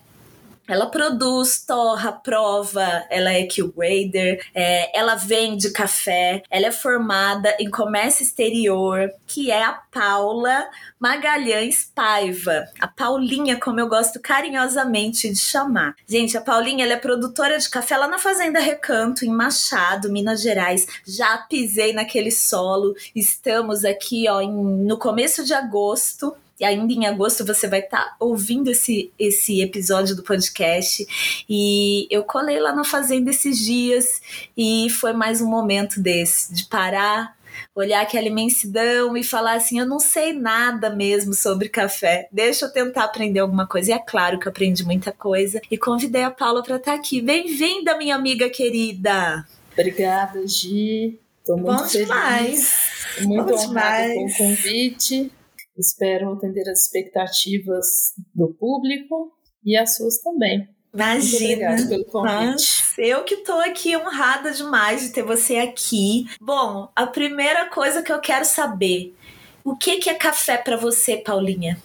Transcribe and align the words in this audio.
ela 0.67 0.85
produz, 0.85 1.65
torra, 1.65 2.11
prova, 2.11 3.05
ela 3.09 3.33
é 3.33 3.45
Q-Grader, 3.45 4.45
é, 4.53 4.97
ela 4.97 5.15
vende 5.15 5.71
café, 5.71 6.43
ela 6.49 6.67
é 6.67 6.71
formada 6.71 7.55
em 7.59 7.69
comércio 7.69 8.23
exterior, 8.23 9.09
que 9.27 9.51
é 9.51 9.63
a 9.63 9.73
Paula 9.91 10.67
Magalhães 10.99 11.91
Paiva. 11.93 12.65
A 12.79 12.87
Paulinha, 12.87 13.59
como 13.59 13.79
eu 13.79 13.87
gosto 13.87 14.19
carinhosamente 14.19 15.29
de 15.29 15.39
chamar. 15.39 15.95
Gente, 16.07 16.37
a 16.37 16.41
Paulinha 16.41 16.85
ela 16.85 16.93
é 16.93 16.97
produtora 16.97 17.57
de 17.57 17.69
café 17.69 17.97
lá 17.97 18.07
na 18.07 18.19
Fazenda 18.19 18.59
Recanto, 18.59 19.25
em 19.25 19.29
Machado, 19.29 20.11
Minas 20.11 20.41
Gerais. 20.41 20.85
Já 21.05 21.37
pisei 21.49 21.91
naquele 21.91 22.31
solo. 22.31 22.95
Estamos 23.15 23.83
aqui 23.83 24.29
ó, 24.29 24.41
em, 24.41 24.51
no 24.51 24.97
começo 24.97 25.43
de 25.43 25.53
agosto 25.53 26.35
e 26.61 26.65
ainda 26.65 26.93
em 26.93 27.07
agosto 27.07 27.43
você 27.43 27.67
vai 27.67 27.79
estar 27.79 27.97
tá 27.97 28.15
ouvindo 28.19 28.69
esse, 28.69 29.11
esse 29.17 29.63
episódio 29.63 30.15
do 30.15 30.21
podcast. 30.21 31.43
E 31.49 32.07
eu 32.11 32.23
colei 32.23 32.59
lá 32.59 32.71
na 32.71 32.83
fazenda 32.83 33.31
esses 33.31 33.57
dias 33.57 34.21
e 34.55 34.87
foi 34.91 35.11
mais 35.11 35.41
um 35.41 35.49
momento 35.49 35.99
desse, 35.99 36.53
de 36.53 36.65
parar, 36.65 37.35
olhar 37.73 38.01
aquela 38.01 38.27
imensidão 38.27 39.17
e 39.17 39.23
falar 39.23 39.53
assim: 39.53 39.79
eu 39.79 39.87
não 39.87 39.99
sei 39.99 40.33
nada 40.33 40.91
mesmo 40.91 41.33
sobre 41.33 41.67
café, 41.67 42.29
deixa 42.31 42.65
eu 42.65 42.71
tentar 42.71 43.05
aprender 43.05 43.39
alguma 43.39 43.65
coisa. 43.65 43.89
E 43.89 43.93
é 43.95 43.99
claro 43.99 44.37
que 44.37 44.47
eu 44.47 44.51
aprendi 44.51 44.85
muita 44.85 45.11
coisa 45.11 45.59
e 45.71 45.75
convidei 45.79 46.21
a 46.21 46.29
Paula 46.29 46.61
para 46.61 46.75
estar 46.75 46.91
tá 46.91 46.97
aqui. 46.97 47.19
Bem-vinda, 47.21 47.97
minha 47.97 48.15
amiga 48.15 48.47
querida! 48.51 49.47
Obrigada, 49.73 50.47
Gi. 50.47 51.19
Estou 51.39 51.57
muito 51.57 51.71
Bom 51.75 51.89
feliz. 51.89 52.07
Demais. 52.07 52.91
Muito 53.21 53.45
Bom 53.47 53.55
honrada 53.55 54.07
demais. 54.09 54.37
com 54.37 54.43
o 54.43 54.47
convite. 54.47 55.31
Espero 55.77 56.33
atender 56.33 56.69
as 56.69 56.83
expectativas 56.83 58.13
do 58.35 58.49
público 58.53 59.31
e 59.63 59.77
as 59.77 59.95
suas 59.95 60.19
também. 60.19 60.67
Imagina. 60.93 61.69
Muito 61.69 61.83
obrigada 61.83 61.87
pelo 61.87 62.05
convite. 62.05 62.51
Nossa, 62.51 63.01
eu 63.01 63.23
que 63.23 63.37
tô 63.37 63.53
aqui 63.53 63.95
honrada 63.95 64.51
demais 64.51 65.01
de 65.01 65.09
ter 65.09 65.23
você 65.23 65.57
aqui. 65.57 66.25
Bom, 66.39 66.91
a 66.95 67.07
primeira 67.07 67.69
coisa 67.69 68.03
que 68.03 68.11
eu 68.11 68.19
quero 68.19 68.43
saber, 68.43 69.15
o 69.63 69.75
que 69.75 69.97
que 69.97 70.09
é 70.09 70.13
café 70.13 70.57
para 70.57 70.75
você, 70.75 71.17
Paulinha? 71.17 71.81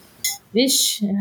Vixe, 0.53 1.07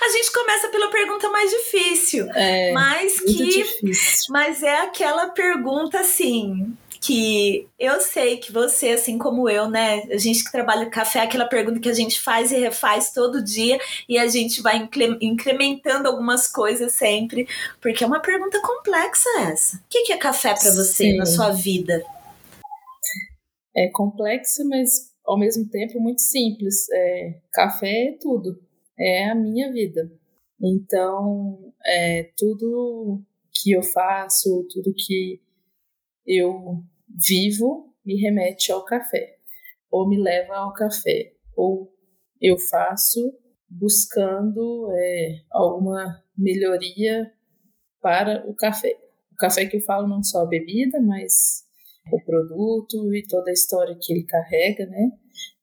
A 0.00 0.10
gente 0.10 0.32
começa 0.32 0.68
pela 0.68 0.90
pergunta 0.90 1.28
mais 1.28 1.50
difícil, 1.50 2.28
é 2.34 2.72
mas 2.72 3.20
muito 3.20 3.36
que 3.36 3.62
difícil. 3.62 4.26
mas 4.30 4.62
é 4.62 4.80
aquela 4.80 5.28
pergunta 5.30 6.00
assim, 6.00 6.74
que 7.00 7.68
eu 7.78 8.00
sei 8.00 8.38
que 8.38 8.52
você, 8.52 8.90
assim 8.90 9.18
como 9.18 9.48
eu, 9.48 9.68
né? 9.68 10.02
A 10.10 10.18
gente 10.18 10.44
que 10.44 10.52
trabalha 10.52 10.86
com 10.86 10.90
café, 10.90 11.20
é 11.20 11.22
aquela 11.22 11.46
pergunta 11.46 11.80
que 11.80 11.88
a 11.88 11.94
gente 11.94 12.20
faz 12.20 12.50
e 12.52 12.58
refaz 12.58 13.12
todo 13.12 13.42
dia 13.42 13.78
e 14.08 14.18
a 14.18 14.26
gente 14.26 14.60
vai 14.60 14.88
incrementando 15.20 16.08
algumas 16.08 16.46
coisas 16.46 16.92
sempre, 16.92 17.46
porque 17.80 18.04
é 18.04 18.06
uma 18.06 18.20
pergunta 18.20 18.60
complexa 18.60 19.28
essa. 19.50 19.76
O 19.76 19.80
que 19.88 20.12
é 20.12 20.16
café 20.16 20.54
para 20.54 20.70
você 20.70 21.04
Sim. 21.04 21.16
na 21.16 21.26
sua 21.26 21.50
vida? 21.50 22.02
É 23.76 23.88
complexa, 23.90 24.64
mas 24.64 25.12
ao 25.24 25.38
mesmo 25.38 25.68
tempo 25.68 26.00
muito 26.00 26.22
simples. 26.22 26.88
É, 26.90 27.34
café 27.52 28.08
é 28.08 28.18
tudo. 28.20 28.58
É 28.98 29.30
a 29.30 29.34
minha 29.34 29.70
vida. 29.70 30.10
Então, 30.60 31.72
é, 31.86 32.30
tudo 32.36 33.22
que 33.52 33.72
eu 33.72 33.82
faço, 33.82 34.66
tudo 34.72 34.92
que 34.94 35.40
eu 36.28 36.84
vivo 37.08 37.94
me 38.04 38.20
remete 38.20 38.70
ao 38.70 38.84
café, 38.84 39.38
ou 39.90 40.08
me 40.08 40.22
leva 40.22 40.54
ao 40.54 40.72
café, 40.72 41.32
ou 41.56 41.92
eu 42.40 42.58
faço 42.58 43.34
buscando 43.68 44.90
é, 44.92 45.42
alguma 45.50 46.22
melhoria 46.36 47.32
para 48.00 48.48
o 48.48 48.54
café. 48.54 48.96
O 49.32 49.36
café 49.36 49.66
que 49.66 49.76
eu 49.76 49.80
falo 49.80 50.06
não 50.06 50.22
só 50.22 50.42
a 50.42 50.46
bebida, 50.46 51.00
mas 51.00 51.64
o 52.12 52.22
produto 52.24 53.14
e 53.14 53.26
toda 53.26 53.50
a 53.50 53.52
história 53.52 53.98
que 54.00 54.12
ele 54.12 54.24
carrega, 54.24 54.86
né? 54.86 55.10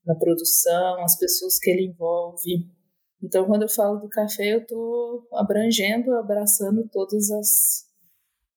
Na 0.06 0.16
produção, 0.16 1.04
as 1.04 1.18
pessoas 1.18 1.58
que 1.58 1.72
ele 1.72 1.88
envolve. 1.88 2.70
Então, 3.24 3.46
quando 3.46 3.64
eu 3.64 3.70
falo 3.70 4.00
do 4.00 4.08
café, 4.08 4.54
eu 4.54 4.60
estou 4.60 5.28
abrangendo, 5.34 6.14
abraçando 6.16 6.88
todas 6.92 7.32
as 7.32 7.86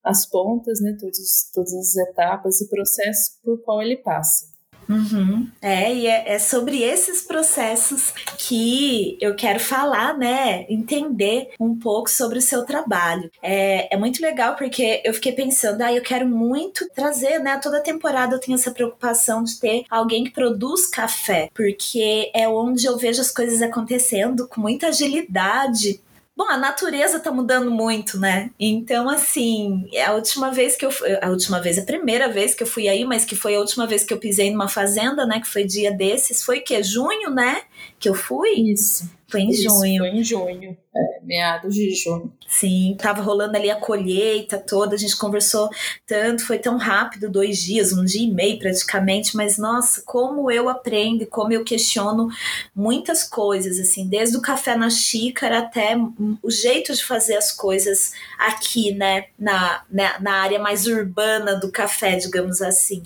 as 0.04 0.26
pontas, 0.26 0.80
né, 0.80 0.96
todos, 0.98 1.50
todas 1.52 1.74
as 1.74 1.96
etapas 1.96 2.60
e 2.60 2.68
processos 2.68 3.36
por 3.42 3.60
qual 3.62 3.82
ele 3.82 3.96
passa. 3.96 4.58
Uhum. 4.88 5.46
É, 5.60 5.94
e 5.94 6.06
é, 6.06 6.34
é, 6.34 6.38
sobre 6.38 6.82
esses 6.82 7.20
processos 7.20 8.12
que 8.38 9.18
eu 9.20 9.34
quero 9.34 9.60
falar, 9.60 10.16
né? 10.16 10.64
Entender 10.68 11.50
um 11.60 11.78
pouco 11.78 12.08
sobre 12.08 12.38
o 12.38 12.42
seu 12.42 12.64
trabalho. 12.64 13.30
É, 13.42 13.94
é 13.94 13.98
muito 13.98 14.22
legal 14.22 14.56
porque 14.56 15.02
eu 15.04 15.12
fiquei 15.12 15.32
pensando, 15.32 15.82
ah, 15.82 15.92
eu 15.92 16.02
quero 16.02 16.26
muito 16.26 16.88
trazer, 16.94 17.38
né? 17.38 17.60
Toda 17.62 17.82
temporada 17.82 18.34
eu 18.34 18.40
tenho 18.40 18.56
essa 18.56 18.70
preocupação 18.70 19.44
de 19.44 19.60
ter 19.60 19.84
alguém 19.90 20.24
que 20.24 20.30
produz 20.30 20.86
café, 20.86 21.50
porque 21.54 22.30
é 22.34 22.48
onde 22.48 22.86
eu 22.86 22.96
vejo 22.96 23.20
as 23.20 23.30
coisas 23.30 23.60
acontecendo 23.60 24.48
com 24.48 24.60
muita 24.60 24.88
agilidade 24.88 26.00
Bom, 26.38 26.48
a 26.48 26.56
natureza 26.56 27.18
tá 27.18 27.32
mudando 27.32 27.68
muito, 27.68 28.16
né? 28.16 28.52
Então, 28.60 29.10
assim, 29.10 29.90
a 30.06 30.12
última 30.12 30.52
vez 30.52 30.76
que 30.76 30.86
eu 30.86 30.90
fui, 30.92 31.08
a 31.20 31.28
última 31.30 31.60
vez, 31.60 31.76
a 31.78 31.82
primeira 31.82 32.28
vez 32.28 32.54
que 32.54 32.62
eu 32.62 32.66
fui 32.66 32.86
aí, 32.86 33.04
mas 33.04 33.24
que 33.24 33.34
foi 33.34 33.56
a 33.56 33.58
última 33.58 33.88
vez 33.88 34.04
que 34.04 34.14
eu 34.14 34.18
pisei 34.18 34.48
numa 34.52 34.68
fazenda, 34.68 35.26
né? 35.26 35.40
Que 35.40 35.48
foi 35.48 35.64
dia 35.64 35.90
desses, 35.90 36.44
foi 36.44 36.60
que 36.60 36.80
junho, 36.80 37.28
né? 37.28 37.62
Que 37.98 38.08
eu 38.08 38.14
fui. 38.14 38.50
Isso. 38.50 39.10
Foi 39.30 39.42
em 39.42 39.50
Isso, 39.50 39.64
junho. 39.64 39.98
Foi 39.98 40.08
em 40.08 40.24
junho, 40.24 40.76
é, 40.96 41.20
meados 41.22 41.74
de 41.74 41.94
junho. 41.94 42.32
Sim, 42.48 42.96
tava 42.98 43.20
rolando 43.20 43.58
ali 43.58 43.70
a 43.70 43.76
colheita 43.76 44.56
toda, 44.56 44.94
a 44.94 44.98
gente 44.98 45.14
conversou 45.18 45.68
tanto, 46.06 46.46
foi 46.46 46.58
tão 46.58 46.78
rápido, 46.78 47.30
dois 47.30 47.58
dias, 47.58 47.92
um 47.92 48.06
dia 48.06 48.26
e 48.26 48.32
meio 48.32 48.58
praticamente, 48.58 49.36
mas 49.36 49.58
nossa, 49.58 50.00
como 50.06 50.50
eu 50.50 50.66
aprendo, 50.66 51.26
como 51.26 51.52
eu 51.52 51.62
questiono 51.62 52.28
muitas 52.74 53.22
coisas, 53.22 53.78
assim, 53.78 54.08
desde 54.08 54.38
o 54.38 54.40
café 54.40 54.74
na 54.74 54.88
xícara 54.88 55.58
até 55.58 55.94
o 56.42 56.50
jeito 56.50 56.94
de 56.94 57.04
fazer 57.04 57.36
as 57.36 57.52
coisas 57.52 58.14
aqui, 58.38 58.92
né, 58.94 59.26
na, 59.38 59.82
na, 59.90 60.18
na 60.20 60.32
área 60.36 60.58
mais 60.58 60.86
urbana 60.86 61.54
do 61.54 61.70
café, 61.70 62.16
digamos 62.16 62.62
assim. 62.62 63.02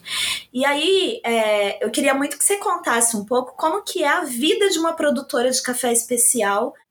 E 0.52 0.64
aí, 0.64 1.20
é, 1.24 1.84
eu 1.84 1.90
queria 1.90 2.14
muito 2.14 2.38
que 2.38 2.44
você 2.44 2.58
contasse 2.58 3.16
um 3.16 3.24
pouco 3.24 3.56
como 3.56 3.82
que 3.82 4.04
é 4.04 4.08
a 4.08 4.20
vida 4.20 4.70
de 4.70 4.78
uma 4.78 4.92
produtora 4.92 5.50
de 5.50 5.60
café 5.60 5.92
especial 5.92 6.11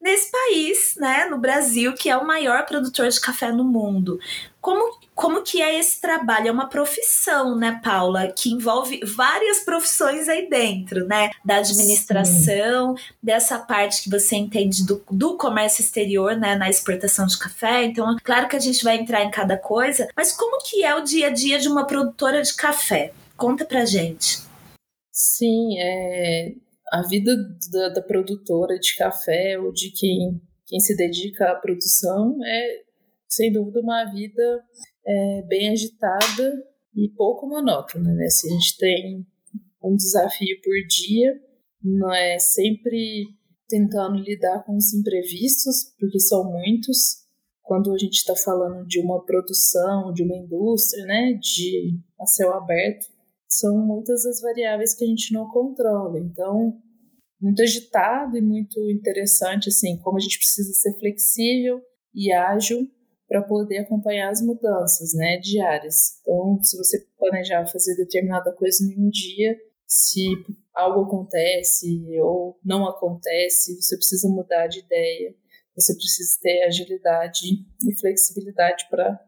nesse 0.02 0.32
país, 0.32 0.96
né, 0.98 1.26
no 1.26 1.38
Brasil, 1.38 1.94
que 1.94 2.10
é 2.10 2.18
o 2.18 2.26
maior 2.26 2.66
produtor 2.66 3.10
de 3.10 3.20
café 3.20 3.52
no 3.52 3.64
mundo. 3.64 4.20
Como, 4.60 5.00
como 5.16 5.42
que 5.42 5.62
é 5.62 5.80
esse 5.80 6.00
trabalho? 6.00 6.48
É 6.48 6.52
uma 6.52 6.68
profissão, 6.68 7.56
né, 7.56 7.80
Paula, 7.84 8.32
que 8.32 8.52
envolve 8.52 9.00
várias 9.04 9.60
profissões 9.60 10.30
aí 10.30 10.50
dentro, 10.50 11.08
né? 11.08 11.32
Da 11.44 11.58
administração, 11.58 12.96
Sim. 12.96 13.04
dessa 13.22 13.58
parte 13.60 14.04
que 14.04 14.10
você 14.10 14.36
entende 14.36 14.86
do, 14.86 15.04
do 15.10 15.38
comércio 15.38 15.82
exterior, 15.82 16.36
né, 16.36 16.56
na 16.56 16.70
exportação 16.70 17.26
de 17.26 17.38
café. 17.38 17.84
Então, 17.84 18.16
claro 18.24 18.48
que 18.48 18.56
a 18.56 18.60
gente 18.60 18.84
vai 18.84 18.98
entrar 18.98 19.24
em 19.24 19.32
cada 19.32 19.58
coisa, 19.58 20.08
mas 20.16 20.32
como 20.32 20.64
que 20.64 20.84
é 20.84 20.96
o 20.96 21.02
dia 21.02 21.28
a 21.28 21.32
dia 21.32 21.60
de 21.60 21.68
uma 21.68 21.86
produtora 21.86 22.42
de 22.42 22.54
café? 22.54 23.14
Conta 23.36 23.66
pra 23.66 23.86
gente. 23.86 24.40
Sim, 25.12 25.78
é, 25.78 26.54
a 26.92 27.02
vida 27.08 27.34
da, 27.72 27.90
da, 27.90 28.02
produtora 28.02 28.78
de 28.78 28.96
café 28.96 29.58
ou 29.58 29.72
de 29.72 29.92
quem, 29.92 30.42
quem 30.68 30.80
se 30.80 30.96
dedica 30.96 31.50
à 31.50 31.56
produção 31.56 32.38
é, 32.44 32.82
sem 33.30 33.52
dúvida, 33.52 33.80
uma 33.80 34.04
vida 34.12 34.62
é, 35.08 35.42
bem 35.48 35.70
agitada 35.70 36.64
e 36.94 37.08
pouco 37.16 37.48
monótona, 37.48 38.14
né? 38.14 38.28
Se 38.28 38.48
a 38.48 38.52
gente 38.52 38.78
tem 38.78 39.26
um 39.82 39.96
desafio 39.96 40.62
por 40.62 40.76
dia, 40.88 41.34
não 41.82 42.14
é 42.14 42.38
sempre 42.38 43.26
tentando 43.70 44.18
lidar 44.18 44.64
com 44.66 44.76
os 44.76 44.94
imprevistos, 44.94 45.96
porque 45.98 46.20
são 46.20 46.44
muitos. 46.44 47.22
Quando 47.64 47.94
a 47.94 47.98
gente 47.98 48.16
está 48.16 48.36
falando 48.36 48.86
de 48.86 49.00
uma 49.00 49.24
produção, 49.26 50.12
de 50.12 50.24
uma 50.24 50.36
indústria, 50.36 51.06
né, 51.06 51.40
de 51.40 51.98
a 52.20 52.26
céu 52.26 52.54
aberto, 52.54 53.08
são 53.52 53.78
muitas 53.86 54.26
as 54.26 54.40
variáveis 54.40 54.94
que 54.94 55.04
a 55.04 55.08
gente 55.08 55.34
não 55.34 55.50
controla. 55.50 56.18
Então, 56.20 56.80
muito 57.40 57.62
agitado 57.62 58.38
e 58.38 58.42
muito 58.42 58.80
interessante, 58.90 59.68
assim, 59.68 59.98
como 59.98 60.18
a 60.18 60.20
gente 60.22 60.38
precisa 60.38 60.72
ser 60.74 60.98
flexível 60.98 61.82
e 62.16 62.32
ágil 62.32 62.88
para 63.28 63.42
poder 63.42 63.80
acompanhar 63.80 64.30
as 64.30 64.42
mudanças, 64.42 65.14
né, 65.14 65.38
diárias. 65.38 66.20
Então, 66.22 66.62
se 66.62 66.78
você 66.78 67.06
planejar 67.18 67.66
fazer 67.68 67.96
determinada 67.96 68.54
coisa 68.54 68.84
em 68.86 68.98
um 68.98 69.10
dia, 69.10 69.58
se 69.86 70.28
algo 70.74 71.02
acontece 71.02 71.88
ou 72.22 72.58
não 72.64 72.88
acontece, 72.88 73.82
você 73.82 73.98
precisa 73.98 74.30
mudar 74.30 74.68
de 74.68 74.80
ideia, 74.80 75.36
você 75.76 75.94
precisa 75.94 76.38
ter 76.42 76.64
agilidade 76.64 77.40
e 77.86 78.00
flexibilidade 78.00 78.88
para 78.90 79.20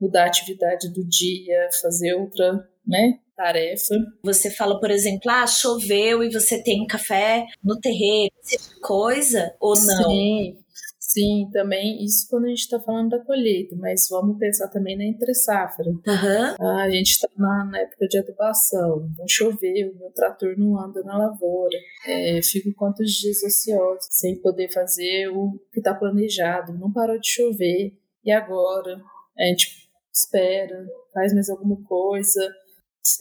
mudar 0.00 0.24
a 0.24 0.26
atividade 0.26 0.90
do 0.92 1.06
dia, 1.06 1.68
fazer 1.82 2.14
outra 2.14 2.66
né, 2.86 3.18
tarefa. 3.38 3.94
Você 4.24 4.50
fala, 4.50 4.80
por 4.80 4.90
exemplo, 4.90 5.30
ah, 5.30 5.46
choveu 5.46 6.24
e 6.24 6.32
você 6.32 6.60
tem 6.60 6.84
café 6.86 7.46
no 7.62 7.78
terreiro, 7.78 8.34
tipo 8.44 8.80
coisa 8.82 9.54
ou 9.60 9.74
não? 9.76 10.10
Sim, 10.10 10.58
sim, 10.98 11.48
também 11.52 12.04
isso 12.04 12.26
quando 12.28 12.46
a 12.46 12.48
gente 12.48 12.62
está 12.62 12.80
falando 12.80 13.10
da 13.10 13.20
colheita, 13.20 13.76
mas 13.76 14.08
vamos 14.10 14.38
pensar 14.38 14.66
também 14.68 14.98
na 14.98 15.04
entre 15.04 15.32
safra. 15.34 15.86
Uhum. 15.86 16.66
A 16.80 16.90
gente 16.90 17.10
está 17.10 17.28
na, 17.36 17.64
na, 17.64 17.78
época 17.78 18.08
de 18.08 18.18
adubação, 18.18 19.08
então 19.12 19.24
choveu, 19.28 19.94
meu 19.94 20.10
trator 20.10 20.58
não 20.58 20.76
anda 20.76 21.00
na 21.04 21.16
lavoura, 21.16 21.78
é, 22.06 22.40
fico 22.42 22.74
quantos 22.74 23.12
dias 23.12 23.40
ociosos 23.44 24.08
sem 24.10 24.36
poder 24.40 24.68
fazer 24.72 25.28
o 25.28 25.52
que 25.72 25.78
está 25.78 25.94
planejado, 25.94 26.76
não 26.76 26.92
parou 26.92 27.20
de 27.20 27.28
chover, 27.28 27.96
e 28.24 28.32
agora? 28.32 29.00
A 29.38 29.44
gente 29.44 29.88
espera, 30.12 30.84
faz 31.14 31.32
mais 31.32 31.48
alguma 31.48 31.80
coisa, 31.84 32.40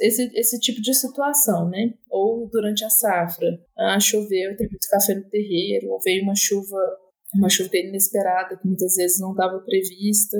esse, 0.01 0.31
esse 0.33 0.59
tipo 0.59 0.81
de 0.81 0.93
situação, 0.93 1.69
né? 1.69 1.93
Ou 2.09 2.49
durante 2.49 2.83
a 2.83 2.89
safra, 2.89 3.47
ah, 3.77 3.99
choveu, 3.99 4.55
tem 4.55 4.67
muito 4.67 4.87
café 4.89 5.15
no 5.15 5.29
terreiro, 5.29 5.89
ou 5.89 5.99
veio 6.01 6.23
uma 6.23 6.35
chuva, 6.35 6.77
uma 7.35 7.49
chuva 7.49 7.69
inesperada 7.77 8.57
que 8.57 8.67
muitas 8.67 8.95
vezes 8.95 9.19
não 9.19 9.31
estava 9.31 9.59
prevista 9.59 10.37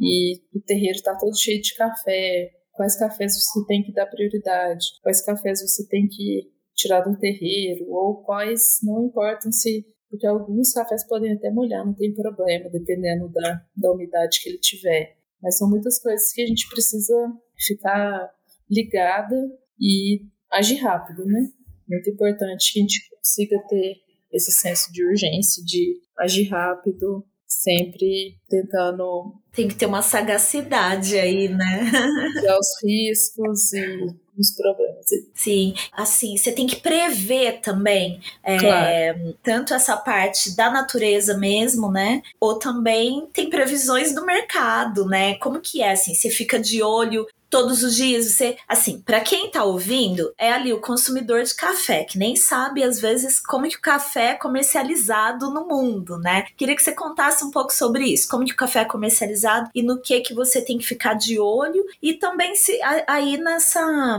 e 0.00 0.40
o 0.54 0.60
terreiro 0.60 0.96
está 0.96 1.16
todo 1.16 1.38
cheio 1.38 1.60
de 1.60 1.74
café. 1.74 2.50
Quais 2.72 2.96
cafés 2.96 3.34
você 3.34 3.66
tem 3.66 3.82
que 3.82 3.92
dar 3.92 4.06
prioridade? 4.06 4.86
Quais 5.02 5.24
cafés 5.24 5.60
você 5.60 5.86
tem 5.88 6.06
que 6.06 6.50
tirar 6.76 7.00
do 7.00 7.18
terreiro? 7.18 7.90
Ou 7.90 8.22
quais 8.22 8.78
não 8.82 9.06
importam 9.06 9.50
se 9.50 9.84
porque 10.10 10.26
alguns 10.26 10.72
cafés 10.72 11.06
podem 11.06 11.32
até 11.32 11.50
molhar, 11.50 11.84
não 11.84 11.94
tem 11.94 12.14
problema, 12.14 12.70
dependendo 12.70 13.28
da, 13.28 13.62
da 13.76 13.92
umidade 13.92 14.40
que 14.40 14.48
ele 14.48 14.58
tiver. 14.58 15.16
Mas 15.42 15.58
são 15.58 15.68
muitas 15.68 15.98
coisas 16.00 16.32
que 16.32 16.42
a 16.42 16.46
gente 16.46 16.68
precisa 16.70 17.14
ficar 17.58 18.30
ligada 18.70 19.36
e 19.78 20.22
agir 20.52 20.76
rápido, 20.76 21.24
né? 21.24 21.50
Muito 21.88 22.10
importante 22.10 22.72
que 22.72 22.80
a 22.80 22.82
gente 22.82 23.10
consiga 23.10 23.58
ter 23.68 23.96
esse 24.32 24.52
senso 24.52 24.92
de 24.92 25.04
urgência, 25.04 25.64
de 25.64 26.00
agir 26.18 26.48
rápido, 26.48 27.24
sempre 27.46 28.36
tentando. 28.48 29.34
Tem 29.52 29.66
que 29.66 29.74
ter 29.74 29.86
uma 29.86 30.02
sagacidade 30.02 31.18
aí, 31.18 31.48
né? 31.48 31.90
os 32.58 32.68
riscos 32.84 33.72
e 33.72 34.14
os 34.38 34.52
problemas. 34.52 35.06
Sim, 35.34 35.74
assim, 35.92 36.36
você 36.36 36.52
tem 36.52 36.66
que 36.66 36.76
prever 36.76 37.60
também 37.60 38.20
é, 38.42 38.58
claro. 38.58 39.36
tanto 39.42 39.74
essa 39.74 39.96
parte 39.96 40.54
da 40.56 40.70
natureza 40.70 41.36
mesmo, 41.36 41.90
né? 41.90 42.22
Ou 42.40 42.58
também 42.58 43.26
tem 43.32 43.50
previsões 43.50 44.14
do 44.14 44.24
mercado, 44.24 45.06
né? 45.06 45.34
Como 45.36 45.60
que 45.60 45.82
é 45.82 45.92
assim? 45.92 46.14
Você 46.14 46.30
fica 46.30 46.58
de 46.58 46.82
olho 46.82 47.26
todos 47.50 47.82
os 47.82 47.94
dias 47.96 48.26
você, 48.26 48.56
assim, 48.68 49.00
para 49.00 49.20
quem 49.20 49.50
tá 49.50 49.64
ouvindo, 49.64 50.32
é 50.38 50.52
ali 50.52 50.72
o 50.72 50.80
consumidor 50.80 51.42
de 51.42 51.54
café, 51.54 52.04
que 52.04 52.18
nem 52.18 52.36
sabe 52.36 52.82
às 52.82 53.00
vezes 53.00 53.40
como 53.40 53.68
que 53.68 53.76
o 53.76 53.80
café 53.80 54.30
é 54.30 54.34
comercializado 54.34 55.50
no 55.50 55.66
mundo, 55.66 56.18
né? 56.18 56.46
Queria 56.56 56.76
que 56.76 56.82
você 56.82 56.92
contasse 56.92 57.44
um 57.44 57.50
pouco 57.50 57.72
sobre 57.72 58.04
isso, 58.04 58.28
como 58.28 58.44
que 58.44 58.52
o 58.52 58.56
café 58.56 58.80
é 58.80 58.84
comercializado 58.84 59.70
e 59.74 59.82
no 59.82 60.00
que 60.00 60.20
que 60.20 60.34
você 60.34 60.60
tem 60.60 60.78
que 60.78 60.86
ficar 60.86 61.14
de 61.14 61.38
olho 61.38 61.84
e 62.02 62.14
também 62.14 62.54
se 62.54 62.78
aí 63.06 63.36
nessa 63.36 64.18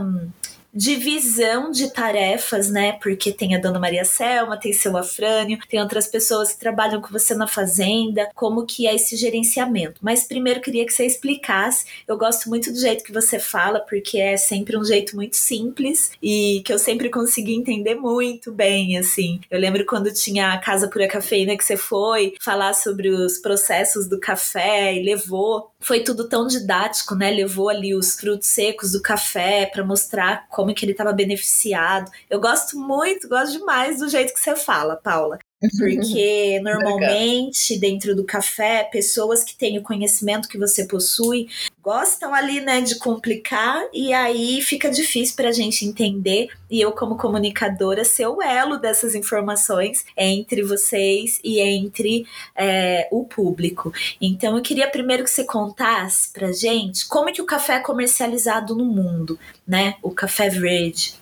divisão 0.72 1.70
de 1.70 1.92
tarefas, 1.92 2.70
né? 2.70 2.92
Porque 2.92 3.32
tem 3.32 3.54
a 3.54 3.58
Dona 3.58 3.78
Maria 3.78 4.04
Selma, 4.04 4.56
tem 4.56 4.72
seu 4.72 4.96
Afrânio, 4.96 5.58
tem 5.68 5.80
outras 5.80 6.06
pessoas 6.06 6.52
que 6.52 6.60
trabalham 6.60 7.00
com 7.00 7.08
você 7.08 7.34
na 7.34 7.46
fazenda, 7.46 8.28
como 8.34 8.64
que 8.64 8.86
é 8.86 8.94
esse 8.94 9.16
gerenciamento. 9.16 10.00
Mas 10.00 10.24
primeiro 10.24 10.60
queria 10.60 10.86
que 10.86 10.92
você 10.92 11.04
explicasse. 11.04 11.84
Eu 12.06 12.16
gosto 12.16 12.48
muito 12.48 12.72
do 12.72 12.78
jeito 12.78 13.04
que 13.04 13.12
você 13.12 13.38
fala, 13.38 13.80
porque 13.80 14.18
é 14.18 14.36
sempre 14.36 14.76
um 14.76 14.84
jeito 14.84 15.16
muito 15.16 15.36
simples 15.36 16.12
e 16.22 16.62
que 16.64 16.72
eu 16.72 16.78
sempre 16.78 17.10
consegui 17.10 17.54
entender 17.54 17.96
muito 17.96 18.52
bem, 18.52 18.96
assim. 18.96 19.40
Eu 19.50 19.58
lembro 19.58 19.84
quando 19.84 20.12
tinha 20.12 20.52
a 20.52 20.58
Casa 20.58 20.88
Pura 20.88 21.08
Cafeína 21.08 21.56
que 21.56 21.64
você 21.64 21.76
foi 21.76 22.34
falar 22.40 22.74
sobre 22.74 23.08
os 23.08 23.38
processos 23.38 24.08
do 24.08 24.20
café 24.20 24.94
e 24.94 25.02
levou. 25.02 25.69
Foi 25.80 26.04
tudo 26.04 26.28
tão 26.28 26.46
didático, 26.46 27.14
né? 27.14 27.30
Levou 27.30 27.68
ali 27.68 27.94
os 27.94 28.14
frutos 28.14 28.48
secos 28.48 28.92
do 28.92 29.00
café 29.02 29.66
para 29.66 29.84
mostrar 29.84 30.46
como 30.48 30.74
que 30.74 30.84
ele 30.84 30.92
estava 30.92 31.12
beneficiado. 31.12 32.10
Eu 32.28 32.40
gosto 32.40 32.78
muito, 32.78 33.28
gosto 33.28 33.58
demais 33.58 33.98
do 33.98 34.08
jeito 34.08 34.34
que 34.34 34.40
você 34.40 34.54
fala, 34.54 34.96
Paula. 34.96 35.38
Porque 35.78 36.58
normalmente, 36.64 37.78
dentro 37.78 38.16
do 38.16 38.24
café, 38.24 38.84
pessoas 38.84 39.44
que 39.44 39.54
têm 39.54 39.78
o 39.78 39.82
conhecimento 39.82 40.48
que 40.48 40.58
você 40.58 40.86
possui 40.86 41.48
gostam 41.82 42.34
ali, 42.34 42.60
né, 42.60 42.80
de 42.82 42.98
complicar 42.98 43.82
e 43.92 44.12
aí 44.12 44.60
fica 44.60 44.90
difícil 44.90 45.34
para 45.36 45.48
a 45.48 45.52
gente 45.52 45.84
entender. 45.84 46.48
E 46.70 46.80
eu, 46.80 46.92
como 46.92 47.16
comunicadora, 47.16 48.04
ser 48.04 48.26
o 48.26 48.42
elo 48.42 48.78
dessas 48.78 49.14
informações 49.14 50.04
entre 50.16 50.62
vocês 50.62 51.40
e 51.42 51.60
entre 51.60 52.26
é, 52.56 53.08
o 53.10 53.24
público. 53.24 53.92
Então, 54.20 54.56
eu 54.56 54.62
queria 54.62 54.90
primeiro 54.90 55.24
que 55.24 55.30
você 55.30 55.44
contasse 55.44 56.32
para 56.32 56.52
gente 56.52 57.08
como 57.08 57.28
é 57.28 57.32
que 57.32 57.42
o 57.42 57.46
café 57.46 57.74
é 57.74 57.80
comercializado 57.80 58.74
no 58.74 58.84
mundo, 58.84 59.38
né? 59.66 59.96
O 60.02 60.10
café 60.10 60.48
verde. 60.48 61.14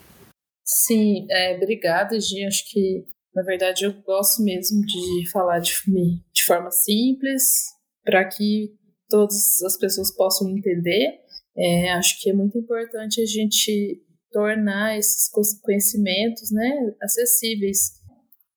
Sim, 0.65 1.27
é, 1.31 1.57
obrigada, 1.57 2.21
Gi. 2.21 2.45
Acho 2.45 2.69
que 2.71 3.05
na 3.39 3.45
verdade, 3.45 3.85
eu 3.85 3.93
gosto 4.03 4.43
mesmo 4.43 4.85
de 4.85 5.31
falar 5.31 5.61
de, 5.61 5.71
de 5.71 6.45
forma 6.45 6.73
simples, 6.73 7.69
para 8.05 8.25
que 8.25 8.75
todas 9.09 9.63
as 9.63 9.79
pessoas 9.79 10.11
possam 10.11 10.51
entender. 10.51 11.21
É, 11.57 11.93
acho 11.93 12.21
que 12.21 12.31
é 12.31 12.33
muito 12.33 12.59
importante 12.59 13.21
a 13.21 13.25
gente 13.25 14.03
tornar 14.33 14.99
esses 14.99 15.31
conhecimentos 15.63 16.51
né, 16.51 16.93
acessíveis. 17.01 17.93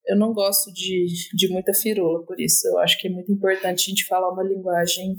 eu 0.07 0.17
não 0.17 0.33
gosto 0.33 0.73
de, 0.73 1.05
de 1.35 1.47
muita 1.49 1.75
firula, 1.75 2.25
por 2.25 2.41
isso 2.41 2.67
eu 2.67 2.79
acho 2.79 2.99
que 2.99 3.07
é 3.07 3.11
muito 3.11 3.31
importante 3.31 3.85
a 3.85 3.89
gente 3.89 4.07
falar 4.07 4.33
uma 4.33 4.43
linguagem 4.43 5.15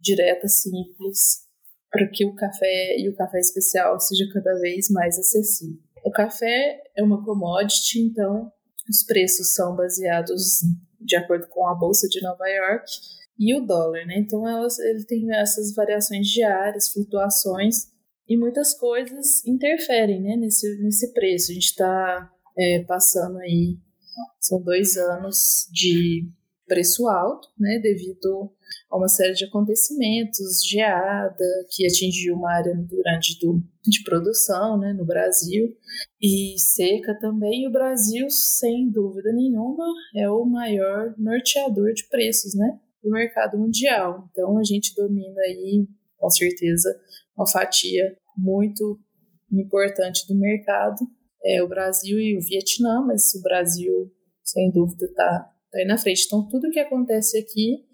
direta, 0.00 0.48
simples, 0.48 1.42
para 1.90 2.08
que 2.08 2.24
o 2.24 2.34
café 2.34 2.96
e 2.98 3.10
o 3.10 3.14
café 3.14 3.40
especial 3.40 4.00
seja 4.00 4.24
cada 4.32 4.58
vez 4.58 4.88
mais 4.88 5.18
acessível. 5.18 5.82
O 6.02 6.10
café 6.10 6.82
é 6.96 7.02
uma 7.02 7.22
commodity, 7.22 8.00
então 8.00 8.50
os 8.88 9.02
preços 9.04 9.54
são 9.54 9.74
baseados 9.74 10.60
de 11.00 11.16
acordo 11.16 11.46
com 11.48 11.66
a 11.66 11.74
bolsa 11.74 12.08
de 12.08 12.20
Nova 12.22 12.46
York 12.46 12.90
e 13.38 13.54
o 13.54 13.64
dólar, 13.64 14.06
né? 14.06 14.18
Então 14.18 14.48
elas, 14.48 14.78
ele 14.78 15.04
tem 15.04 15.32
essas 15.34 15.74
variações 15.74 16.26
diárias, 16.28 16.88
flutuações 16.88 17.88
e 18.28 18.36
muitas 18.36 18.74
coisas 18.74 19.44
interferem, 19.44 20.22
né? 20.22 20.36
Nesse, 20.36 20.82
nesse 20.82 21.12
preço. 21.12 21.50
A 21.50 21.54
gente 21.54 21.66
está 21.66 22.30
é, 22.58 22.84
passando 22.84 23.38
aí 23.38 23.78
são 24.40 24.62
dois 24.62 24.96
anos 24.96 25.68
de 25.70 26.28
preço 26.66 27.08
alto, 27.08 27.48
né? 27.58 27.78
Devido 27.78 28.50
a 28.90 28.96
uma 28.96 29.08
série 29.08 29.34
de 29.34 29.44
acontecimentos, 29.44 30.64
geada, 30.64 31.44
que 31.70 31.86
atingiu 31.86 32.34
uma 32.34 32.52
área 32.52 32.74
muito 32.74 32.96
grande 32.96 33.38
do, 33.40 33.62
de 33.82 34.02
produção 34.04 34.78
né, 34.78 34.92
no 34.92 35.04
Brasil, 35.04 35.74
e 36.20 36.54
seca 36.58 37.18
também. 37.18 37.64
E 37.64 37.68
o 37.68 37.72
Brasil, 37.72 38.28
sem 38.30 38.90
dúvida 38.90 39.32
nenhuma, 39.32 39.84
é 40.14 40.28
o 40.30 40.44
maior 40.44 41.14
norteador 41.18 41.92
de 41.92 42.08
preços 42.08 42.54
né, 42.54 42.78
do 43.02 43.10
mercado 43.10 43.58
mundial. 43.58 44.28
Então, 44.30 44.58
a 44.58 44.64
gente 44.64 44.94
domina 44.94 45.40
aí, 45.42 45.86
com 46.18 46.30
certeza, 46.30 46.88
uma 47.36 47.48
fatia 47.48 48.16
muito 48.36 48.98
importante 49.52 50.26
do 50.28 50.34
mercado. 50.34 50.98
É 51.44 51.62
o 51.62 51.68
Brasil 51.68 52.18
e 52.18 52.36
o 52.36 52.40
Vietnã, 52.40 53.04
mas 53.06 53.34
o 53.34 53.42
Brasil, 53.42 54.12
sem 54.42 54.70
dúvida, 54.70 55.06
está 55.06 55.24
tá 55.24 55.55
aí 55.76 55.84
na 55.84 55.98
frente. 55.98 56.24
Então, 56.26 56.46
tudo 56.48 56.70
que 56.70 56.80
acontece 56.80 57.38
aqui 57.38 57.84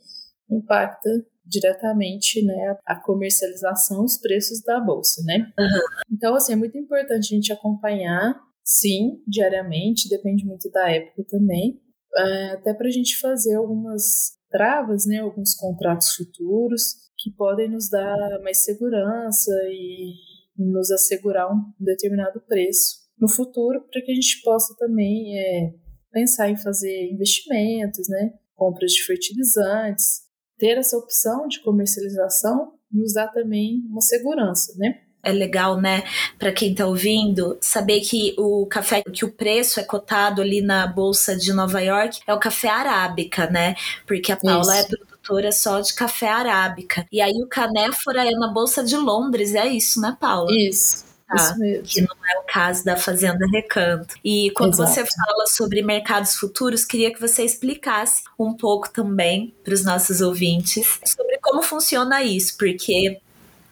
impacta 0.50 1.10
diretamente 1.44 2.44
né, 2.44 2.76
a 2.86 2.96
comercialização, 2.96 4.04
os 4.04 4.18
preços 4.18 4.62
da 4.62 4.80
bolsa, 4.80 5.22
né? 5.24 5.52
Uhum. 5.58 5.80
Então, 6.12 6.34
assim, 6.34 6.52
é 6.52 6.56
muito 6.56 6.78
importante 6.78 7.32
a 7.32 7.36
gente 7.36 7.52
acompanhar, 7.52 8.40
sim, 8.64 9.22
diariamente, 9.26 10.08
depende 10.08 10.44
muito 10.44 10.70
da 10.70 10.90
época 10.90 11.24
também, 11.28 11.80
é, 12.16 12.50
até 12.50 12.74
para 12.74 12.86
a 12.86 12.90
gente 12.90 13.18
fazer 13.18 13.54
algumas 13.54 14.32
travas, 14.50 15.06
né, 15.06 15.20
alguns 15.20 15.54
contratos 15.54 16.14
futuros 16.14 16.94
que 17.18 17.30
podem 17.30 17.70
nos 17.70 17.88
dar 17.88 18.40
mais 18.42 18.64
segurança 18.64 19.52
e 19.68 20.14
nos 20.56 20.90
assegurar 20.90 21.50
um 21.50 21.72
determinado 21.80 22.40
preço 22.46 23.02
no 23.18 23.28
futuro, 23.28 23.80
para 23.90 24.02
que 24.02 24.12
a 24.12 24.14
gente 24.14 24.42
possa 24.42 24.74
também 24.76 25.38
é, 25.38 25.74
pensar 26.12 26.50
em 26.50 26.56
fazer 26.56 27.10
investimentos, 27.10 28.08
né, 28.08 28.34
compras 28.54 28.92
de 28.92 29.02
fertilizantes, 29.02 30.22
ter 30.58 30.78
essa 30.78 30.96
opção 30.96 31.48
de 31.48 31.60
comercialização 31.60 32.74
nos 32.90 33.14
dá 33.14 33.26
também 33.26 33.82
uma 33.88 34.00
segurança, 34.00 34.74
né? 34.76 35.00
é 35.22 35.32
legal, 35.32 35.80
né, 35.80 36.02
para 36.38 36.52
quem 36.52 36.72
está 36.72 36.86
ouvindo, 36.86 37.56
saber 37.60 38.00
que 38.00 38.34
o 38.36 38.66
café, 38.66 39.02
que 39.02 39.24
o 39.24 39.32
preço 39.32 39.78
é 39.78 39.84
cotado 39.84 40.42
ali 40.42 40.60
na 40.60 40.86
bolsa 40.86 41.36
de 41.36 41.52
Nova 41.52 41.80
York 41.80 42.20
é 42.26 42.34
o 42.34 42.40
café 42.40 42.68
arábica, 42.68 43.48
né? 43.48 43.76
Porque 44.06 44.32
a 44.32 44.36
Paula 44.36 44.76
é 44.76 44.80
isso. 44.80 44.94
é 44.94 44.96
produtora 44.96 45.52
só 45.52 45.80
de 45.80 45.94
café 45.94 46.28
arábica. 46.28 47.06
E 47.12 47.20
aí 47.20 47.34
o 47.42 47.46
canéfora 47.46 48.26
é 48.26 48.32
na 48.32 48.48
bolsa 48.48 48.82
de 48.82 48.96
Londres, 48.96 49.54
é 49.54 49.68
isso, 49.68 50.00
né, 50.00 50.16
Paula? 50.20 50.50
Isso. 50.50 51.11
Tá, 51.36 51.54
que 51.84 52.00
não 52.00 52.14
é 52.30 52.38
o 52.38 52.42
caso 52.42 52.84
da 52.84 52.96
Fazenda 52.96 53.46
Recanto. 53.52 54.14
E 54.24 54.50
quando 54.54 54.74
Exato. 54.74 54.90
você 54.90 55.00
fala 55.00 55.46
sobre 55.46 55.82
mercados 55.82 56.34
futuros, 56.34 56.84
queria 56.84 57.12
que 57.12 57.20
você 57.20 57.42
explicasse 57.44 58.22
um 58.38 58.54
pouco 58.54 58.90
também 58.90 59.54
para 59.64 59.74
os 59.74 59.84
nossos 59.84 60.20
ouvintes 60.20 61.00
sobre 61.04 61.38
como 61.38 61.62
funciona 61.62 62.22
isso, 62.22 62.56
porque 62.56 63.20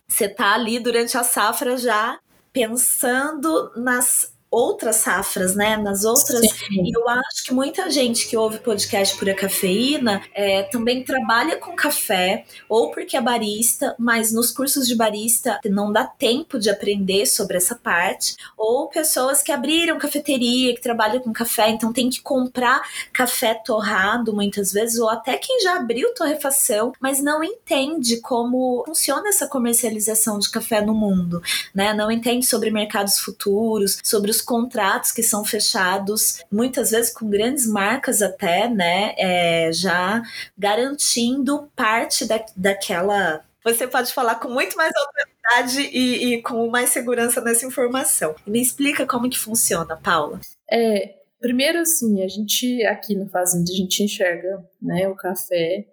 você 0.08 0.24
está 0.24 0.54
ali 0.54 0.78
durante 0.78 1.16
a 1.16 1.22
safra 1.22 1.76
já 1.76 2.18
pensando 2.52 3.70
nas 3.76 4.32
outras 4.50 4.96
safras, 4.96 5.54
né? 5.54 5.76
Nas 5.76 6.04
outras. 6.04 6.40
Sim. 6.40 6.84
E 6.84 6.92
eu 6.94 7.08
acho 7.08 7.44
que 7.44 7.54
muita 7.54 7.88
gente 7.90 8.26
que 8.28 8.36
ouve 8.36 8.58
podcast 8.58 9.16
Pura 9.16 9.34
Cafeína 9.34 10.22
é, 10.34 10.64
também 10.64 11.04
trabalha 11.04 11.56
com 11.56 11.76
café, 11.76 12.44
ou 12.68 12.90
porque 12.90 13.16
é 13.16 13.20
barista, 13.20 13.94
mas 13.98 14.32
nos 14.32 14.50
cursos 14.50 14.88
de 14.88 14.96
barista 14.96 15.60
não 15.66 15.92
dá 15.92 16.04
tempo 16.04 16.58
de 16.58 16.68
aprender 16.68 17.26
sobre 17.26 17.56
essa 17.56 17.74
parte, 17.74 18.34
ou 18.56 18.88
pessoas 18.88 19.42
que 19.42 19.52
abriram 19.52 19.98
cafeteria, 19.98 20.74
que 20.74 20.80
trabalham 20.80 21.20
com 21.20 21.32
café, 21.32 21.70
então 21.70 21.92
tem 21.92 22.10
que 22.10 22.20
comprar 22.20 22.82
café 23.12 23.54
torrado 23.54 24.34
muitas 24.34 24.72
vezes, 24.72 24.98
ou 24.98 25.08
até 25.08 25.36
quem 25.36 25.60
já 25.60 25.76
abriu 25.76 26.12
torrefação, 26.14 26.92
mas 27.00 27.22
não 27.22 27.44
entende 27.44 28.20
como 28.20 28.82
funciona 28.86 29.28
essa 29.28 29.46
comercialização 29.46 30.38
de 30.38 30.50
café 30.50 30.80
no 30.80 30.94
mundo, 30.94 31.42
né? 31.74 31.94
Não 31.94 32.10
entende 32.10 32.46
sobre 32.46 32.70
mercados 32.70 33.18
futuros, 33.18 33.98
sobre 34.02 34.30
os 34.30 34.39
contratos 34.40 35.12
que 35.12 35.22
são 35.22 35.44
fechados, 35.44 36.44
muitas 36.50 36.90
vezes 36.90 37.12
com 37.12 37.28
grandes 37.28 37.66
marcas 37.66 38.22
até, 38.22 38.68
né? 38.68 39.14
É, 39.16 39.70
já 39.72 40.22
garantindo 40.56 41.70
parte 41.74 42.24
da, 42.26 42.44
daquela. 42.56 43.44
Você 43.64 43.86
pode 43.86 44.12
falar 44.12 44.36
com 44.36 44.48
muito 44.48 44.76
mais 44.76 44.92
autoridade 44.94 45.80
e, 45.92 46.34
e 46.34 46.42
com 46.42 46.68
mais 46.68 46.90
segurança 46.90 47.40
nessa 47.40 47.66
informação. 47.66 48.34
Me 48.46 48.60
explica 48.60 49.06
como 49.06 49.28
que 49.28 49.38
funciona, 49.38 49.96
Paula. 49.96 50.40
É, 50.70 51.14
primeiro 51.40 51.78
assim, 51.78 52.22
a 52.22 52.28
gente 52.28 52.84
aqui 52.86 53.14
no 53.14 53.28
Fazenda 53.28 53.70
a 53.70 53.76
gente 53.76 54.02
enxerga, 54.02 54.64
né, 54.80 55.08
o 55.08 55.14
café 55.14 55.86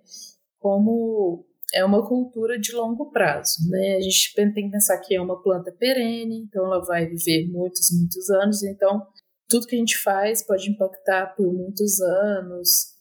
como 0.60 1.46
é 1.74 1.84
uma 1.84 2.08
cultura 2.08 2.60
de 2.60 2.72
longo 2.74 3.12
prazo, 3.12 3.70
né? 3.70 3.96
A 3.96 4.02
gente 4.02 4.34
tem 4.36 4.52
que 4.52 4.72
pensar 4.72 5.00
que 5.00 5.16
é 5.16 5.22
uma 5.22 5.42
planta 5.42 5.72
perene, 5.72 6.44
então 6.48 6.66
ela 6.66 6.84
vai 6.86 7.06
viver 7.06 7.48
muitos, 7.50 7.88
muitos 7.92 8.30
anos, 8.30 8.64
então 8.64 9.06
tudo 9.50 9.68
que 9.68 9.76
a 9.76 9.80
gente 9.80 9.98
faz 9.98 10.46
pode 10.46 10.70
impactar 10.70 11.36
por 11.36 11.54
muitos 11.54 12.00
anos. 12.02 12.96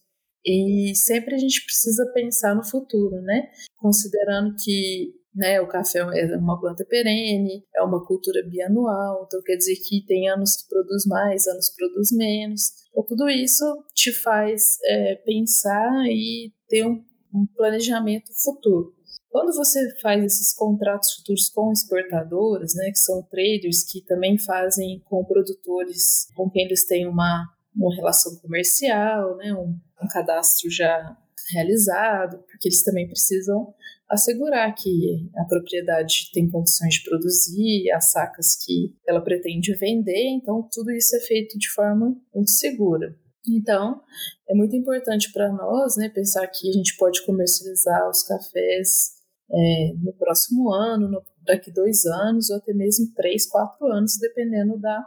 E 0.44 0.92
sempre 0.94 1.34
a 1.34 1.38
gente 1.38 1.64
precisa 1.64 2.10
pensar 2.14 2.54
no 2.54 2.64
futuro, 2.64 3.20
né? 3.22 3.50
Considerando 3.76 4.54
que 4.62 5.12
né, 5.34 5.60
o 5.60 5.68
café 5.68 5.98
é 5.98 6.36
uma 6.38 6.58
planta 6.58 6.84
perene, 6.88 7.62
é 7.76 7.82
uma 7.82 8.04
cultura 8.06 8.42
bianual, 8.48 9.24
então 9.26 9.42
quer 9.44 9.56
dizer 9.56 9.76
que 9.76 10.04
tem 10.06 10.30
anos 10.30 10.56
que 10.56 10.68
produz 10.68 11.04
mais, 11.04 11.46
anos 11.46 11.68
que 11.68 11.76
produz 11.76 12.10
menos. 12.12 12.62
Então, 12.90 13.04
tudo 13.04 13.28
isso 13.28 13.64
te 13.94 14.12
faz 14.12 14.78
é, 14.86 15.16
pensar 15.16 16.06
e 16.06 16.52
ter 16.68 16.86
um 16.86 17.04
um 17.32 17.46
planejamento 17.46 18.30
futuro. 18.42 18.94
Quando 19.28 19.54
você 19.54 19.94
faz 20.00 20.24
esses 20.24 20.54
contratos 20.54 21.14
futuros 21.14 21.50
com 21.50 21.70
exportadoras, 21.70 22.74
né, 22.74 22.90
que 22.90 22.98
são 22.98 23.22
traders 23.22 23.84
que 23.84 24.00
também 24.00 24.38
fazem 24.38 25.02
com 25.04 25.24
produtores 25.24 26.26
com 26.34 26.48
quem 26.48 26.64
eles 26.64 26.86
têm 26.86 27.06
uma, 27.06 27.46
uma 27.74 27.94
relação 27.94 28.34
comercial, 28.36 29.36
né, 29.36 29.52
um, 29.52 29.78
um 30.02 30.08
cadastro 30.08 30.70
já 30.70 31.16
realizado, 31.52 32.38
porque 32.50 32.68
eles 32.68 32.82
também 32.82 33.06
precisam 33.06 33.74
assegurar 34.08 34.72
que 34.74 35.28
a 35.36 35.44
propriedade 35.44 36.30
tem 36.32 36.48
condições 36.48 36.94
de 36.94 37.04
produzir 37.04 37.90
as 37.92 38.12
sacas 38.12 38.56
que 38.64 38.94
ela 39.06 39.20
pretende 39.20 39.74
vender, 39.74 40.28
então 40.28 40.66
tudo 40.72 40.92
isso 40.92 41.14
é 41.16 41.20
feito 41.20 41.58
de 41.58 41.68
forma 41.70 42.16
muito 42.34 42.50
segura. 42.50 43.16
Então, 43.48 44.00
é 44.48 44.54
muito 44.54 44.74
importante 44.74 45.32
para 45.32 45.52
nós 45.52 45.96
né, 45.96 46.08
pensar 46.08 46.46
que 46.48 46.68
a 46.68 46.72
gente 46.72 46.96
pode 46.96 47.24
comercializar 47.24 48.08
os 48.08 48.22
cafés 48.22 49.16
é, 49.50 49.92
no 50.02 50.12
próximo 50.14 50.72
ano, 50.72 51.08
no, 51.08 51.22
daqui 51.44 51.72
dois 51.72 52.04
anos, 52.04 52.50
ou 52.50 52.56
até 52.56 52.72
mesmo 52.72 53.12
três, 53.14 53.46
quatro 53.46 53.86
anos, 53.86 54.18
dependendo 54.20 54.78
da, 54.78 55.04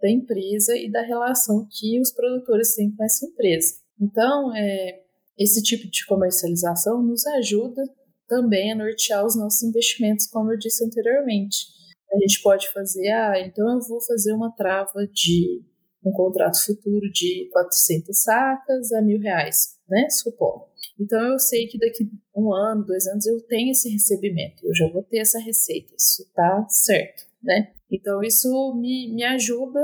da 0.00 0.10
empresa 0.10 0.76
e 0.76 0.90
da 0.90 1.02
relação 1.02 1.66
que 1.70 2.00
os 2.00 2.12
produtores 2.12 2.74
têm 2.74 2.94
com 2.94 3.04
essa 3.04 3.26
empresa. 3.26 3.74
Então, 4.00 4.54
é, 4.56 5.00
esse 5.38 5.62
tipo 5.62 5.90
de 5.90 6.06
comercialização 6.06 7.02
nos 7.02 7.26
ajuda 7.26 7.82
também 8.28 8.72
a 8.72 8.76
nortear 8.76 9.24
os 9.24 9.36
nossos 9.36 9.62
investimentos, 9.62 10.26
como 10.26 10.52
eu 10.52 10.58
disse 10.58 10.84
anteriormente. 10.84 11.66
A 12.12 12.18
gente 12.18 12.40
pode 12.42 12.70
fazer, 12.72 13.08
ah, 13.10 13.40
então 13.40 13.68
eu 13.74 13.80
vou 13.80 14.00
fazer 14.00 14.32
uma 14.32 14.54
trava 14.54 15.06
de 15.12 15.62
um 16.04 16.12
contrato 16.12 16.62
futuro 16.64 17.10
de 17.10 17.48
400 17.52 18.16
sacas 18.16 18.92
a 18.92 19.00
mil 19.00 19.20
reais, 19.20 19.76
né? 19.88 20.08
Supondo. 20.10 20.64
Então 21.00 21.20
eu 21.20 21.38
sei 21.38 21.66
que 21.66 21.78
daqui 21.78 22.08
um 22.36 22.52
ano, 22.52 22.84
dois 22.84 23.06
anos 23.06 23.26
eu 23.26 23.40
tenho 23.42 23.72
esse 23.72 23.88
recebimento, 23.88 24.64
eu 24.64 24.74
já 24.74 24.88
vou 24.88 25.02
ter 25.02 25.18
essa 25.18 25.38
receita, 25.38 25.92
isso 25.98 26.24
tá 26.34 26.66
certo, 26.68 27.24
né? 27.42 27.72
Então 27.90 28.22
isso 28.22 28.74
me, 28.74 29.12
me 29.12 29.24
ajuda 29.24 29.80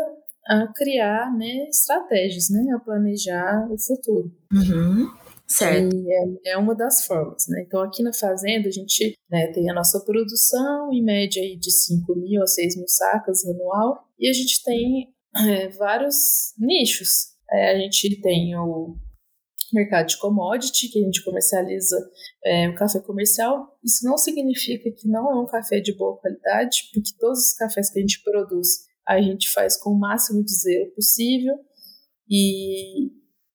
a 0.46 0.66
criar 0.74 1.36
né, 1.36 1.68
estratégias, 1.68 2.50
né? 2.50 2.72
A 2.74 2.78
planejar 2.78 3.68
o 3.70 3.78
futuro. 3.78 4.32
Uhum. 4.52 5.08
Certo. 5.50 5.96
É, 6.44 6.52
é, 6.52 6.56
uma 6.56 6.76
das 6.76 7.04
formas, 7.04 7.48
né? 7.48 7.64
Então, 7.66 7.82
aqui 7.82 8.04
na 8.04 8.12
fazenda, 8.12 8.68
a 8.68 8.70
gente 8.70 9.18
né, 9.28 9.48
tem 9.48 9.68
a 9.68 9.74
nossa 9.74 9.98
produção, 9.98 10.92
em 10.92 11.02
média 11.02 11.42
aí 11.42 11.56
de 11.56 11.72
5 11.72 12.14
mil 12.14 12.40
a 12.40 12.46
6 12.46 12.76
mil 12.76 12.86
sacas 12.86 13.44
anual, 13.44 14.06
e 14.16 14.28
a 14.28 14.32
gente 14.32 14.62
tem 14.62 15.12
é, 15.36 15.68
vários 15.70 16.54
nichos. 16.58 17.30
É, 17.50 17.72
a 17.72 17.78
gente 17.78 18.20
tem 18.20 18.56
o 18.56 18.96
mercado 19.72 20.08
de 20.08 20.18
commodity, 20.18 20.88
que 20.88 20.98
a 20.98 21.02
gente 21.02 21.24
comercializa 21.24 21.96
é, 22.44 22.68
o 22.68 22.74
café 22.74 23.00
comercial. 23.00 23.78
Isso 23.84 24.04
não 24.04 24.18
significa 24.18 24.90
que 24.90 25.08
não 25.08 25.30
é 25.30 25.40
um 25.40 25.46
café 25.46 25.80
de 25.80 25.94
boa 25.96 26.16
qualidade, 26.18 26.88
porque 26.92 27.10
todos 27.18 27.50
os 27.50 27.54
cafés 27.54 27.90
que 27.90 27.98
a 27.98 28.02
gente 28.02 28.22
produz 28.22 28.90
a 29.06 29.20
gente 29.20 29.50
faz 29.50 29.76
com 29.76 29.90
o 29.90 29.98
máximo 29.98 30.44
de 30.44 30.52
zero 30.54 30.92
possível 30.94 31.54
e 32.28 33.10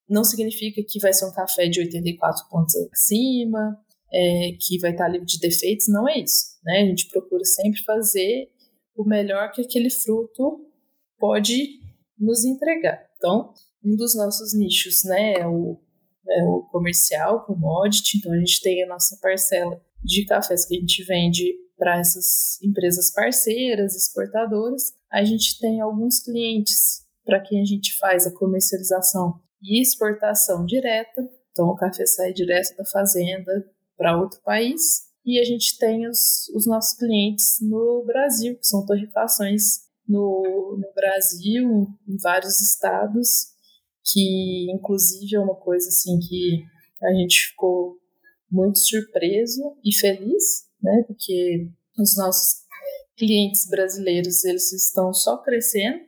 não 0.10 0.24
significa 0.24 0.82
que 0.88 1.00
vai 1.00 1.14
ser 1.14 1.26
um 1.26 1.34
café 1.34 1.68
de 1.68 1.80
84 1.80 2.50
pontos 2.50 2.76
acima, 2.92 3.80
é, 4.14 4.52
que 4.60 4.78
vai 4.80 4.92
estar 4.92 5.08
livre 5.08 5.26
de 5.26 5.40
defeitos, 5.40 5.88
não 5.88 6.08
é 6.10 6.20
isso. 6.20 6.58
Né? 6.64 6.82
A 6.82 6.86
gente 6.86 7.08
procura 7.08 7.44
sempre 7.46 7.82
fazer 7.84 8.50
o 8.96 9.06
melhor 9.06 9.52
que 9.52 9.62
aquele 9.62 9.90
fruto 9.90 10.60
pode 11.20 11.80
nos 12.18 12.46
entregar. 12.46 13.06
Então, 13.18 13.54
um 13.84 13.96
dos 13.96 14.16
nossos 14.16 14.54
nichos 14.54 15.04
né, 15.04 15.34
é, 15.40 15.48
o, 15.48 15.80
é 16.28 16.44
o 16.44 16.64
comercial, 16.72 17.46
commodity, 17.46 18.18
então 18.18 18.34
a 18.34 18.38
gente 18.38 18.62
tem 18.62 18.84
a 18.84 18.88
nossa 18.88 19.18
parcela 19.22 19.80
de 20.04 20.26
cafés 20.26 20.66
que 20.66 20.76
a 20.76 20.80
gente 20.80 21.04
vende 21.04 21.54
para 21.78 22.00
essas 22.00 22.62
empresas 22.62 23.12
parceiras, 23.12 23.96
exportadoras. 23.96 24.94
A 25.12 25.24
gente 25.24 25.60
tem 25.60 25.82
alguns 25.82 26.20
clientes 26.20 27.06
para 27.24 27.40
quem 27.40 27.62
a 27.62 27.66
gente 27.66 27.98
faz 27.98 28.26
a 28.26 28.32
comercialização 28.32 29.42
e 29.62 29.82
exportação 29.82 30.66
direta. 30.66 31.28
Então, 31.52 31.68
o 31.68 31.76
café 31.76 32.06
sai 32.06 32.34
direto 32.34 32.76
da 32.78 32.86
fazenda 32.86 33.68
para 33.98 34.18
outro 34.18 34.40
país. 34.42 35.06
E 35.26 35.40
a 35.40 35.44
gente 35.44 35.78
tem 35.80 36.08
os, 36.08 36.48
os 36.54 36.68
nossos 36.68 36.98
clientes 36.98 37.58
no 37.60 38.04
Brasil, 38.06 38.56
que 38.58 38.68
são 38.68 38.86
torrefações 38.86 39.85
no, 40.08 40.78
no 40.80 40.94
Brasil, 40.94 41.88
em 42.08 42.18
vários 42.22 42.62
estados, 42.62 43.54
que 44.04 44.72
inclusive 44.72 45.36
é 45.36 45.40
uma 45.40 45.56
coisa 45.56 45.88
assim 45.90 46.20
que 46.20 46.64
a 47.04 47.14
gente 47.14 47.50
ficou 47.50 47.98
muito 48.52 48.80
surpreso 48.80 49.76
e 49.84 49.94
feliz, 49.94 50.66
né? 50.82 51.04
Porque 51.08 51.70
os 51.98 52.16
nossos 52.18 52.64
clientes 53.18 53.68
brasileiros 53.68 54.44
eles 54.46 54.72
estão 54.72 55.14
só 55.14 55.38
crescendo 55.38 56.00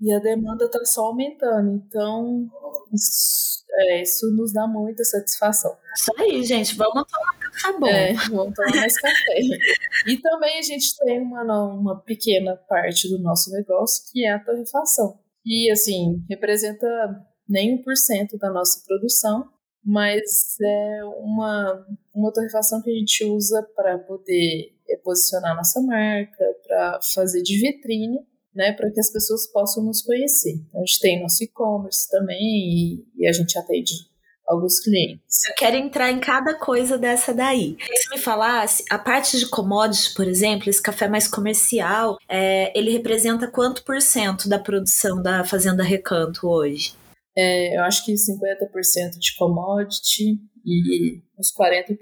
e 0.00 0.12
a 0.12 0.18
demanda 0.18 0.66
está 0.66 0.84
só 0.84 1.06
aumentando. 1.06 1.82
Então 1.86 2.48
isso, 2.92 3.64
é, 3.70 4.02
isso 4.02 4.30
nos 4.34 4.52
dá 4.52 4.66
muita 4.66 5.04
satisfação. 5.04 5.74
Isso 5.96 6.12
aí, 6.18 6.42
gente. 6.44 6.74
Vamos 6.76 7.04
tomar 7.10 7.41
café 7.52 7.78
bom. 7.78 7.86
É, 7.86 8.12
vamos 8.30 8.54
tomar 8.54 8.76
mais 8.76 9.00
café. 9.00 9.38
e 10.06 10.16
também 10.18 10.58
a 10.58 10.62
gente 10.62 10.96
tem 10.98 11.20
uma, 11.20 11.42
uma 11.72 12.00
pequena 12.00 12.56
parte 12.56 13.08
do 13.08 13.18
nosso 13.18 13.50
negócio 13.50 14.04
que 14.10 14.24
é 14.24 14.32
a 14.32 14.38
torrefação. 14.38 15.18
E, 15.44 15.70
assim, 15.70 16.24
representa 16.28 16.86
nem 17.48 17.82
1% 17.82 18.38
da 18.38 18.50
nossa 18.50 18.82
produção, 18.86 19.48
mas 19.84 20.56
é 20.62 21.04
uma, 21.18 21.86
uma 22.14 22.32
torrefação 22.32 22.80
que 22.82 22.90
a 22.90 22.94
gente 22.94 23.24
usa 23.24 23.62
para 23.74 23.98
poder 23.98 24.72
é, 24.88 24.96
posicionar 24.98 25.56
nossa 25.56 25.80
marca, 25.80 26.44
para 26.66 27.00
fazer 27.14 27.42
de 27.42 27.58
vitrine, 27.58 28.20
né, 28.54 28.72
para 28.72 28.90
que 28.90 29.00
as 29.00 29.10
pessoas 29.10 29.46
possam 29.50 29.82
nos 29.82 30.02
conhecer. 30.02 30.54
Então, 30.68 30.80
a 30.80 30.84
gente 30.84 31.00
tem 31.00 31.20
nosso 31.20 31.42
e-commerce 31.42 32.08
também 32.10 32.38
e, 32.40 33.06
e 33.16 33.26
a 33.26 33.32
gente 33.32 33.58
atende 33.58 34.11
alguns 34.52 34.80
clientes. 34.80 35.44
Eu 35.48 35.54
quero 35.56 35.76
entrar 35.76 36.10
em 36.10 36.20
cada 36.20 36.54
coisa 36.54 36.98
dessa 36.98 37.32
daí. 37.34 37.76
Se 37.94 38.10
me 38.10 38.18
falasse, 38.18 38.84
a 38.90 38.98
parte 38.98 39.38
de 39.38 39.46
commodities, 39.46 40.08
por 40.08 40.26
exemplo, 40.26 40.68
esse 40.68 40.82
café 40.82 41.08
mais 41.08 41.26
comercial, 41.26 42.18
é, 42.28 42.76
ele 42.78 42.90
representa 42.90 43.50
quanto 43.50 43.84
por 43.84 44.00
cento 44.00 44.48
da 44.48 44.58
produção 44.58 45.22
da 45.22 45.44
Fazenda 45.44 45.82
Recanto 45.82 46.48
hoje? 46.48 46.94
É, 47.36 47.76
eu 47.76 47.82
acho 47.82 48.04
que 48.04 48.12
50% 48.12 49.18
de 49.18 49.34
commodity 49.36 50.38
e 50.64 51.20
uns 51.38 51.52
40% 51.52 51.96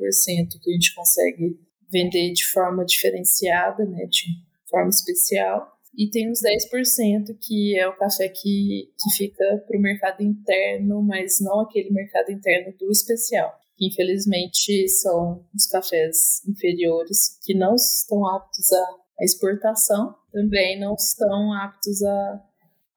que 0.61 0.71
a 0.71 0.73
gente 0.73 0.95
consegue 0.95 1.59
vender 1.90 2.33
de 2.33 2.45
forma 2.47 2.85
diferenciada, 2.85 3.85
né, 3.85 4.07
de 4.07 4.26
forma 4.69 4.88
especial. 4.88 5.79
E 5.96 6.08
tem 6.08 6.30
uns 6.30 6.40
10% 6.40 7.36
que 7.40 7.78
é 7.78 7.86
o 7.88 7.96
café 7.96 8.28
que, 8.28 8.92
que 8.98 9.16
fica 9.16 9.64
para 9.66 9.78
o 9.78 9.82
mercado 9.82 10.22
interno, 10.22 11.02
mas 11.02 11.40
não 11.40 11.60
aquele 11.60 11.90
mercado 11.90 12.30
interno 12.30 12.72
do 12.78 12.90
especial. 12.90 13.52
Infelizmente, 13.80 14.88
são 14.88 15.44
os 15.54 15.66
cafés 15.66 16.46
inferiores 16.46 17.38
que 17.42 17.54
não 17.54 17.74
estão 17.74 18.26
aptos 18.26 18.70
à 18.72 19.24
exportação, 19.24 20.14
também 20.32 20.78
não 20.78 20.94
estão 20.94 21.52
aptos 21.54 22.02
a, 22.02 22.44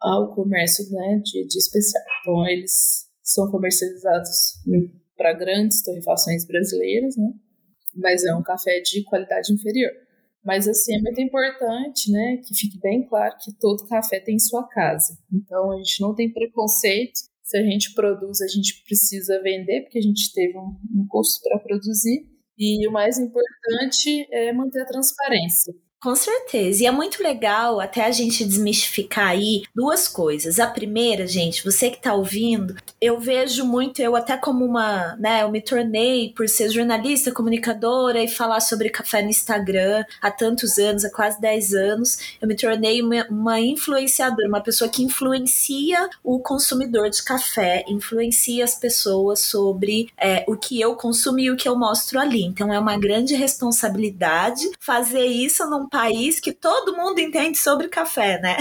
ao 0.02 0.36
comércio 0.36 0.86
né, 0.92 1.22
de, 1.24 1.48
de 1.48 1.58
especial. 1.58 2.04
Então, 2.22 2.48
eles 2.48 3.10
são 3.24 3.50
comercializados 3.50 4.62
para 5.16 5.34
grandes 5.34 5.82
torrefações 5.82 6.46
brasileiras, 6.46 7.16
né? 7.16 7.32
mas 7.96 8.24
é 8.24 8.36
um 8.36 8.44
café 8.44 8.82
de 8.82 9.04
qualidade 9.04 9.54
inferior. 9.54 9.92
Mas 10.44 10.68
assim, 10.68 10.96
é 10.96 11.02
muito 11.02 11.22
importante, 11.22 12.12
né, 12.12 12.38
que 12.46 12.54
fique 12.54 12.80
bem 12.80 13.08
claro 13.08 13.36
que 13.42 13.54
todo 13.60 13.88
café 13.88 14.20
tem 14.20 14.38
sua 14.38 14.68
casa. 14.68 15.18
Então 15.32 15.72
a 15.72 15.78
gente 15.78 16.02
não 16.02 16.14
tem 16.14 16.32
preconceito. 16.32 17.20
Se 17.42 17.58
a 17.58 17.64
gente 17.64 17.94
produz, 17.94 18.42
a 18.42 18.48
gente 18.48 18.84
precisa 18.84 19.42
vender, 19.42 19.82
porque 19.82 20.00
a 20.00 20.02
gente 20.02 20.34
teve 20.34 20.58
um, 20.58 20.76
um 20.96 21.08
custo 21.08 21.42
para 21.44 21.60
produzir. 21.60 22.28
E 22.58 22.88
o 22.88 22.92
mais 22.92 23.18
importante 23.18 24.28
é 24.32 24.54
manter 24.54 24.82
a 24.82 24.86
transparência. 24.86 25.74
Com 26.04 26.18
certeza. 26.18 26.84
E 26.84 26.86
é 26.86 26.92
muito 26.92 27.24
legal 27.24 27.80
até 27.80 28.04
a 28.04 28.12
gente 28.12 28.44
desmistificar 28.44 29.30
aí 29.30 29.64
duas 29.74 30.06
coisas. 30.06 30.60
A 30.60 30.68
primeira, 30.68 31.26
gente, 31.26 31.64
você 31.64 31.90
que 31.90 32.02
tá 32.02 32.14
ouvindo, 32.14 32.76
eu 33.00 33.22
vejo 33.22 33.64
muito, 33.66 34.02
eu 34.02 34.14
até 34.14 34.36
como 34.36 34.66
uma, 34.66 35.16
né, 35.16 35.44
eu 35.44 35.50
me 35.50 35.62
tornei 35.62 36.34
por 36.36 36.50
ser 36.50 36.70
jornalista, 36.70 37.32
comunicadora 37.32 38.22
e 38.22 38.28
falar 38.28 38.60
sobre 38.60 38.90
café 38.90 39.22
no 39.22 39.30
Instagram 39.30 40.04
há 40.22 40.30
tantos 40.30 40.78
anos, 40.78 41.06
há 41.06 41.10
quase 41.10 41.40
10 41.40 41.74
anos, 41.74 42.18
eu 42.42 42.50
me 42.50 42.56
tornei 42.58 43.02
uma, 43.02 43.26
uma 43.30 43.62
influenciadora, 43.62 44.50
uma 44.50 44.60
pessoa 44.60 44.90
que 44.90 45.04
influencia 45.04 46.10
o 46.22 46.38
consumidor 46.38 47.10
de 47.10 47.24
café, 47.24 47.86
influencia 47.88 48.66
as 48.66 48.76
pessoas 48.76 49.40
sobre 49.40 50.10
é, 50.20 50.44
o 50.50 50.58
que 50.58 50.82
eu 50.82 50.98
consumo 50.98 51.40
e 51.40 51.50
o 51.50 51.56
que 51.56 51.70
eu 51.70 51.80
mostro 51.80 52.20
ali. 52.20 52.44
Então 52.44 52.74
é 52.74 52.78
uma 52.78 52.98
grande 52.98 53.36
responsabilidade 53.36 54.70
fazer 54.82 55.26
isso 55.26 55.66
num 55.70 55.88
país 55.94 56.40
que 56.40 56.52
todo 56.52 56.96
mundo 56.98 57.20
entende 57.20 57.58
sobre 57.58 57.88
café, 57.88 58.40
né? 58.42 58.58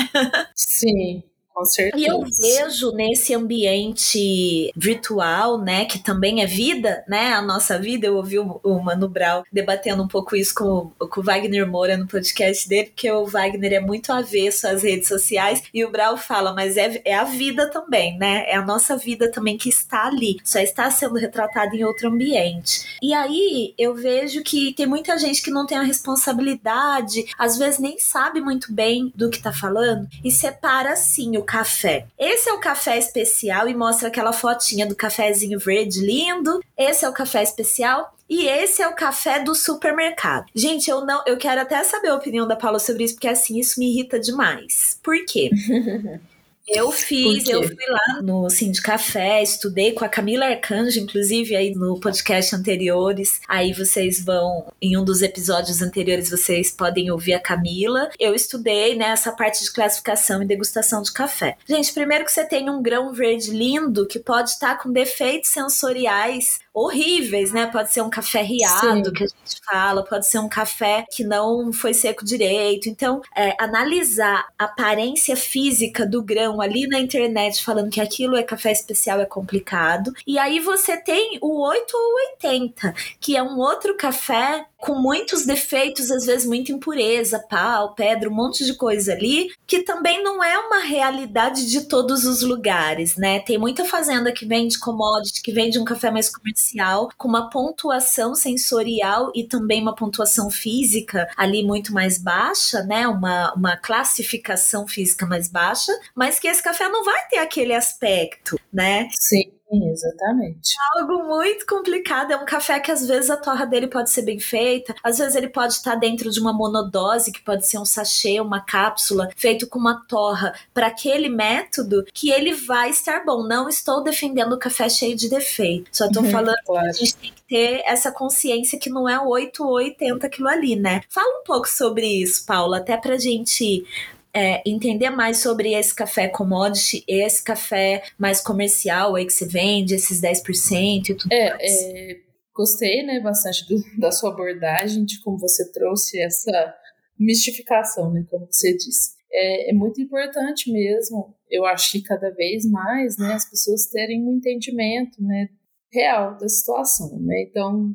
Sim. 0.54 1.22
Com 1.54 1.64
certeza. 1.64 2.02
E 2.02 2.06
eu 2.06 2.20
vejo 2.20 2.92
nesse 2.92 3.34
ambiente 3.34 4.72
virtual, 4.74 5.58
né, 5.58 5.84
que 5.84 5.98
também 5.98 6.42
é 6.42 6.46
vida, 6.46 7.04
né, 7.08 7.32
a 7.32 7.42
nossa 7.42 7.78
vida. 7.78 8.06
Eu 8.06 8.16
ouvi 8.16 8.38
o 8.38 8.78
Mano 8.80 9.08
Brown 9.08 9.42
debatendo 9.52 10.02
um 10.02 10.08
pouco 10.08 10.34
isso 10.34 10.54
com, 10.54 10.90
com 10.98 11.20
o 11.20 11.24
Wagner 11.24 11.66
Moura 11.66 11.96
no 11.96 12.06
podcast 12.06 12.68
dele, 12.68 12.86
porque 12.86 13.10
o 13.10 13.26
Wagner 13.26 13.74
é 13.74 13.80
muito 13.80 14.12
avesso 14.12 14.66
às 14.66 14.82
redes 14.82 15.08
sociais 15.08 15.62
e 15.72 15.84
o 15.84 15.90
Brown 15.90 16.16
fala, 16.16 16.52
mas 16.54 16.76
é, 16.76 17.00
é 17.04 17.14
a 17.14 17.24
vida 17.24 17.70
também, 17.70 18.16
né? 18.18 18.44
É 18.48 18.56
a 18.56 18.64
nossa 18.64 18.96
vida 18.96 19.30
também 19.30 19.58
que 19.58 19.68
está 19.68 20.06
ali, 20.06 20.38
só 20.42 20.58
está 20.58 20.90
sendo 20.90 21.14
retratada 21.14 21.74
em 21.76 21.84
outro 21.84 22.08
ambiente. 22.08 22.96
E 23.02 23.12
aí 23.12 23.74
eu 23.78 23.94
vejo 23.94 24.42
que 24.42 24.72
tem 24.74 24.86
muita 24.86 25.18
gente 25.18 25.42
que 25.42 25.50
não 25.50 25.66
tem 25.66 25.78
a 25.78 25.82
responsabilidade, 25.82 27.26
às 27.38 27.58
vezes 27.58 27.78
nem 27.78 27.98
sabe 27.98 28.40
muito 28.40 28.72
bem 28.72 29.12
do 29.14 29.28
que 29.28 29.36
está 29.36 29.52
falando 29.52 30.08
e 30.24 30.30
separa 30.30 30.92
assim 30.92 31.36
o 31.42 31.44
café. 31.44 32.06
Esse 32.18 32.48
é 32.48 32.52
o 32.52 32.60
café 32.60 32.96
especial 32.96 33.68
e 33.68 33.74
mostra 33.74 34.08
aquela 34.08 34.32
fotinha 34.32 34.86
do 34.86 34.94
cafezinho 34.94 35.58
verde 35.58 36.00
lindo. 36.00 36.60
Esse 36.78 37.04
é 37.04 37.08
o 37.08 37.12
café 37.12 37.42
especial. 37.42 38.14
E 38.30 38.46
esse 38.46 38.80
é 38.80 38.88
o 38.88 38.94
café 38.94 39.40
do 39.40 39.54
supermercado. 39.54 40.46
Gente, 40.54 40.88
eu 40.88 41.04
não, 41.04 41.22
eu 41.26 41.36
quero 41.36 41.60
até 41.60 41.82
saber 41.84 42.08
a 42.08 42.14
opinião 42.14 42.48
da 42.48 42.56
Paula 42.56 42.78
sobre 42.78 43.04
isso, 43.04 43.14
porque 43.14 43.28
assim, 43.28 43.58
isso 43.58 43.78
me 43.78 43.90
irrita 43.90 44.18
demais. 44.18 44.98
Por 45.02 45.22
quê? 45.26 45.50
Eu 46.68 46.92
fiz, 46.92 47.48
eu 47.48 47.62
fui 47.62 47.86
lá 47.88 48.22
no 48.22 48.48
Cindy 48.48 48.80
Café, 48.80 49.42
estudei 49.42 49.92
com 49.92 50.04
a 50.04 50.08
Camila 50.08 50.46
Arcanjo, 50.46 51.00
inclusive 51.00 51.56
aí 51.56 51.74
no 51.74 51.98
podcast 51.98 52.54
anteriores. 52.54 53.40
Aí 53.48 53.72
vocês 53.72 54.24
vão, 54.24 54.72
em 54.80 54.96
um 54.96 55.04
dos 55.04 55.22
episódios 55.22 55.82
anteriores, 55.82 56.30
vocês 56.30 56.70
podem 56.70 57.10
ouvir 57.10 57.34
a 57.34 57.40
Camila. 57.40 58.10
Eu 58.18 58.34
estudei 58.34 58.94
nessa 58.94 59.30
né, 59.30 59.36
parte 59.36 59.62
de 59.64 59.72
classificação 59.72 60.42
e 60.42 60.46
degustação 60.46 61.02
de 61.02 61.12
café. 61.12 61.56
Gente, 61.68 61.92
primeiro 61.92 62.24
que 62.24 62.32
você 62.32 62.44
tem 62.44 62.70
um 62.70 62.80
grão 62.80 63.12
verde 63.12 63.50
lindo 63.50 64.06
que 64.06 64.20
pode 64.20 64.50
estar 64.50 64.78
com 64.78 64.92
defeitos 64.92 65.50
sensoriais 65.50 66.60
horríveis, 66.74 67.52
né? 67.52 67.66
Pode 67.66 67.92
ser 67.92 68.00
um 68.02 68.10
café 68.10 68.42
riado, 68.42 69.06
Sim. 69.06 69.12
que 69.12 69.24
a 69.24 69.26
gente 69.26 69.60
fala, 69.64 70.04
pode 70.04 70.26
ser 70.26 70.38
um 70.38 70.48
café 70.48 71.04
que 71.10 71.24
não 71.24 71.72
foi 71.72 71.92
seco 71.92 72.24
direito. 72.24 72.88
Então, 72.88 73.20
é, 73.36 73.54
analisar 73.58 74.46
a 74.58 74.64
aparência 74.64 75.36
física 75.36 76.06
do 76.06 76.22
grão 76.22 76.60
ali 76.60 76.86
na 76.86 76.98
internet 76.98 77.62
falando 77.62 77.90
que 77.90 78.00
aquilo 78.00 78.36
é 78.36 78.42
café 78.42 78.72
especial 78.72 79.20
é 79.20 79.26
complicado. 79.26 80.12
E 80.26 80.38
aí 80.38 80.60
você 80.60 80.96
tem 80.96 81.38
o 81.42 81.60
8 81.60 81.92
ou 81.94 82.14
80, 82.32 82.94
que 83.20 83.36
é 83.36 83.42
um 83.42 83.58
outro 83.58 83.96
café 83.96 84.66
com 84.82 84.96
muitos 84.96 85.46
defeitos, 85.46 86.10
às 86.10 86.26
vezes 86.26 86.44
muita 86.44 86.72
impureza, 86.72 87.38
pau, 87.38 87.94
pedra, 87.94 88.28
um 88.28 88.34
monte 88.34 88.64
de 88.64 88.74
coisa 88.74 89.12
ali, 89.12 89.48
que 89.64 89.84
também 89.84 90.20
não 90.24 90.42
é 90.42 90.58
uma 90.58 90.80
realidade 90.80 91.70
de 91.70 91.82
todos 91.82 92.24
os 92.24 92.42
lugares, 92.42 93.16
né? 93.16 93.38
Tem 93.38 93.56
muita 93.56 93.84
fazenda 93.84 94.32
que 94.32 94.44
vende 94.44 94.80
commodity, 94.80 95.40
que 95.40 95.52
vende 95.52 95.78
um 95.78 95.84
café 95.84 96.10
mais 96.10 96.28
comercial, 96.28 97.08
com 97.16 97.28
uma 97.28 97.48
pontuação 97.48 98.34
sensorial 98.34 99.30
e 99.36 99.44
também 99.44 99.80
uma 99.80 99.94
pontuação 99.94 100.50
física 100.50 101.28
ali 101.36 101.64
muito 101.64 101.94
mais 101.94 102.18
baixa, 102.18 102.82
né? 102.82 103.06
Uma, 103.06 103.54
uma 103.54 103.76
classificação 103.76 104.88
física 104.88 105.24
mais 105.24 105.46
baixa, 105.46 105.92
mas 106.12 106.40
que 106.40 106.48
esse 106.48 106.60
café 106.60 106.88
não 106.88 107.04
vai 107.04 107.28
ter 107.28 107.38
aquele 107.38 107.72
aspecto, 107.72 108.58
né? 108.72 109.08
Sim. 109.12 109.61
Exatamente. 109.72 110.74
Algo 110.96 111.24
muito 111.24 111.64
complicado. 111.66 112.32
É 112.32 112.36
um 112.36 112.44
café 112.44 112.78
que 112.78 112.90
às 112.90 113.06
vezes 113.06 113.30
a 113.30 113.36
torra 113.36 113.64
dele 113.64 113.86
pode 113.86 114.10
ser 114.10 114.22
bem 114.22 114.38
feita, 114.38 114.94
às 115.02 115.18
vezes 115.18 115.34
ele 115.34 115.48
pode 115.48 115.72
estar 115.74 115.94
dentro 115.94 116.30
de 116.30 116.38
uma 116.38 116.52
monodose, 116.52 117.32
que 117.32 117.40
pode 117.40 117.66
ser 117.66 117.78
um 117.78 117.84
sachê, 117.84 118.40
uma 118.40 118.60
cápsula, 118.60 119.30
feito 119.36 119.66
com 119.66 119.78
uma 119.78 120.04
torra 120.06 120.54
para 120.74 120.88
aquele 120.88 121.28
método, 121.28 122.04
que 122.12 122.30
ele 122.30 122.52
vai 122.52 122.90
estar 122.90 123.24
bom. 123.24 123.46
Não 123.46 123.68
estou 123.68 124.02
defendendo 124.02 124.52
o 124.52 124.58
café 124.58 124.88
cheio 124.88 125.16
de 125.16 125.28
defeito. 125.28 125.88
Só 125.92 126.06
estou 126.06 126.22
uhum, 126.22 126.30
falando 126.30 126.56
claro. 126.66 126.86
que 126.86 126.90
a 126.90 126.92
gente 126.92 127.16
tem 127.16 127.32
que 127.32 127.42
ter 127.42 127.82
essa 127.86 128.12
consciência 128.12 128.78
que 128.78 128.90
não 128.90 129.08
é 129.08 129.18
8 129.18 129.64
ou 129.64 129.72
80 129.72 130.26
aquilo 130.26 130.48
ali, 130.48 130.76
né? 130.76 131.00
Fala 131.08 131.40
um 131.40 131.44
pouco 131.44 131.68
sobre 131.68 132.06
isso, 132.06 132.44
Paula, 132.44 132.78
até 132.78 132.96
pra 132.96 133.16
gente 133.16 133.84
é, 134.34 134.62
entender 134.66 135.10
mais 135.10 135.38
sobre 135.38 135.74
esse 135.74 135.94
café 135.94 136.26
commodity, 136.26 137.04
esse 137.06 137.42
café 137.42 138.02
mais 138.18 138.40
comercial 138.40 139.14
aí 139.14 139.26
que 139.26 139.32
você 139.32 139.46
vende, 139.46 139.94
esses 139.94 140.20
10% 140.20 141.10
e 141.10 141.14
tudo 141.14 141.32
é, 141.32 141.50
mais. 141.50 141.62
É, 141.62 142.20
gostei 142.54 143.02
né, 143.02 143.20
bastante 143.20 143.66
do, 143.68 143.76
da 143.98 144.10
sua 144.10 144.30
abordagem, 144.30 145.04
de 145.04 145.20
como 145.22 145.38
você 145.38 145.70
trouxe 145.70 146.20
essa 146.20 146.74
mistificação, 147.18 148.10
né, 148.10 148.24
como 148.30 148.46
você 148.50 148.74
disse. 148.74 149.12
É, 149.30 149.70
é, 149.70 149.72
muito 149.72 150.00
importante 150.00 150.70
mesmo, 150.70 151.34
eu 151.50 151.64
acho 151.64 151.92
que 151.92 152.02
cada 152.02 152.30
vez 152.30 152.64
mais, 152.66 153.16
né, 153.18 153.34
as 153.34 153.48
pessoas 153.48 153.86
terem 153.86 154.26
um 154.26 154.32
entendimento, 154.36 155.22
né, 155.22 155.48
real 155.90 156.36
da 156.38 156.48
situação, 156.48 157.18
né, 157.20 157.42
então 157.48 157.94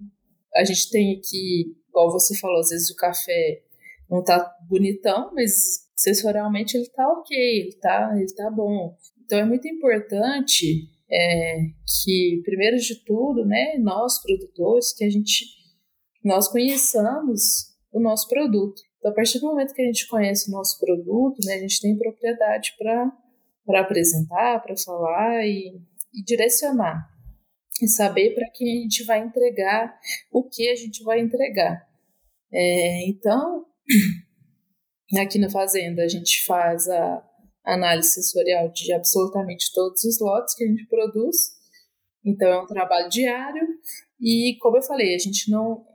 a 0.55 0.63
gente 0.63 0.89
tem 0.89 1.17
aqui, 1.17 1.75
igual 1.89 2.11
você 2.11 2.37
falou, 2.37 2.59
às 2.59 2.69
vezes 2.69 2.89
o 2.89 2.95
café 2.95 3.61
não 4.09 4.23
tá 4.23 4.55
bonitão, 4.67 5.31
mas 5.33 5.86
sensorialmente 5.97 6.77
ele 6.77 6.89
tá 6.89 7.07
ok, 7.09 7.35
ele 7.37 7.75
tá, 7.81 8.13
ele 8.15 8.33
tá 8.33 8.49
bom. 8.51 8.95
Então 9.25 9.39
é 9.39 9.45
muito 9.45 9.67
importante 9.67 10.87
é, 11.09 11.57
que, 12.03 12.41
primeiro 12.43 12.77
de 12.77 13.03
tudo, 13.03 13.45
né, 13.45 13.77
nós 13.79 14.21
produtores, 14.21 14.93
que 14.93 15.03
a 15.03 15.09
gente, 15.09 15.45
nós 16.23 16.47
conheçamos 16.47 17.75
o 17.91 17.99
nosso 17.99 18.27
produto. 18.29 18.81
Então, 18.97 19.11
a 19.11 19.13
partir 19.13 19.39
do 19.39 19.47
momento 19.47 19.73
que 19.73 19.81
a 19.81 19.85
gente 19.85 20.07
conhece 20.07 20.49
o 20.49 20.53
nosso 20.53 20.79
produto, 20.79 21.37
né, 21.45 21.55
a 21.55 21.59
gente 21.59 21.81
tem 21.81 21.97
propriedade 21.97 22.73
para 22.77 23.79
apresentar, 23.79 24.61
para 24.61 24.75
falar 24.77 25.45
e, 25.45 25.79
e 26.13 26.23
direcionar. 26.23 27.07
E 27.81 27.87
saber 27.87 28.33
para 28.33 28.49
quem 28.53 28.79
a 28.79 28.81
gente 28.81 29.03
vai 29.05 29.19
entregar, 29.19 29.97
o 30.31 30.43
que 30.43 30.67
a 30.69 30.75
gente 30.75 31.03
vai 31.03 31.19
entregar. 31.19 31.87
É, 32.51 33.07
então, 33.07 33.65
Aqui 35.15 35.39
na 35.39 35.49
fazenda 35.49 36.03
a 36.03 36.07
gente 36.07 36.43
faz 36.45 36.87
a 36.89 37.23
análise 37.65 38.09
sensorial 38.09 38.69
de 38.71 38.91
absolutamente 38.93 39.71
todos 39.73 40.03
os 40.03 40.19
lotes 40.19 40.55
que 40.55 40.63
a 40.63 40.67
gente 40.67 40.85
produz. 40.87 41.51
Então 42.25 42.47
é 42.49 42.61
um 42.61 42.67
trabalho 42.67 43.09
diário 43.09 43.67
e, 44.19 44.57
como 44.59 44.77
eu 44.77 44.81
falei, 44.81 45.15
a 45.15 45.17
gente 45.17 45.49
não 45.49 45.85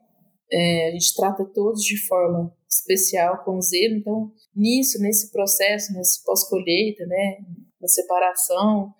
é, 0.50 0.88
a 0.88 0.90
gente 0.92 1.14
trata 1.14 1.44
todos 1.44 1.82
de 1.82 1.98
forma 2.06 2.54
especial 2.68 3.42
com 3.44 3.60
zelo. 3.60 3.96
Então 3.96 4.32
nisso, 4.54 4.98
nesse 5.00 5.30
processo, 5.30 5.92
nesse 5.92 6.22
pós-colheita, 6.24 7.04
né, 7.06 7.38
na 7.80 7.88
separação, 7.88 8.94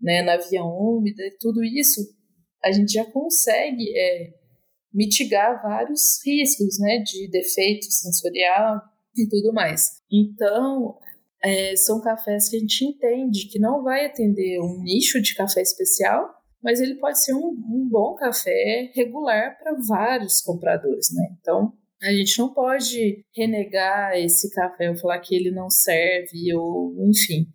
né, 0.00 0.22
na 0.22 0.36
via 0.36 0.64
úmida, 0.64 1.22
tudo 1.38 1.62
isso 1.62 2.00
a 2.64 2.72
gente 2.72 2.92
já 2.92 3.04
consegue 3.04 3.90
é, 3.96 4.34
mitigar 4.92 5.62
vários 5.62 6.18
riscos, 6.24 6.78
né, 6.78 6.98
de 6.98 7.28
defeito 7.28 7.86
sensorial, 7.90 8.80
e 9.16 9.28
tudo 9.28 9.52
mais. 9.52 10.02
Então, 10.10 10.96
é, 11.42 11.74
são 11.76 12.00
cafés 12.00 12.48
que 12.48 12.56
a 12.56 12.60
gente 12.60 12.84
entende 12.84 13.48
que 13.48 13.58
não 13.58 13.82
vai 13.82 14.06
atender 14.06 14.60
um 14.60 14.82
nicho 14.82 15.20
de 15.20 15.34
café 15.34 15.62
especial, 15.62 16.28
mas 16.62 16.80
ele 16.80 16.96
pode 16.96 17.22
ser 17.22 17.34
um, 17.34 17.48
um 17.48 17.88
bom 17.90 18.14
café 18.14 18.90
regular 18.94 19.58
para 19.58 19.76
vários 19.88 20.40
compradores, 20.40 21.08
né? 21.14 21.36
Então, 21.40 21.72
a 22.02 22.12
gente 22.12 22.38
não 22.38 22.52
pode 22.52 23.24
renegar 23.34 24.16
esse 24.16 24.50
café 24.50 24.90
ou 24.90 24.96
falar 24.96 25.20
que 25.20 25.34
ele 25.34 25.50
não 25.50 25.68
serve 25.68 26.54
ou, 26.54 26.94
enfim. 27.08 27.46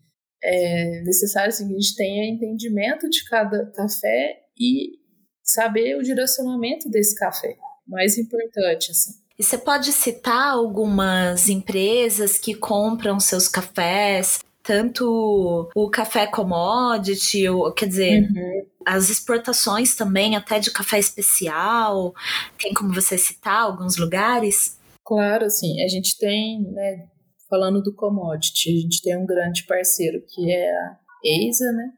É 0.44 1.02
necessário 1.02 1.50
assim, 1.50 1.68
que 1.68 1.74
a 1.74 1.80
gente 1.80 1.96
tenha 1.96 2.30
entendimento 2.30 3.10
de 3.10 3.24
cada 3.26 3.72
café 3.72 4.44
e 4.60 5.00
saber 5.44 5.98
o 5.98 6.04
direcionamento 6.04 6.90
desse 6.90 7.16
café. 7.16 7.56
Mais 7.88 8.18
importante, 8.18 8.92
assim. 8.92 9.25
E 9.38 9.44
você 9.44 9.58
pode 9.58 9.92
citar 9.92 10.52
algumas 10.52 11.50
empresas 11.50 12.38
que 12.38 12.56
compram 12.56 13.20
seus 13.20 13.48
cafés, 13.48 14.40
tanto 14.64 15.70
o 15.76 15.90
café 15.90 16.26
commodity, 16.26 17.48
ou, 17.50 17.72
quer 17.72 17.88
dizer, 17.88 18.22
uhum. 18.22 18.66
as 18.86 19.10
exportações 19.10 19.96
também, 19.96 20.36
até 20.36 20.60
de 20.60 20.72
café 20.72 20.98
especial. 20.98 22.14
Tem 22.58 22.74
como 22.74 22.94
você 22.94 23.18
citar 23.18 23.64
alguns 23.64 23.98
lugares? 23.98 24.80
Claro, 25.04 25.50
sim. 25.50 25.84
A 25.84 25.88
gente 25.88 26.18
tem, 26.18 26.64
né, 26.72 27.08
falando 27.50 27.82
do 27.84 27.94
commodity, 27.94 28.70
a 28.70 28.82
gente 28.82 29.02
tem 29.02 29.18
um 29.18 29.26
grande 29.26 29.66
parceiro 29.66 30.24
que 30.28 30.52
é 30.52 30.72
a 30.72 30.98
EISA, 31.24 31.72
né, 31.74 31.92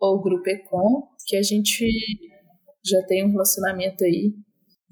ou 0.00 0.16
o 0.16 0.22
Grupo 0.22 0.48
Econ, 0.48 1.08
que 1.26 1.36
a 1.36 1.42
gente 1.42 1.88
já 2.84 3.02
tem 3.06 3.24
um 3.24 3.30
relacionamento 3.30 4.04
aí 4.04 4.34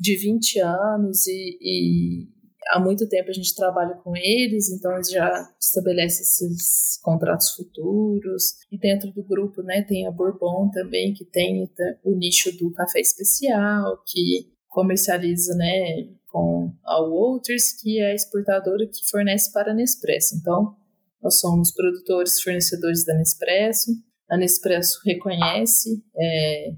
de 0.01 0.17
20 0.17 0.61
anos 0.61 1.27
e, 1.27 1.59
e, 1.61 2.29
há 2.71 2.81
muito 2.81 3.07
tempo 3.07 3.29
a 3.29 3.35
gente 3.35 3.55
trabalha 3.55 3.95
com 3.97 4.17
eles, 4.17 4.71
então 4.71 4.95
eles 4.95 5.11
já 5.11 5.55
estabelecem 5.61 6.23
esses 6.23 6.99
contratos 7.03 7.51
futuros. 7.51 8.55
E 8.73 8.79
dentro 8.79 9.13
do 9.13 9.23
grupo, 9.23 9.63
né, 9.63 9.83
tem 9.83 10.07
a 10.07 10.11
Bourbon 10.11 10.71
também, 10.71 11.13
que 11.13 11.25
tem 11.25 11.71
o 12.03 12.17
nicho 12.17 12.51
do 12.57 12.73
café 12.73 13.01
especial, 13.01 14.03
que 14.07 14.51
comercializa, 14.69 15.55
né, 15.55 16.09
com 16.29 16.73
a 16.85 17.03
Walters, 17.03 17.73
que 17.73 18.01
é 18.01 18.13
a 18.13 18.15
exportadora 18.15 18.87
que 18.87 19.11
fornece 19.11 19.53
para 19.53 19.73
a 19.73 19.75
Nespresso. 19.75 20.37
Então, 20.37 20.75
nós 21.23 21.39
somos 21.39 21.73
produtores, 21.73 22.41
fornecedores 22.41 23.05
da 23.05 23.15
Nespresso. 23.15 23.91
A 24.31 24.39
Nespresso 24.39 25.01
reconhece 25.05 26.03
é, 26.17 26.73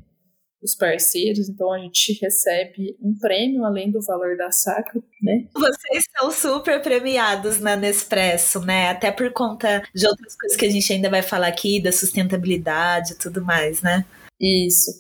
os 0.62 0.74
parceiros, 0.74 1.48
então 1.48 1.72
a 1.72 1.78
gente 1.78 2.18
recebe 2.20 2.96
um 3.00 3.16
prêmio 3.18 3.64
além 3.64 3.90
do 3.90 4.00
valor 4.00 4.36
da 4.36 4.50
saca, 4.52 5.02
né? 5.20 5.48
Vocês 5.52 6.04
são 6.16 6.30
super 6.30 6.80
premiados 6.80 7.58
na 7.58 7.74
Nespresso, 7.74 8.60
né? 8.60 8.90
Até 8.90 9.10
por 9.10 9.32
conta 9.32 9.82
de 9.94 10.06
outras 10.06 10.36
coisas 10.36 10.56
que 10.56 10.66
a 10.66 10.70
gente 10.70 10.92
ainda 10.92 11.10
vai 11.10 11.22
falar 11.22 11.48
aqui, 11.48 11.82
da 11.82 11.90
sustentabilidade 11.90 13.12
e 13.12 13.18
tudo 13.18 13.44
mais, 13.44 13.82
né? 13.82 14.04
Isso. 14.40 14.90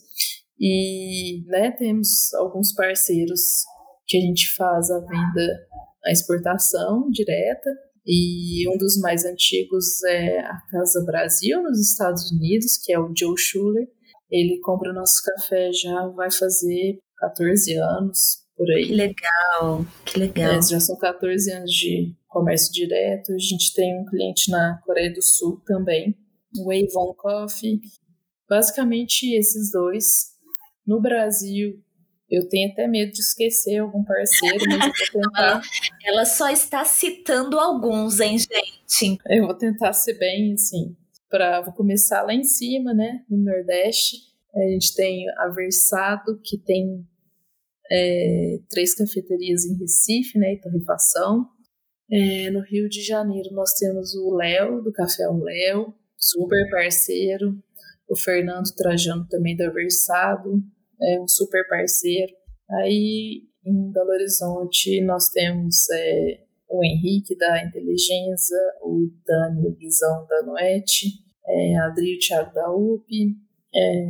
E, 0.58 1.44
né, 1.46 1.70
temos 1.72 2.32
alguns 2.34 2.72
parceiros 2.72 3.64
que 4.06 4.16
a 4.16 4.20
gente 4.20 4.52
faz 4.54 4.90
a 4.90 4.98
venda, 4.98 5.66
a 6.04 6.10
exportação 6.10 7.08
direta, 7.10 7.70
e 8.06 8.68
um 8.68 8.76
dos 8.76 8.98
mais 8.98 9.24
antigos 9.24 10.02
é 10.04 10.40
a 10.40 10.60
Casa 10.70 11.04
Brasil, 11.04 11.62
nos 11.62 11.80
Estados 11.80 12.30
Unidos, 12.32 12.76
que 12.76 12.92
é 12.92 12.98
o 12.98 13.12
Joe 13.16 13.38
Schuller, 13.38 13.86
ele 14.32 14.58
compra 14.60 14.90
o 14.90 14.94
nosso 14.94 15.22
café 15.22 15.70
já 15.72 16.08
vai 16.08 16.30
fazer 16.30 16.98
14 17.18 17.76
anos 17.76 18.42
por 18.56 18.68
aí. 18.70 18.86
Que 18.86 18.94
legal, 18.94 19.86
que 20.06 20.18
legal. 20.18 20.52
É, 20.52 20.62
já 20.62 20.80
são 20.80 20.96
14 20.96 21.52
anos 21.52 21.70
de 21.70 22.14
comércio 22.28 22.72
direto. 22.72 23.32
A 23.32 23.38
gente 23.38 23.74
tem 23.74 24.00
um 24.00 24.06
cliente 24.06 24.50
na 24.50 24.80
Coreia 24.86 25.12
do 25.12 25.20
Sul 25.20 25.60
também, 25.66 26.16
o 26.56 26.70
Avon 26.72 27.12
Coffee. 27.14 27.80
Basicamente 28.48 29.34
esses 29.34 29.70
dois. 29.70 30.32
No 30.86 31.00
Brasil, 31.00 31.80
eu 32.28 32.48
tenho 32.48 32.72
até 32.72 32.88
medo 32.88 33.12
de 33.12 33.20
esquecer 33.20 33.78
algum 33.78 34.02
parceiro, 34.02 34.64
mas 34.66 34.86
eu 34.86 35.12
vou 35.12 35.22
tentar. 35.30 35.60
Ela 36.04 36.24
só 36.24 36.48
está 36.48 36.84
citando 36.84 37.58
alguns, 37.58 38.18
hein, 38.18 38.36
gente? 38.38 39.18
Eu 39.28 39.46
vou 39.46 39.54
tentar 39.54 39.92
ser 39.92 40.18
bem, 40.18 40.54
assim, 40.54 40.96
para 41.32 41.62
vou 41.62 41.72
começar 41.72 42.22
lá 42.22 42.34
em 42.34 42.44
cima, 42.44 42.92
né, 42.92 43.24
no 43.28 43.38
Nordeste. 43.38 44.18
A 44.54 44.60
gente 44.68 44.94
tem 44.94 45.24
a 45.38 45.48
Versado, 45.48 46.38
que 46.44 46.58
tem 46.58 47.08
é, 47.90 48.58
três 48.68 48.94
cafeterias 48.94 49.64
em 49.64 49.78
Recife, 49.78 50.38
né, 50.38 50.52
e 50.52 50.60
torrefação. 50.60 51.48
É, 52.10 52.50
no 52.50 52.60
Rio 52.60 52.86
de 52.86 53.02
Janeiro 53.02 53.48
nós 53.52 53.72
temos 53.72 54.14
o 54.14 54.36
Léo, 54.36 54.82
do 54.82 54.92
Café 54.92 55.26
o 55.26 55.42
Léo, 55.42 55.94
super 56.18 56.68
parceiro. 56.70 57.58
O 58.06 58.14
Fernando 58.14 58.70
Trajano 58.76 59.26
também 59.26 59.56
da 59.56 59.70
Versado, 59.70 60.62
é 61.00 61.18
um 61.18 61.26
super 61.26 61.66
parceiro. 61.66 62.30
Aí 62.82 63.44
em 63.64 63.90
Belo 63.90 64.10
Horizonte 64.10 65.00
nós 65.00 65.30
temos 65.30 65.88
é, 65.90 66.42
o 66.68 66.84
Henrique 66.84 67.34
da 67.38 67.64
Inteligência, 67.64 68.58
o 68.82 69.10
Dani, 69.24 69.74
Guizão 69.76 70.26
da 70.26 70.42
Noete, 70.42 71.21
é, 71.46 71.76
Adri, 71.78 72.16
o 72.16 72.18
Thiago 72.18 72.54
da 72.54 72.70
UP. 72.70 73.06
É, 73.74 74.04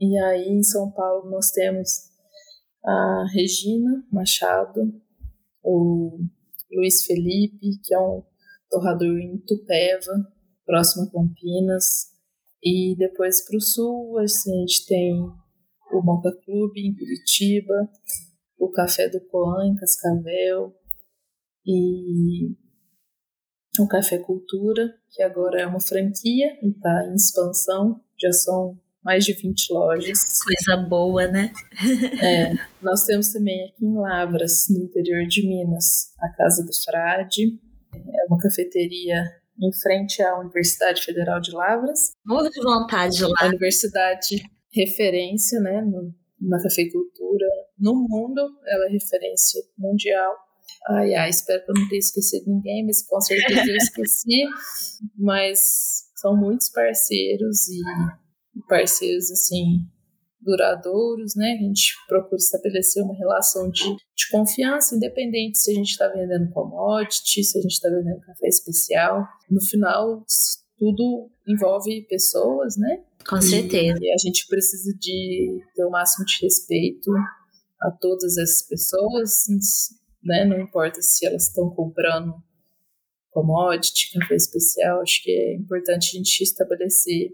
e 0.00 0.18
aí 0.18 0.48
em 0.48 0.62
São 0.62 0.90
Paulo 0.90 1.30
nós 1.30 1.50
temos 1.50 2.10
a 2.84 3.26
Regina 3.32 4.04
Machado, 4.12 4.92
o 5.62 6.20
Luiz 6.70 7.04
Felipe, 7.04 7.80
que 7.82 7.94
é 7.94 7.98
um 7.98 8.22
torrador 8.70 9.18
em 9.18 9.38
Tupéva, 9.38 10.32
próximo 10.64 11.04
a 11.04 11.10
Campinas. 11.10 12.14
E 12.62 12.96
depois 12.96 13.46
para 13.46 13.56
o 13.56 13.60
sul, 13.60 14.18
assim, 14.18 14.54
a 14.56 14.60
gente 14.60 14.86
tem 14.86 15.14
o 15.92 16.02
Moca 16.02 16.32
Clube 16.44 16.80
em 16.80 16.94
Curitiba, 16.94 17.90
o 18.58 18.70
Café 18.70 19.08
do 19.08 19.20
Coan 19.28 19.68
em 19.68 19.76
Cascavel 19.76 20.74
e 21.64 22.56
o 23.84 23.88
Café 23.88 24.18
Cultura, 24.18 24.94
que 25.10 25.22
agora 25.22 25.60
é 25.60 25.66
uma 25.66 25.80
franquia 25.80 26.58
e 26.62 26.68
está 26.68 27.06
em 27.08 27.14
expansão, 27.14 28.00
já 28.20 28.32
são 28.32 28.78
mais 29.04 29.24
de 29.24 29.32
20 29.32 29.72
lojas. 29.72 30.18
Coisa 30.42 30.76
boa, 30.76 31.28
né? 31.28 31.52
é, 32.22 32.52
nós 32.82 33.04
temos 33.04 33.32
também 33.32 33.68
aqui 33.68 33.84
em 33.84 33.96
Lavras, 33.96 34.66
no 34.68 34.84
interior 34.84 35.26
de 35.26 35.46
Minas, 35.46 36.12
a 36.20 36.28
Casa 36.30 36.64
do 36.64 36.72
Frade, 36.84 37.58
é 37.94 38.26
uma 38.28 38.38
cafeteria 38.38 39.22
em 39.60 39.72
frente 39.72 40.22
à 40.22 40.38
Universidade 40.38 41.02
Federal 41.02 41.40
de 41.40 41.52
Lavras. 41.52 42.12
Morro 42.24 42.50
de 42.50 42.60
vontade 42.62 43.22
lá. 43.22 43.34
A 43.40 43.46
universidade 43.46 44.42
referência, 44.72 45.60
né, 45.60 45.80
no, 45.80 46.14
na 46.40 46.62
cafeicultura 46.62 47.46
no 47.78 47.94
mundo, 47.94 48.40
ela 48.66 48.86
é 48.86 48.90
referência 48.90 49.62
mundial. 49.78 50.34
Ai, 50.88 51.14
ai, 51.14 51.30
espero 51.30 51.64
que 51.64 51.70
eu 51.70 51.74
não 51.74 51.88
tenha 51.88 51.98
esquecido 51.98 52.44
ninguém, 52.46 52.86
mas 52.86 53.02
com 53.06 53.20
certeza 53.20 53.68
eu 53.68 53.76
esqueci. 53.76 54.44
mas 55.18 55.58
são 56.16 56.36
muitos 56.36 56.68
parceiros 56.70 57.68
e 57.68 57.80
parceiros, 58.68 59.30
assim, 59.30 59.84
duradouros, 60.40 61.34
né? 61.34 61.56
A 61.58 61.62
gente 61.62 61.92
procura 62.08 62.36
estabelecer 62.36 63.02
uma 63.02 63.16
relação 63.16 63.68
de, 63.70 63.84
de 63.84 64.30
confiança, 64.30 64.94
independente 64.94 65.58
se 65.58 65.72
a 65.72 65.74
gente 65.74 65.90
está 65.90 66.08
vendendo 66.08 66.50
commodity, 66.52 67.42
se 67.42 67.58
a 67.58 67.62
gente 67.62 67.72
está 67.72 67.88
vendendo 67.88 68.20
café 68.20 68.46
especial. 68.46 69.26
No 69.50 69.60
final, 69.60 70.24
tudo 70.78 71.30
envolve 71.46 72.06
pessoas, 72.08 72.76
né? 72.76 73.02
Com 73.28 73.40
certeza. 73.40 73.98
E 74.00 74.12
a 74.12 74.18
gente 74.18 74.46
precisa 74.46 74.92
de 74.98 75.60
ter 75.74 75.84
o 75.84 75.90
máximo 75.90 76.24
de 76.24 76.38
respeito 76.42 77.10
a 77.82 77.90
todas 77.90 78.38
essas 78.38 78.62
pessoas, 78.68 79.48
né? 80.26 80.44
Não 80.44 80.60
importa 80.60 81.00
se 81.00 81.26
elas 81.26 81.48
estão 81.48 81.70
comprando 81.70 82.34
commodity, 83.30 84.18
café 84.18 84.34
especial, 84.34 85.02
acho 85.02 85.22
que 85.22 85.30
é 85.30 85.54
importante 85.54 86.16
a 86.16 86.18
gente 86.18 86.42
estabelecer 86.42 87.30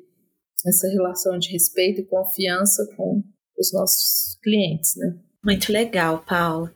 essa 0.66 0.88
relação 0.88 1.38
de 1.38 1.50
respeito 1.50 2.00
e 2.00 2.05
confiança 2.05 2.87
com 2.96 3.22
os 3.59 3.72
nossos 3.72 4.38
clientes, 4.42 4.96
né? 4.96 5.16
Muito 5.44 5.72
legal, 5.72 6.24
Paula. 6.26 6.72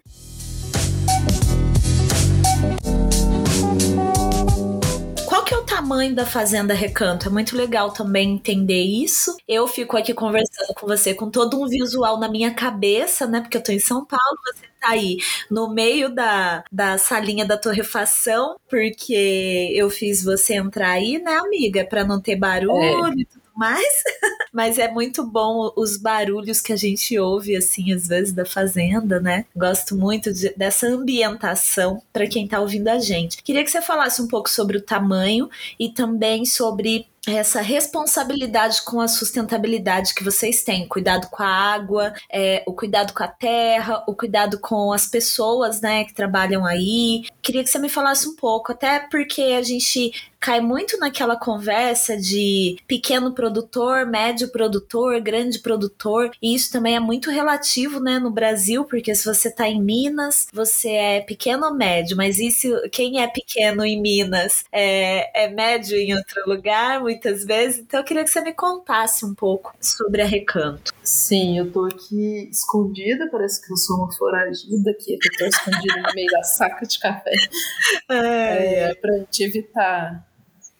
Tamanho 5.86 6.16
da 6.16 6.26
Fazenda 6.26 6.74
Recanto? 6.74 7.28
É 7.28 7.30
muito 7.30 7.56
legal 7.56 7.92
também 7.92 8.34
entender 8.34 8.82
isso. 8.82 9.36
Eu 9.46 9.68
fico 9.68 9.96
aqui 9.96 10.12
conversando 10.12 10.74
com 10.74 10.84
você 10.84 11.14
com 11.14 11.30
todo 11.30 11.62
um 11.62 11.68
visual 11.68 12.18
na 12.18 12.28
minha 12.28 12.52
cabeça, 12.52 13.24
né? 13.24 13.40
Porque 13.40 13.56
eu 13.56 13.62
tô 13.62 13.70
em 13.70 13.78
São 13.78 14.04
Paulo, 14.04 14.36
você 14.44 14.66
tá 14.80 14.88
aí 14.90 15.18
no 15.48 15.72
meio 15.72 16.12
da, 16.12 16.64
da 16.72 16.98
salinha 16.98 17.44
da 17.46 17.56
torrefação, 17.56 18.56
porque 18.68 19.72
eu 19.74 19.88
fiz 19.88 20.24
você 20.24 20.56
entrar 20.56 20.90
aí, 20.90 21.20
né, 21.20 21.36
amiga? 21.36 21.86
Para 21.86 22.04
não 22.04 22.20
ter 22.20 22.34
barulho 22.34 23.06
é. 23.06 23.35
Mais, 23.56 24.02
mas 24.52 24.78
é 24.78 24.88
muito 24.88 25.26
bom 25.26 25.72
os 25.76 25.96
barulhos 25.96 26.60
que 26.60 26.72
a 26.72 26.76
gente 26.76 27.18
ouve, 27.18 27.56
assim, 27.56 27.92
às 27.92 28.06
vezes 28.06 28.32
da 28.32 28.44
fazenda, 28.44 29.18
né? 29.20 29.44
Gosto 29.56 29.96
muito 29.96 30.32
de, 30.32 30.52
dessa 30.56 30.86
ambientação 30.86 32.02
para 32.12 32.26
quem 32.26 32.46
tá 32.46 32.60
ouvindo 32.60 32.88
a 32.88 32.98
gente. 32.98 33.42
Queria 33.42 33.64
que 33.64 33.70
você 33.70 33.80
falasse 33.80 34.20
um 34.20 34.28
pouco 34.28 34.50
sobre 34.50 34.76
o 34.76 34.82
tamanho 34.82 35.48
e 35.78 35.88
também 35.88 36.44
sobre 36.44 37.06
essa 37.26 37.60
responsabilidade 37.60 38.82
com 38.82 39.00
a 39.00 39.08
sustentabilidade 39.08 40.14
que 40.14 40.22
vocês 40.22 40.62
têm, 40.62 40.86
cuidado 40.86 41.26
com 41.28 41.42
a 41.42 41.48
água, 41.48 42.14
é, 42.32 42.62
o 42.66 42.72
cuidado 42.72 43.12
com 43.12 43.22
a 43.24 43.28
terra, 43.28 44.04
o 44.06 44.14
cuidado 44.14 44.60
com 44.60 44.92
as 44.92 45.06
pessoas, 45.06 45.80
né, 45.80 46.04
que 46.04 46.14
trabalham 46.14 46.64
aí. 46.64 47.24
Queria 47.42 47.64
que 47.64 47.70
você 47.70 47.78
me 47.80 47.88
falasse 47.88 48.28
um 48.28 48.36
pouco, 48.36 48.70
até 48.70 49.00
porque 49.00 49.42
a 49.42 49.62
gente 49.62 50.12
cai 50.46 50.60
muito 50.60 50.96
naquela 50.96 51.34
conversa 51.34 52.16
de 52.16 52.78
pequeno 52.86 53.34
produtor, 53.34 54.06
médio 54.06 54.46
produtor, 54.46 55.20
grande 55.20 55.58
produtor, 55.58 56.30
e 56.40 56.54
isso 56.54 56.70
também 56.70 56.94
é 56.94 57.00
muito 57.00 57.32
relativo, 57.32 57.98
né, 57.98 58.20
no 58.20 58.30
Brasil, 58.30 58.84
porque 58.84 59.12
se 59.12 59.24
você 59.24 59.50
tá 59.50 59.66
em 59.66 59.82
Minas, 59.82 60.46
você 60.52 60.90
é 60.90 61.20
pequeno 61.20 61.66
ou 61.66 61.74
médio, 61.74 62.16
mas 62.16 62.38
isso, 62.38 62.68
quem 62.92 63.20
é 63.20 63.26
pequeno 63.26 63.84
em 63.84 64.00
Minas 64.00 64.64
é, 64.70 65.46
é 65.46 65.48
médio 65.48 65.96
em 65.96 66.14
outro 66.14 66.40
lugar, 66.46 67.00
muitas 67.00 67.44
vezes, 67.44 67.80
então 67.80 67.98
eu 67.98 68.04
queria 68.04 68.22
que 68.22 68.30
você 68.30 68.40
me 68.40 68.52
contasse 68.52 69.24
um 69.24 69.34
pouco 69.34 69.74
sobre 69.80 70.22
a 70.22 70.26
Recanto. 70.26 70.92
Sim, 71.02 71.58
eu 71.58 71.72
tô 71.72 71.86
aqui 71.86 72.48
escondida, 72.52 73.28
parece 73.32 73.66
que 73.66 73.72
eu 73.72 73.76
sou 73.76 73.96
uma 73.96 74.12
foragida 74.12 74.92
aqui, 74.92 75.18
que 75.18 75.28
eu 75.28 75.38
tô 75.38 75.44
escondida 75.46 76.02
no 76.02 76.14
meio 76.14 76.30
da 76.30 76.44
saca 76.44 76.86
de 76.86 77.00
café, 77.00 77.32
é, 78.08 78.90
é, 78.90 78.94
pra 78.94 79.12
gente 79.16 79.42
evitar 79.42 80.24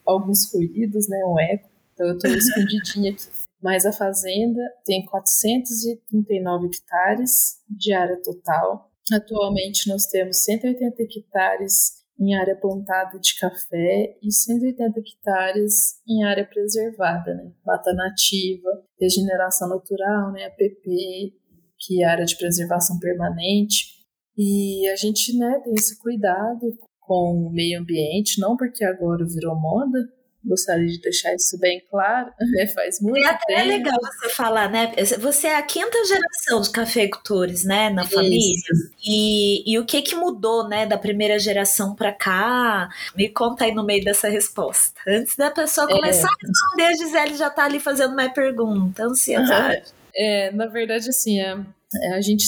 alguns 0.06 0.52
ruídos, 0.52 1.08
né, 1.08 1.24
um 1.24 1.38
eco. 1.38 1.68
Então 1.92 2.06
eu 2.06 2.18
tô 2.18 2.28
escondidinha 2.28 3.12
aqui. 3.12 3.24
Mas 3.62 3.86
a 3.86 3.92
fazenda 3.92 4.60
tem 4.84 5.04
439 5.06 6.66
hectares 6.66 7.56
de 7.68 7.92
área 7.92 8.20
total. 8.22 8.90
Atualmente 9.12 9.88
nós 9.88 10.06
temos 10.06 10.44
180 10.44 11.02
hectares 11.02 12.04
em 12.18 12.34
área 12.34 12.56
plantada 12.56 13.18
de 13.18 13.38
café 13.38 14.18
e 14.22 14.32
180 14.32 15.00
hectares 15.00 16.00
em 16.08 16.24
área 16.24 16.46
preservada, 16.46 17.34
né? 17.34 17.52
Mata 17.64 17.92
nativa, 17.92 18.70
regeneração 19.00 19.68
natural, 19.68 20.32
né? 20.32 20.46
APP, 20.46 21.34
que 21.78 22.02
é 22.02 22.06
área 22.06 22.24
de 22.24 22.36
preservação 22.36 22.98
permanente. 22.98 23.96
E 24.36 24.86
a 24.88 24.96
gente, 24.96 25.36
né, 25.36 25.60
tem 25.64 25.74
esse 25.74 25.98
cuidado 25.98 26.76
com 27.06 27.46
o 27.46 27.50
meio 27.50 27.80
ambiente, 27.80 28.40
não 28.40 28.56
porque 28.56 28.84
agora 28.84 29.24
virou 29.24 29.54
moda, 29.54 29.98
gostaria 30.46 30.86
de 30.86 31.00
deixar 31.00 31.34
isso 31.34 31.58
bem 31.58 31.82
claro, 31.90 32.30
né? 32.54 32.66
faz 32.68 33.00
muito 33.00 33.26
é 33.26 33.30
até 33.30 33.56
tempo. 33.56 33.68
legal 33.68 33.98
você 34.00 34.28
falar, 34.28 34.70
né? 34.70 34.92
Você 35.18 35.48
é 35.48 35.56
a 35.56 35.62
quinta 35.62 35.98
geração 36.04 36.60
de 36.60 36.70
cafeicultores, 36.70 37.64
né, 37.64 37.90
na 37.90 38.04
família. 38.06 38.62
E, 39.04 39.72
e 39.72 39.78
o 39.78 39.84
que 39.84 40.00
que 40.02 40.14
mudou, 40.14 40.68
né, 40.68 40.86
da 40.86 40.96
primeira 40.96 41.38
geração 41.38 41.94
para 41.94 42.12
cá? 42.12 42.88
Me 43.16 43.28
conta 43.28 43.64
aí 43.64 43.74
no 43.74 43.84
meio 43.84 44.04
dessa 44.04 44.28
resposta. 44.28 45.00
Antes 45.06 45.36
da 45.36 45.50
pessoa 45.50 45.88
começar 45.88 46.28
é. 46.28 46.30
a 46.30 46.46
responder, 46.46 46.84
a 46.84 46.96
Gisele 46.96 47.36
já 47.36 47.50
tá 47.50 47.64
ali 47.64 47.80
fazendo 47.80 48.14
mais 48.14 48.32
pergunta, 48.32 49.04
ansiedade. 49.04 49.92
É, 50.14 50.50
na 50.52 50.66
verdade, 50.66 51.08
assim, 51.08 51.40
a, 51.40 51.64
é, 52.02 52.14
a 52.14 52.20
gente, 52.20 52.46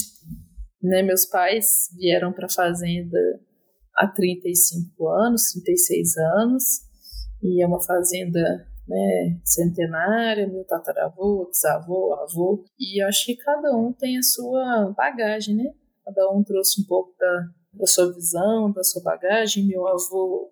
né, 0.81 1.03
meus 1.03 1.25
pais 1.25 1.89
vieram 1.95 2.31
para 2.31 2.49
fazenda 2.49 3.19
há 3.99 4.07
35 4.07 5.09
anos, 5.09 5.51
36 5.51 6.17
anos, 6.17 6.63
e 7.43 7.61
é 7.61 7.67
uma 7.67 7.81
fazenda 7.81 8.65
né, 8.87 9.39
centenária, 9.43 10.47
meu 10.47 10.63
tataravô, 10.63 11.47
bisavô, 11.47 12.13
avô, 12.13 12.63
e 12.79 13.01
acho 13.03 13.25
que 13.25 13.35
cada 13.35 13.75
um 13.75 13.91
tem 13.91 14.17
a 14.17 14.23
sua 14.23 14.93
bagagem, 14.95 15.55
né? 15.55 15.73
Cada 16.05 16.31
um 16.31 16.43
trouxe 16.43 16.81
um 16.81 16.85
pouco 16.85 17.13
da, 17.19 17.47
da 17.73 17.85
sua 17.85 18.11
visão, 18.11 18.71
da 18.71 18.83
sua 18.83 19.03
bagagem. 19.03 19.67
Meu 19.67 19.87
avô 19.87 20.49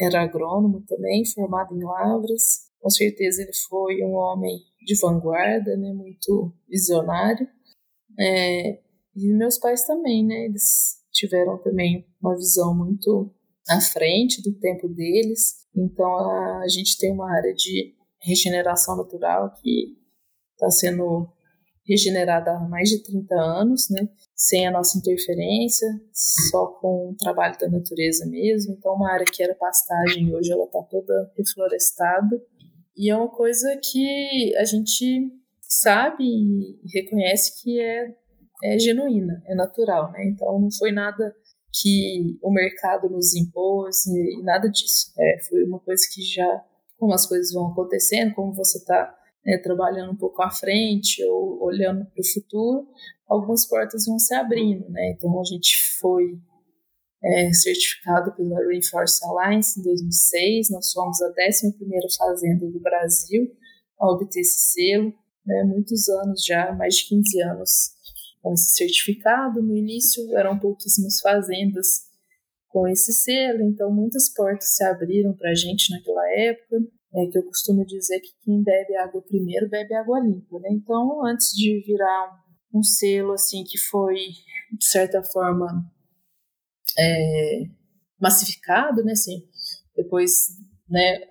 era 0.00 0.22
agrônomo 0.22 0.82
também, 0.86 1.24
formado 1.24 1.76
em 1.76 1.84
Lavras. 1.84 2.66
Com 2.80 2.90
certeza 2.90 3.42
ele 3.42 3.54
foi 3.68 4.02
um 4.02 4.14
homem 4.14 4.58
de 4.84 4.98
vanguarda, 5.00 5.76
né, 5.76 5.92
muito 5.92 6.52
visionário. 6.68 7.46
É, 8.18 8.80
e 9.14 9.32
meus 9.32 9.58
pais 9.58 9.84
também, 9.84 10.26
né, 10.26 10.46
eles 10.46 11.05
tiveram 11.16 11.58
também 11.58 12.06
uma 12.20 12.36
visão 12.36 12.74
muito 12.74 13.32
à 13.68 13.80
frente 13.80 14.42
do 14.42 14.52
tempo 14.52 14.88
deles. 14.88 15.66
Então 15.74 16.06
a, 16.60 16.68
gente 16.68 16.98
tem 16.98 17.12
uma 17.12 17.30
área 17.34 17.54
de 17.54 17.94
regeneração 18.20 18.96
natural 18.96 19.52
que 19.60 19.96
está 20.52 20.70
sendo 20.70 21.28
regenerada 21.86 22.50
há 22.50 22.60
mais 22.68 22.88
de 22.88 23.02
30 23.02 23.34
anos, 23.34 23.88
né? 23.90 24.08
Sem 24.34 24.66
a 24.66 24.72
nossa 24.72 24.98
interferência, 24.98 25.86
só 26.50 26.66
com 26.66 27.10
o 27.10 27.16
trabalho 27.16 27.56
da 27.58 27.68
natureza 27.68 28.26
mesmo. 28.26 28.74
Então, 28.74 28.94
uma 28.94 29.12
área 29.12 29.24
que 29.24 29.42
era 29.42 29.54
pastagem, 29.54 30.34
hoje 30.34 30.50
ela 30.50 30.64
está 30.64 30.82
toda 30.82 31.32
reflorestada. 31.36 32.42
E 32.96 33.08
é 33.08 33.16
uma 33.16 33.28
coisa 33.28 33.78
que 33.82 34.54
a 34.56 34.64
gente 34.64 35.30
sabe 35.60 36.24
e 36.24 36.76
reconhece 36.92 37.62
que 37.62 37.80
é 37.80 38.16
é 38.62 38.78
genuína, 38.78 39.42
é 39.46 39.54
natural, 39.54 40.10
né? 40.12 40.26
Então 40.26 40.58
não 40.58 40.70
foi 40.70 40.92
nada 40.92 41.34
que 41.72 42.38
o 42.42 42.50
mercado 42.50 43.08
nos 43.08 43.34
impôs 43.34 44.06
e, 44.06 44.42
nada 44.42 44.68
disso. 44.68 45.12
É, 45.18 45.42
foi 45.48 45.64
uma 45.64 45.78
coisa 45.78 46.02
que 46.12 46.22
já, 46.22 46.64
como 46.98 47.12
as 47.12 47.26
coisas 47.26 47.52
vão 47.52 47.68
acontecendo, 47.68 48.34
como 48.34 48.54
você 48.54 48.78
está 48.78 49.14
né, 49.44 49.58
trabalhando 49.58 50.12
um 50.12 50.16
pouco 50.16 50.42
à 50.42 50.50
frente 50.50 51.22
ou 51.24 51.62
olhando 51.62 52.06
para 52.06 52.20
o 52.20 52.26
futuro, 52.26 52.88
algumas 53.28 53.66
portas 53.66 54.06
vão 54.06 54.18
se 54.18 54.34
abrindo, 54.34 54.88
né? 54.88 55.10
Então 55.10 55.38
a 55.38 55.44
gente 55.44 55.76
foi 56.00 56.38
é, 57.22 57.52
certificado 57.52 58.34
pela 58.34 58.58
Reinforce 58.66 59.24
Alliance 59.24 59.78
em 59.78 59.82
2006, 59.82 60.70
nós 60.70 60.92
fomos 60.92 61.20
a 61.20 61.28
11ª 61.30 62.16
fazenda 62.16 62.70
do 62.70 62.80
Brasil 62.80 63.50
a 63.98 64.10
obter 64.12 64.40
esse 64.40 64.72
selo, 64.72 65.12
né, 65.44 65.64
muitos 65.64 66.08
anos 66.08 66.44
já, 66.44 66.72
mais 66.72 66.96
de 66.96 67.08
15 67.08 67.42
anos 67.42 67.70
com 68.46 68.52
esse 68.54 68.76
certificado. 68.76 69.60
No 69.60 69.76
início 69.76 70.22
eram 70.36 70.56
pouquíssimas 70.56 71.18
fazendas 71.18 72.06
com 72.68 72.86
esse 72.86 73.12
selo, 73.12 73.62
então 73.62 73.92
muitas 73.92 74.28
portas 74.32 74.76
se 74.76 74.84
abriram 74.84 75.32
para 75.32 75.50
a 75.50 75.54
gente 75.54 75.90
naquela 75.90 76.30
época. 76.30 76.76
É 77.12 77.26
que 77.26 77.38
eu 77.38 77.42
costumo 77.44 77.84
dizer 77.84 78.20
que 78.20 78.28
quem 78.44 78.62
bebe 78.62 78.94
água 78.96 79.20
primeiro 79.22 79.68
bebe 79.68 79.94
água 79.94 80.20
limpa, 80.20 80.60
né? 80.60 80.68
Então, 80.70 81.26
antes 81.26 81.50
de 81.56 81.82
virar 81.84 82.44
um 82.72 82.82
selo 82.82 83.32
assim 83.32 83.64
que 83.64 83.78
foi 83.78 84.16
de 84.72 84.84
certa 84.84 85.22
forma 85.24 85.90
é, 86.98 87.62
massificado, 88.20 89.02
né? 89.02 89.12
Assim, 89.12 89.42
depois, 89.96 90.30
né? 90.88 91.30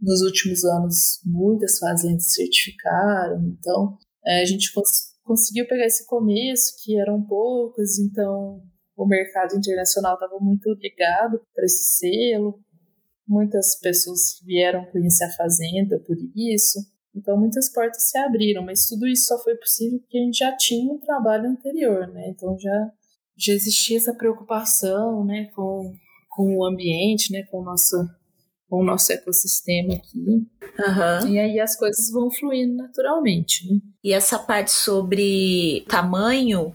Nos 0.00 0.22
últimos 0.22 0.64
anos, 0.64 1.20
muitas 1.24 1.78
fazendas 1.78 2.32
certificaram, 2.32 3.44
então 3.48 3.98
é, 4.24 4.42
a 4.42 4.44
gente 4.44 4.72
conseguiu 5.24 5.66
pegar 5.66 5.86
esse 5.86 6.06
começo, 6.06 6.74
que 6.82 6.98
eram 6.98 7.22
poucas, 7.22 7.98
então 7.98 8.62
o 8.96 9.06
mercado 9.06 9.56
internacional 9.56 10.14
estava 10.14 10.38
muito 10.38 10.72
ligado 10.74 11.40
para 11.54 11.64
esse 11.64 11.98
selo, 11.98 12.60
muitas 13.26 13.78
pessoas 13.80 14.40
vieram 14.44 14.84
conhecer 14.86 15.24
a 15.24 15.32
fazenda 15.32 15.98
por 16.06 16.16
isso, 16.36 16.78
então 17.14 17.38
muitas 17.38 17.72
portas 17.72 18.10
se 18.10 18.18
abriram, 18.18 18.64
mas 18.64 18.86
tudo 18.86 19.06
isso 19.06 19.26
só 19.26 19.42
foi 19.42 19.56
possível 19.56 19.98
porque 20.00 20.18
a 20.18 20.22
gente 20.22 20.38
já 20.38 20.56
tinha 20.56 20.92
um 20.92 20.98
trabalho 20.98 21.48
anterior, 21.48 22.06
né? 22.08 22.28
Então 22.28 22.58
já 22.58 22.92
já 23.36 23.52
existia 23.52 23.96
essa 23.96 24.14
preocupação, 24.14 25.24
né, 25.24 25.50
com, 25.54 25.92
com 26.30 26.56
o 26.56 26.64
ambiente, 26.64 27.32
né, 27.32 27.42
com 27.50 27.60
o 27.60 27.64
nosso 27.64 27.96
com 28.74 28.80
o 28.80 28.84
nosso 28.84 29.12
ecossistema 29.12 29.94
aqui. 29.94 30.18
Uhum. 30.18 31.28
E 31.28 31.38
aí 31.38 31.60
as 31.60 31.76
coisas 31.76 32.10
vão 32.10 32.28
fluindo 32.28 32.74
naturalmente. 32.74 33.72
Né? 33.72 33.78
E 34.02 34.12
essa 34.12 34.38
parte 34.38 34.72
sobre 34.72 35.84
tamanho, 35.88 36.74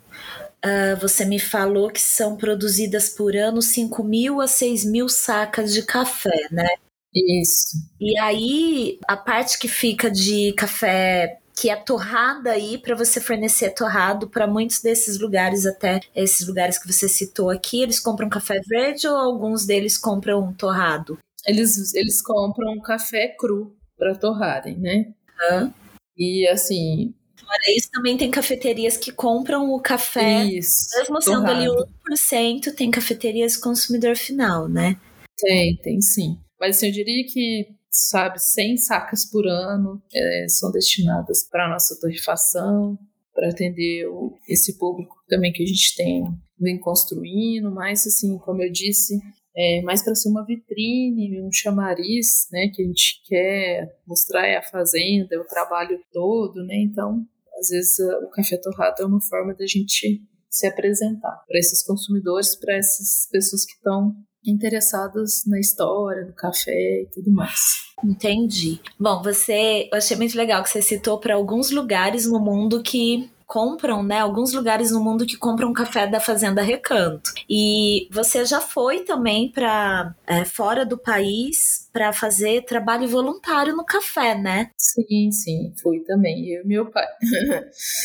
Uh, 0.62 1.00
você 1.00 1.24
me 1.24 1.40
falou 1.40 1.90
que 1.90 2.02
são 2.02 2.36
produzidas 2.36 3.08
por 3.08 3.34
ano 3.34 3.62
5 3.62 4.04
mil 4.04 4.42
a 4.42 4.46
6 4.46 4.84
mil 4.84 5.08
sacas 5.08 5.74
de 5.74 5.84
café, 5.84 6.50
né? 6.52 6.68
Isso. 7.16 7.78
E 7.98 8.20
aí, 8.20 9.00
a 9.08 9.16
parte 9.16 9.58
que 9.58 9.70
fica 9.70 10.12
de 10.12 10.52
café 10.58 11.40
que 11.60 11.70
é 11.70 11.76
torrada 11.76 12.52
aí 12.52 12.78
para 12.78 12.96
você 12.96 13.20
fornecer 13.20 13.72
torrado 13.72 14.30
para 14.30 14.48
muitos 14.48 14.82
desses 14.82 15.20
lugares, 15.20 15.66
até 15.66 16.00
esses 16.16 16.48
lugares 16.48 16.78
que 16.78 16.92
você 16.92 17.08
citou 17.10 17.50
aqui, 17.50 17.82
eles 17.82 18.00
compram 18.00 18.30
café 18.30 18.62
verde 18.66 19.08
ou 19.08 19.16
alguns 19.16 19.66
deles 19.66 19.98
compram 19.98 20.54
torrado? 20.54 21.18
Eles, 21.46 21.94
eles 21.94 22.22
compram 22.22 22.80
café 22.82 23.28
cru 23.28 23.76
para 23.98 24.16
torrarem, 24.16 24.78
né? 24.78 25.14
Hã? 25.42 25.74
E 26.18 26.48
assim. 26.48 27.14
Fora 27.38 27.76
isso, 27.76 27.90
também 27.92 28.18
tem 28.18 28.30
cafeterias 28.30 28.96
que 28.96 29.12
compram 29.12 29.72
o 29.74 29.82
café, 29.82 30.44
isso, 30.46 30.96
mesmo 30.98 31.22
sendo 31.22 31.48
ali 31.48 31.66
1%, 31.66 32.76
tem 32.76 32.92
cafeterias 32.92 33.58
consumidor 33.58 34.16
final, 34.16 34.70
né? 34.70 35.00
Tem, 35.38 35.76
tem 35.78 36.00
sim. 36.00 36.38
Mas 36.60 36.78
assim, 36.78 36.88
eu 36.88 36.94
diria 36.94 37.26
que, 37.26 37.70
sabe, 37.90 38.40
100 38.40 38.78
sacas 38.78 39.26
por 39.26 39.48
ano 39.48 40.00
é, 40.14 40.46
são 40.48 40.72
destinadas 40.72 41.48
para 41.50 41.66
a 41.66 41.70
nossa 41.70 42.00
torrefação, 42.00 43.00
para 43.34 43.50
atender 43.50 44.06
o, 44.08 44.38
esse 44.48 44.78
público 44.78 45.16
também 45.28 45.52
que 45.52 45.64
a 45.64 45.66
gente 45.66 45.96
tem 45.96 46.26
vem 46.60 46.78
construindo, 46.78 47.72
mas 47.72 48.06
assim, 48.06 48.38
como 48.40 48.62
eu 48.62 48.72
disse, 48.72 49.18
é, 49.60 49.82
mais 49.82 50.02
para 50.02 50.16
ser 50.16 50.30
uma 50.30 50.46
vitrine, 50.46 51.42
um 51.42 51.52
chamariz, 51.52 52.48
né, 52.50 52.72
que 52.74 52.82
a 52.82 52.86
gente 52.86 53.22
quer 53.26 54.00
mostrar 54.08 54.48
é 54.48 54.56
a 54.56 54.64
fazenda, 54.64 55.36
é 55.36 55.38
o 55.40 55.48
trabalho 55.48 56.00
todo, 56.14 56.64
né, 56.64 56.76
então 56.78 57.26
às 57.60 57.68
vezes 57.68 58.00
o 58.24 58.30
café 58.30 58.56
torrado 58.56 59.02
é 59.02 59.06
uma 59.06 59.20
forma 59.20 59.54
da 59.54 59.68
gente 59.68 60.22
se 60.50 60.66
apresentar 60.66 61.44
para 61.46 61.60
esses 61.60 61.84
consumidores, 61.84 62.56
para 62.56 62.76
essas 62.78 63.28
pessoas 63.30 63.66
que 63.66 63.74
estão 63.74 64.16
interessadas 64.46 65.44
na 65.46 65.60
história, 65.60 66.26
no 66.26 66.34
café 66.34 67.02
e 67.02 67.10
tudo 67.14 67.30
mais. 67.30 67.60
Entendi. 68.02 68.80
Bom, 68.98 69.22
você, 69.22 69.90
eu 69.92 69.98
achei 69.98 70.16
muito 70.16 70.38
legal 70.38 70.64
que 70.64 70.70
você 70.70 70.82
citou 70.82 71.20
para 71.20 71.36
alguns 71.36 71.70
lugares 71.70 72.26
no 72.26 72.40
mundo 72.40 72.82
que 72.82 73.30
compram, 73.50 74.04
né? 74.04 74.20
Alguns 74.20 74.54
lugares 74.54 74.92
no 74.92 75.04
mundo 75.04 75.26
que 75.26 75.36
compram 75.36 75.74
café 75.74 76.06
da 76.06 76.20
Fazenda 76.20 76.62
Recanto. 76.62 77.32
E 77.50 78.08
você 78.12 78.46
já 78.46 78.62
foi 78.62 79.00
também 79.00 79.52
para 79.52 80.14
é, 80.28 80.46
fora 80.46 80.86
do 80.86 80.96
país 80.96 81.90
para 81.92 82.14
fazer 82.14 82.64
trabalho 82.66 83.08
voluntário 83.08 83.76
no 83.76 83.84
café, 83.84 84.36
né? 84.36 84.70
Sim, 84.78 85.32
sim, 85.32 85.74
fui 85.82 86.00
também. 86.02 86.48
Eu 86.48 86.64
e 86.64 86.68
meu 86.68 86.86
pai. 86.86 87.08
Queria 87.20 87.64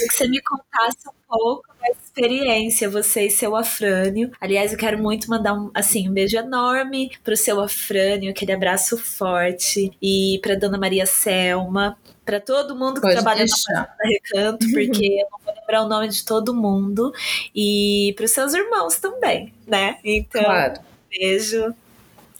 que 0.09 0.15
você 0.15 0.27
me 0.27 0.41
contasse 0.41 1.07
um 1.07 1.13
pouco 1.29 1.63
dessa 1.79 2.01
experiência, 2.05 2.89
você 2.89 3.27
e 3.27 3.31
seu 3.31 3.55
Afrânio. 3.55 4.31
Aliás, 4.41 4.73
eu 4.73 4.79
quero 4.79 4.99
muito 4.99 5.29
mandar 5.29 5.53
um, 5.53 5.71
assim, 5.75 6.09
um 6.09 6.13
beijo 6.13 6.39
enorme 6.39 7.11
pro 7.23 7.37
seu 7.37 7.61
Afrânio, 7.61 8.31
aquele 8.31 8.53
abraço 8.53 8.97
forte, 8.97 9.93
e 10.01 10.39
pra 10.43 10.55
Dona 10.55 10.79
Maria 10.79 11.05
Selma, 11.05 11.99
para 12.25 12.41
todo 12.41 12.75
mundo 12.75 12.95
que 12.95 13.03
Pode 13.03 13.15
trabalha 13.15 13.45
deixar. 13.45 13.73
na 13.73 13.87
Fazenda 13.87 14.05
Recanto, 14.05 14.71
porque 14.73 15.07
eu 15.07 15.29
não 15.31 15.39
vou 15.45 15.55
lembrar 15.55 15.83
o 15.83 15.89
nome 15.89 16.09
de 16.09 16.25
todo 16.25 16.55
mundo, 16.55 17.13
e 17.55 18.13
para 18.17 18.25
os 18.25 18.31
seus 18.31 18.55
irmãos 18.55 18.97
também, 18.97 19.53
né? 19.67 19.99
Então, 20.05 20.45
claro. 20.45 20.81
um 20.81 21.19
beijo, 21.19 21.75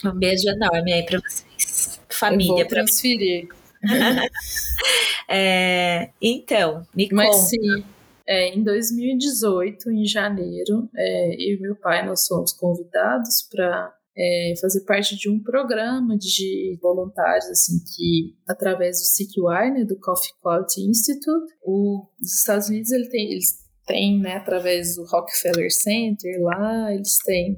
um 0.03 0.11
beijo 0.11 0.49
enorme 0.49 0.93
aí 0.93 1.03
para 1.05 1.19
vocês, 1.19 1.99
família. 2.09 2.51
Eu 2.51 2.57
vou 2.57 2.67
transferir. 2.67 3.47
é, 5.29 6.09
então, 6.21 6.85
me 6.95 7.07
Mas 7.11 7.29
conta. 7.29 7.47
sim, 7.49 7.85
é, 8.27 8.49
em 8.49 8.63
2018, 8.63 9.91
em 9.91 10.05
janeiro, 10.05 10.89
é, 10.95 11.35
eu 11.35 11.55
e 11.55 11.59
meu 11.59 11.75
pai 11.75 12.03
nós 12.05 12.25
fomos 12.27 12.51
convidados 12.53 13.47
para 13.51 13.93
é, 14.17 14.53
fazer 14.61 14.81
parte 14.81 15.17
de 15.17 15.29
um 15.29 15.41
programa 15.41 16.17
de 16.17 16.77
voluntários, 16.81 17.45
assim, 17.47 17.79
que 17.93 18.35
através 18.47 18.97
do 18.99 19.03
CQI, 19.03 19.71
né, 19.71 19.83
do 19.83 19.99
Coffee 19.99 20.33
Quality 20.41 20.81
Institute, 20.89 21.53
o, 21.63 22.07
os 22.21 22.33
Estados 22.33 22.69
Unidos 22.69 22.91
ele 22.91 23.09
tem, 23.09 23.31
eles 23.31 23.57
têm, 23.85 24.19
né, 24.19 24.37
através 24.37 24.95
do 24.95 25.05
Rockefeller 25.05 25.71
Center 25.71 26.41
lá, 26.41 26.93
eles 26.93 27.17
têm 27.25 27.57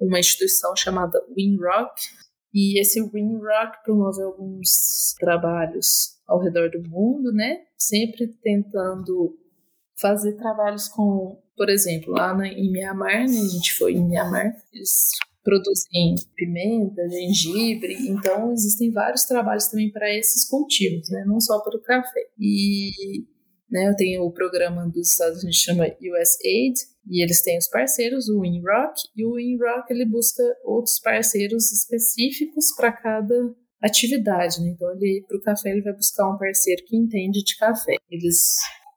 uma 0.00 0.18
instituição 0.18 0.74
chamada 0.74 1.20
Winrock, 1.36 2.00
e 2.52 2.80
esse 2.80 3.00
Winrock 3.00 3.84
promove 3.84 4.22
alguns 4.22 5.14
trabalhos 5.20 6.18
ao 6.26 6.40
redor 6.40 6.70
do 6.70 6.82
mundo, 6.88 7.30
né, 7.30 7.58
sempre 7.76 8.26
tentando 8.42 9.36
fazer 10.00 10.32
trabalhos 10.36 10.88
com, 10.88 11.38
por 11.54 11.68
exemplo, 11.68 12.14
lá 12.14 12.34
na, 12.34 12.48
em 12.48 12.72
Mianmar, 12.72 13.28
né, 13.28 13.38
a 13.38 13.48
gente 13.48 13.74
foi 13.74 13.92
em 13.92 14.08
Mianmar, 14.08 14.50
eles 14.72 15.10
produzem 15.42 16.14
pimenta, 16.36 17.08
gengibre, 17.08 17.94
então 18.08 18.52
existem 18.52 18.90
vários 18.90 19.24
trabalhos 19.24 19.68
também 19.68 19.90
para 19.90 20.14
esses 20.14 20.48
cultivos, 20.48 21.08
né? 21.10 21.24
não 21.26 21.40
só 21.40 21.60
para 21.60 21.76
o 21.76 21.82
café. 21.82 22.20
E 22.38 22.90
né, 23.70 23.88
eu 23.88 23.96
tenho 23.96 24.22
o 24.24 24.32
programa 24.32 24.86
dos 24.88 25.12
Estados 25.12 25.42
Unidos 25.42 25.60
chama 25.60 25.84
USAID, 25.84 26.74
e 27.08 27.22
eles 27.22 27.42
têm 27.42 27.56
os 27.56 27.68
parceiros, 27.68 28.28
o 28.28 28.40
WinRock, 28.40 29.00
e 29.16 29.24
o 29.24 29.32
WinRock 29.32 29.90
ele 29.90 30.04
busca 30.04 30.42
outros 30.64 30.98
parceiros 31.00 31.72
específicos 31.72 32.74
para 32.76 32.92
cada 32.92 33.34
atividade, 33.82 34.60
né? 34.60 34.70
Então, 34.70 34.90
ele 34.92 35.24
para 35.26 35.38
o 35.38 35.40
café 35.40 35.70
ele 35.70 35.82
vai 35.82 35.94
buscar 35.94 36.28
um 36.28 36.36
parceiro 36.36 36.84
que 36.84 36.96
entende 36.96 37.42
de 37.42 37.56
café. 37.56 37.96
Eles 38.10 38.56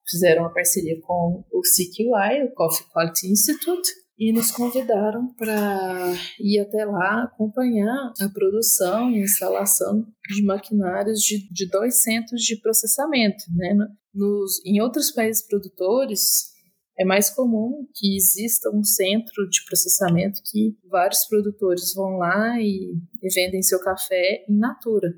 fizeram 0.09 0.43
uma 0.43 0.53
parceria 0.53 0.99
com 1.01 1.43
o 1.51 1.61
CQI, 1.61 2.43
o 2.43 2.53
Coffee 2.53 2.85
Quality 2.91 3.31
Institute, 3.31 3.89
e 4.23 4.31
nos 4.31 4.51
convidaram 4.51 5.27
para 5.33 6.13
ir 6.39 6.57
até 6.61 6.85
lá 6.85 7.23
acompanhar 7.23 8.13
a 8.21 8.29
produção 8.29 9.11
e 9.11 9.21
instalação 9.21 10.07
de 10.29 10.41
maquinários 10.45 11.19
de, 11.19 11.45
de 11.51 11.69
dois 11.69 12.01
centros 12.01 12.41
de 12.41 12.55
processamento. 12.55 13.43
Né? 13.53 13.75
Nos, 14.13 14.65
em 14.65 14.81
outros 14.81 15.11
países 15.11 15.45
produtores, 15.45 16.53
é 16.97 17.03
mais 17.03 17.29
comum 17.29 17.85
que 17.93 18.15
exista 18.15 18.69
um 18.69 18.81
centro 18.81 19.49
de 19.49 19.65
processamento 19.65 20.39
que 20.49 20.73
vários 20.89 21.25
produtores 21.25 21.93
vão 21.93 22.15
lá 22.15 22.61
e, 22.61 22.93
e 23.21 23.33
vendem 23.33 23.61
seu 23.61 23.81
café 23.81 24.45
in 24.47 24.57
natura, 24.57 25.13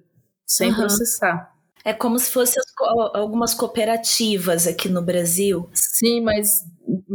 sem 0.48 0.72
uhum. 0.72 0.78
processar. 0.78 1.54
É 1.84 1.94
como 1.94 2.18
se 2.18 2.32
fossem 2.32 2.60
algumas 3.14 3.54
cooperativas 3.54 4.66
aqui 4.66 4.90
no 4.90 5.04
Brasil. 5.04 5.70
Sim, 5.72 6.22
mas 6.22 6.48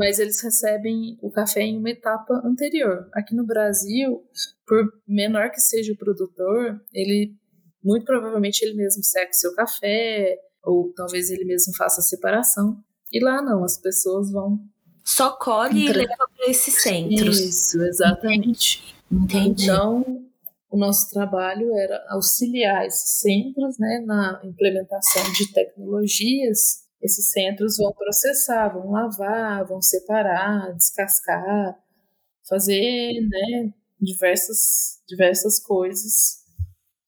mas 0.01 0.19
eles 0.19 0.41
recebem 0.41 1.19
o 1.21 1.31
café 1.31 1.61
em 1.61 1.77
uma 1.77 1.91
etapa 1.91 2.33
anterior. 2.43 3.07
Aqui 3.13 3.35
no 3.35 3.45
Brasil, 3.45 4.25
por 4.67 4.91
menor 5.07 5.51
que 5.51 5.61
seja 5.61 5.93
o 5.93 5.97
produtor, 5.97 6.81
ele 6.91 7.35
muito 7.85 8.07
provavelmente 8.07 8.63
ele 8.63 8.73
mesmo 8.73 9.05
seca 9.05 9.31
o 9.31 9.35
seu 9.35 9.55
café, 9.55 10.39
ou 10.65 10.91
talvez 10.95 11.29
ele 11.29 11.45
mesmo 11.45 11.77
faça 11.77 12.01
a 12.01 12.03
separação. 12.03 12.83
E 13.13 13.23
lá 13.23 13.43
não, 13.43 13.63
as 13.63 13.77
pessoas 13.77 14.33
vão. 14.33 14.59
Só 15.05 15.37
colhe 15.37 15.89
Entra... 15.89 16.03
e 16.03 16.07
leva 16.07 16.29
para 16.35 16.51
esses 16.51 16.81
centros. 16.81 17.39
Isso, 17.39 17.83
exatamente. 17.83 18.97
Entendi. 19.13 19.65
Então, 19.65 20.25
o 20.71 20.79
nosso 20.79 21.11
trabalho 21.11 21.77
era 21.77 22.03
auxiliar 22.09 22.87
esses 22.87 23.21
centros 23.21 23.79
né, 23.79 24.03
na 24.07 24.41
implementação 24.45 25.31
de 25.35 25.53
tecnologias. 25.53 26.89
Esses 27.03 27.31
centros 27.31 27.77
vão 27.79 27.93
processar, 27.93 28.69
vão 28.69 28.91
lavar, 28.91 29.67
vão 29.67 29.81
separar, 29.81 30.75
descascar, 30.75 31.79
fazer 32.49 33.13
né, 33.29 33.73
diversas, 34.01 35.03
diversas 35.09 35.59
coisas 35.59 36.41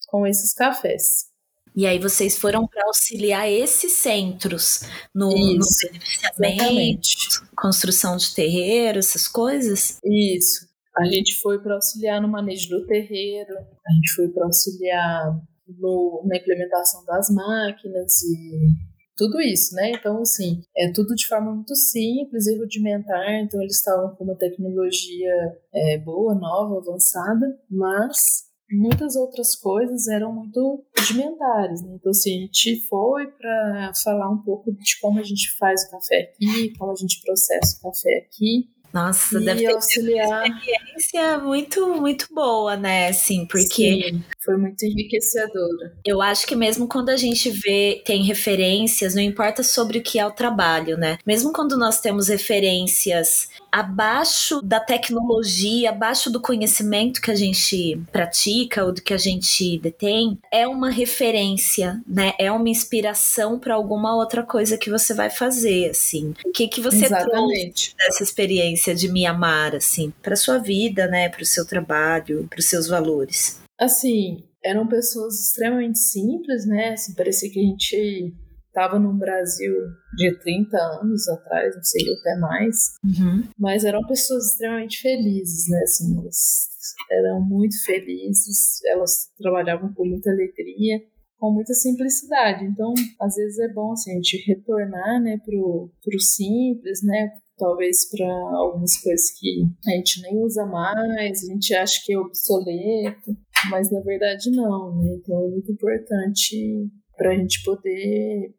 com 0.08 0.26
esses 0.26 0.52
cafés. 0.54 1.32
E 1.74 1.86
aí 1.86 1.98
vocês 1.98 2.36
foram 2.36 2.66
para 2.66 2.86
auxiliar 2.86 3.50
esses 3.50 3.92
centros 3.92 4.82
no, 5.14 5.30
Isso, 5.30 5.86
no 5.86 5.92
beneficiamento, 5.92 7.08
construção 7.56 8.16
de 8.16 8.34
terreiro, 8.34 8.98
essas 8.98 9.26
coisas? 9.26 9.98
Isso. 10.04 10.68
A 10.94 11.04
gente 11.06 11.40
foi 11.40 11.58
para 11.58 11.74
auxiliar 11.74 12.20
no 12.20 12.28
manejo 12.28 12.68
do 12.68 12.86
terreiro, 12.86 13.54
a 13.56 13.92
gente 13.94 14.12
foi 14.14 14.28
para 14.28 14.44
auxiliar 14.44 15.40
no, 15.66 16.22
na 16.26 16.36
implementação 16.36 17.02
das 17.06 17.30
máquinas 17.30 18.22
e 18.22 18.91
tudo 19.16 19.40
isso, 19.40 19.74
né? 19.74 19.92
Então, 19.92 20.20
assim, 20.20 20.62
é 20.76 20.90
tudo 20.92 21.14
de 21.14 21.26
forma 21.26 21.54
muito 21.54 21.74
simples 21.74 22.46
e 22.46 22.58
rudimentar. 22.58 23.40
Então, 23.40 23.60
eles 23.60 23.76
estavam 23.76 24.14
com 24.14 24.24
uma 24.24 24.36
tecnologia 24.36 25.58
é, 25.74 25.98
boa, 25.98 26.34
nova, 26.34 26.78
avançada, 26.78 27.58
mas 27.70 28.50
muitas 28.70 29.16
outras 29.16 29.54
coisas 29.54 30.08
eram 30.08 30.32
muito 30.32 30.84
rudimentares, 30.98 31.82
né? 31.82 31.94
Então, 31.94 32.10
assim, 32.10 32.36
a 32.36 32.40
gente 32.40 32.86
foi 32.88 33.26
para 33.26 33.92
falar 34.02 34.30
um 34.30 34.38
pouco 34.38 34.72
de 34.72 34.98
como 35.00 35.20
a 35.20 35.22
gente 35.22 35.54
faz 35.58 35.84
o 35.84 35.90
café 35.90 36.32
aqui, 36.32 36.72
como 36.78 36.92
a 36.92 36.96
gente 36.96 37.20
processa 37.22 37.78
o 37.78 37.90
café 37.90 38.26
aqui. 38.26 38.70
Nossa, 38.92 39.40
e 39.40 39.44
deve 39.44 39.60
ter 39.60 39.72
auxiliar. 39.72 40.28
uma 40.28 40.46
experiência 40.46 41.38
muito, 41.38 41.94
muito 41.94 42.28
boa, 42.34 42.76
né? 42.76 43.08
Assim, 43.08 43.46
porque. 43.46 44.10
Sim, 44.10 44.24
foi 44.44 44.56
muito 44.56 44.84
enriquecedora. 44.84 45.94
Eu 46.04 46.20
acho 46.20 46.46
que 46.46 46.56
mesmo 46.56 46.88
quando 46.88 47.08
a 47.08 47.16
gente 47.16 47.50
vê, 47.50 48.02
tem 48.04 48.24
referências, 48.24 49.14
não 49.14 49.22
importa 49.22 49.62
sobre 49.62 49.98
o 49.98 50.02
que 50.02 50.18
é 50.18 50.26
o 50.26 50.30
trabalho, 50.30 50.96
né? 50.96 51.18
Mesmo 51.26 51.52
quando 51.52 51.76
nós 51.76 52.00
temos 52.00 52.28
referências 52.28 53.48
abaixo 53.70 54.60
da 54.60 54.78
tecnologia, 54.78 55.90
abaixo 55.90 56.30
do 56.30 56.40
conhecimento 56.40 57.22
que 57.22 57.30
a 57.30 57.34
gente 57.34 57.98
pratica 58.10 58.84
ou 58.84 58.92
do 58.92 59.00
que 59.00 59.14
a 59.14 59.18
gente 59.18 59.78
detém, 59.78 60.38
é 60.50 60.66
uma 60.66 60.90
referência, 60.90 62.00
né? 62.06 62.32
É 62.38 62.50
uma 62.50 62.68
inspiração 62.68 63.58
para 63.58 63.74
alguma 63.74 64.14
outra 64.14 64.42
coisa 64.42 64.76
que 64.76 64.90
você 64.90 65.14
vai 65.14 65.30
fazer, 65.30 65.90
assim. 65.90 66.34
O 66.44 66.50
que 66.50 66.68
que 66.68 66.80
você 66.80 67.06
Exatamente. 67.06 67.94
trouxe 67.94 67.96
dessa 67.96 68.22
experiência 68.22 68.94
de 68.94 69.08
me 69.08 69.24
amar, 69.24 69.74
assim, 69.74 70.12
para 70.22 70.36
sua 70.36 70.58
vida, 70.58 71.06
né? 71.06 71.28
Para 71.28 71.42
o 71.42 71.46
seu 71.46 71.66
trabalho, 71.66 72.46
para 72.50 72.58
os 72.58 72.66
seus 72.66 72.88
valores? 72.88 73.61
Assim, 73.82 74.44
eram 74.64 74.86
pessoas 74.86 75.40
extremamente 75.40 75.98
simples, 75.98 76.66
né? 76.66 76.90
Assim, 76.90 77.14
parecia 77.14 77.50
que 77.50 77.58
a 77.58 77.62
gente 77.62 78.32
estava 78.68 78.96
no 78.98 79.12
Brasil 79.12 79.74
de 80.16 80.38
30 80.38 80.76
anos 81.00 81.28
atrás, 81.28 81.74
não 81.74 81.82
sei, 81.82 82.02
até 82.14 82.36
mais. 82.38 82.76
Uhum. 83.04 83.42
Mas 83.58 83.84
eram 83.84 84.06
pessoas 84.06 84.52
extremamente 84.52 84.98
felizes, 84.98 85.68
né? 85.68 85.80
Assim, 85.82 86.16
elas 86.16 86.68
eram 87.10 87.40
muito 87.40 87.74
felizes, 87.84 88.82
elas 88.86 89.28
trabalhavam 89.36 89.92
com 89.92 90.06
muita 90.06 90.30
alegria, 90.30 91.00
com 91.38 91.52
muita 91.52 91.74
simplicidade. 91.74 92.64
Então, 92.64 92.94
às 93.20 93.34
vezes 93.34 93.58
é 93.58 93.72
bom 93.72 93.92
assim, 93.92 94.12
a 94.12 94.14
gente 94.14 94.44
retornar 94.46 95.20
né, 95.20 95.38
pro, 95.44 95.90
pro 96.02 96.20
simples, 96.20 97.02
né? 97.02 97.30
Talvez 97.58 98.08
para 98.08 98.26
algumas 98.56 98.96
coisas 98.96 99.30
que 99.38 99.64
a 99.86 99.90
gente 99.96 100.22
nem 100.22 100.38
usa 100.38 100.64
mais, 100.66 101.42
a 101.44 101.52
gente 101.52 101.74
acha 101.74 102.00
que 102.04 102.12
é 102.12 102.18
obsoleto, 102.18 103.36
mas 103.70 103.90
na 103.90 104.00
verdade 104.00 104.50
não, 104.50 104.96
né? 104.96 105.14
Então 105.14 105.44
é 105.44 105.48
muito 105.48 105.72
importante 105.72 106.88
para 107.16 107.30
a 107.30 107.36
gente 107.36 107.62
poder 107.62 108.54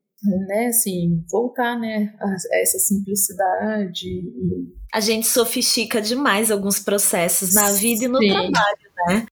né, 0.48 0.68
assim, 0.68 1.24
voltar, 1.30 1.78
né, 1.78 2.16
a, 2.20 2.36
essa 2.62 2.80
simplicidade. 2.80 4.08
A 4.94 5.00
gente 5.00 5.28
sofistica 5.28 6.02
demais 6.02 6.50
alguns 6.50 6.80
processos 6.80 7.54
na 7.54 7.72
vida 7.74 8.06
e 8.06 8.08
no 8.08 8.20
Sim. 8.20 8.30
trabalho, 8.30 8.92
né? 9.08 9.26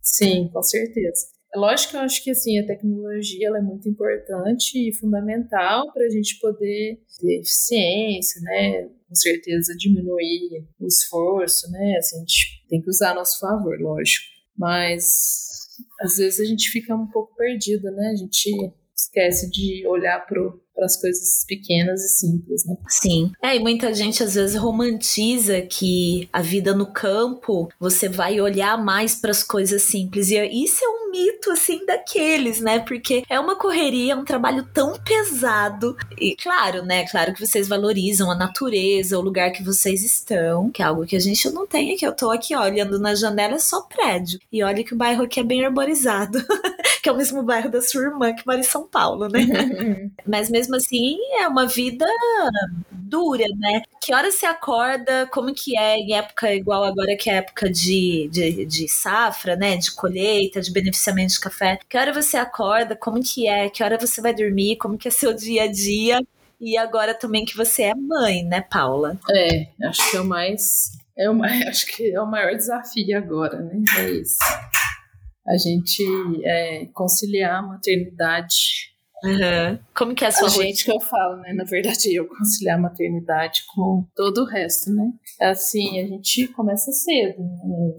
Sim, 0.00 0.48
com 0.52 0.62
certeza. 0.62 1.26
É 1.54 1.58
lógico 1.58 1.90
que 1.90 1.96
eu 1.98 2.00
acho 2.00 2.24
que 2.24 2.30
assim, 2.30 2.58
a 2.58 2.66
tecnologia 2.66 3.46
ela 3.46 3.58
é 3.58 3.62
muito 3.62 3.86
importante 3.86 4.88
e 4.88 4.94
fundamental 4.94 5.92
para 5.92 6.06
a 6.06 6.08
gente 6.08 6.38
poder 6.40 6.98
ter 7.20 7.40
eficiência, 7.40 8.40
né? 8.40 8.84
Com 9.06 9.14
certeza 9.14 9.76
diminuir 9.76 10.66
o 10.80 10.86
esforço, 10.86 11.70
né? 11.70 11.96
Assim, 11.98 12.16
a 12.16 12.20
gente 12.20 12.66
tem 12.70 12.80
que 12.80 12.88
usar 12.88 13.10
a 13.10 13.14
nosso 13.14 13.38
favor, 13.38 13.78
lógico. 13.78 14.31
Mas 14.56 15.52
às 16.00 16.16
vezes 16.16 16.40
a 16.40 16.44
gente 16.44 16.68
fica 16.70 16.94
um 16.94 17.06
pouco 17.06 17.34
perdido, 17.36 17.90
né? 17.90 18.10
A 18.12 18.16
gente 18.16 18.50
esquece 18.94 19.50
de 19.50 19.86
olhar 19.86 20.24
para 20.26 20.84
as 20.84 21.00
coisas 21.00 21.44
pequenas 21.46 22.02
e 22.02 22.08
simples, 22.08 22.64
né? 22.66 22.76
Sim. 22.88 23.32
É, 23.42 23.56
e 23.56 23.60
muita 23.60 23.92
gente 23.92 24.22
às 24.22 24.34
vezes 24.34 24.56
romantiza 24.56 25.60
que 25.62 26.28
a 26.32 26.40
vida 26.40 26.74
no 26.74 26.92
campo 26.92 27.68
você 27.80 28.08
vai 28.08 28.40
olhar 28.40 28.82
mais 28.82 29.14
para 29.14 29.30
as 29.30 29.42
coisas 29.42 29.82
simples. 29.82 30.30
E 30.30 30.38
isso 30.64 30.84
é 30.84 30.88
um 30.88 31.01
mito, 31.12 31.50
assim, 31.50 31.84
daqueles, 31.86 32.60
né? 32.60 32.80
Porque 32.80 33.22
é 33.28 33.38
uma 33.38 33.54
correria, 33.54 34.14
é 34.14 34.16
um 34.16 34.24
trabalho 34.24 34.66
tão 34.72 34.94
pesado. 34.98 35.96
E 36.18 36.34
claro, 36.34 36.82
né? 36.82 37.06
Claro 37.06 37.34
que 37.34 37.46
vocês 37.46 37.68
valorizam 37.68 38.30
a 38.30 38.34
natureza, 38.34 39.18
o 39.18 39.22
lugar 39.22 39.52
que 39.52 39.62
vocês 39.62 40.02
estão, 40.02 40.70
que 40.70 40.82
é 40.82 40.86
algo 40.86 41.06
que 41.06 41.14
a 41.14 41.20
gente 41.20 41.48
não 41.50 41.66
tem 41.66 41.94
aqui. 41.94 42.04
Eu 42.04 42.16
tô 42.16 42.30
aqui 42.30 42.56
ó, 42.56 42.62
olhando 42.62 42.98
na 42.98 43.14
janela, 43.14 43.54
é 43.54 43.58
só 43.58 43.82
prédio. 43.82 44.40
E 44.50 44.62
olha 44.64 44.82
que 44.82 44.94
o 44.94 44.96
bairro 44.96 45.24
aqui 45.24 45.38
é 45.38 45.44
bem 45.44 45.64
arborizado. 45.64 46.38
que 47.02 47.08
é 47.08 47.12
o 47.12 47.16
mesmo 47.16 47.42
bairro 47.42 47.70
da 47.70 47.82
sua 47.82 48.02
irmã 48.02 48.32
que 48.32 48.46
mora 48.46 48.60
em 48.60 48.64
São 48.64 48.86
Paulo, 48.86 49.28
né? 49.28 49.40
Mas 50.26 50.48
mesmo 50.48 50.76
assim, 50.76 51.18
é 51.40 51.46
uma 51.46 51.66
vida 51.66 52.06
dura, 53.12 53.44
né? 53.58 53.82
Que 54.00 54.14
hora 54.14 54.30
você 54.30 54.46
acorda? 54.46 55.26
Como 55.26 55.54
que 55.54 55.76
é 55.76 55.96
em 55.96 56.14
época 56.14 56.54
igual 56.54 56.82
agora 56.82 57.14
que 57.14 57.28
é 57.28 57.34
época 57.34 57.70
de, 57.70 58.30
de, 58.32 58.64
de 58.64 58.88
safra, 58.88 59.54
né? 59.54 59.76
De 59.76 59.92
colheita, 59.92 60.62
de 60.62 60.72
beneficiamento 60.72 61.34
de 61.34 61.40
café. 61.40 61.78
Que 61.86 61.98
hora 61.98 62.12
você 62.12 62.38
acorda? 62.38 62.96
Como 62.96 63.22
que 63.22 63.46
é? 63.46 63.68
Que 63.68 63.84
hora 63.84 63.98
você 63.98 64.22
vai 64.22 64.34
dormir? 64.34 64.76
Como 64.76 64.96
que 64.96 65.08
é 65.08 65.10
seu 65.10 65.34
dia 65.34 65.64
a 65.64 65.70
dia? 65.70 66.20
E 66.58 66.78
agora 66.78 67.12
também 67.12 67.44
que 67.44 67.56
você 67.56 67.82
é 67.82 67.94
mãe, 67.94 68.44
né, 68.44 68.62
Paula? 68.62 69.18
É, 69.30 69.66
acho 69.84 70.10
que 70.10 70.16
é 70.16 70.20
o 70.20 70.24
mais. 70.24 70.92
É 71.18 71.28
o 71.28 71.34
mais, 71.34 71.60
acho 71.68 71.86
que 71.86 72.14
é 72.14 72.20
o 72.20 72.26
maior 72.26 72.56
desafio 72.56 73.18
agora, 73.18 73.58
né? 73.58 73.82
É 73.98 74.10
isso 74.10 74.38
a 75.46 75.56
gente 75.56 76.04
é, 76.44 76.86
conciliar 76.92 77.58
a 77.58 77.62
maternidade. 77.62 78.91
Uhum. 79.24 79.78
Como 79.94 80.14
que 80.14 80.24
é 80.24 80.28
a 80.28 80.32
sua 80.32 80.46
a 80.46 80.50
gente 80.50 80.84
que 80.84 80.90
eu 80.90 81.00
falo, 81.00 81.36
né? 81.36 81.52
Na 81.52 81.64
verdade, 81.64 82.14
eu 82.14 82.26
conciliar 82.26 82.76
a 82.76 82.82
maternidade 82.82 83.64
com 83.74 84.04
todo 84.16 84.42
o 84.42 84.46
resto, 84.46 84.92
né? 84.92 85.12
Assim, 85.40 86.00
a 86.00 86.06
gente 86.06 86.48
começa 86.48 86.90
cedo, 86.90 87.40
né? 87.40 87.96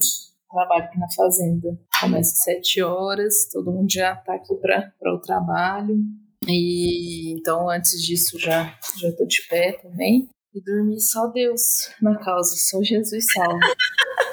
trabalho 0.53 0.83
aqui 0.83 0.99
na 0.99 1.09
fazenda. 1.11 1.79
Começa 1.99 2.31
às 2.31 2.43
sete 2.43 2.81
horas, 2.81 3.49
todo 3.51 3.71
mundo 3.71 3.91
já 3.91 4.15
tá 4.15 4.35
aqui 4.35 4.53
para 4.55 5.13
o 5.13 5.19
trabalho. 5.19 5.97
E 6.47 7.33
então, 7.33 7.69
antes 7.69 8.01
disso, 8.01 8.37
já, 8.37 8.77
já 8.97 9.11
tô 9.17 9.25
de 9.25 9.41
pé 9.47 9.73
também. 9.81 10.29
E 10.53 10.61
dormir 10.61 10.99
só 10.99 11.27
Deus 11.27 11.89
na 12.01 12.15
causa, 12.19 12.55
só 12.55 12.81
Jesus 12.83 13.25
salva. 13.33 13.57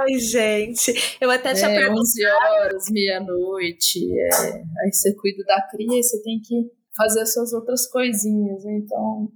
Ai, 0.00 0.18
gente, 0.18 0.92
eu 1.20 1.30
até 1.30 1.54
tinha 1.54 1.70
é, 1.70 1.74
perguntado. 1.74 2.00
11 2.00 2.26
horas, 2.26 2.90
meia-noite. 2.90 4.00
É, 4.18 4.62
aí 4.82 4.92
você 4.92 5.14
cuida 5.14 5.42
da 5.44 5.62
cria 5.70 5.98
e 5.98 6.02
você 6.02 6.22
tem 6.22 6.40
que 6.40 6.70
fazer 6.96 7.20
as 7.20 7.32
suas 7.32 7.52
outras 7.52 7.86
coisinhas. 7.90 8.64
Né? 8.64 8.80
Então, 8.84 9.28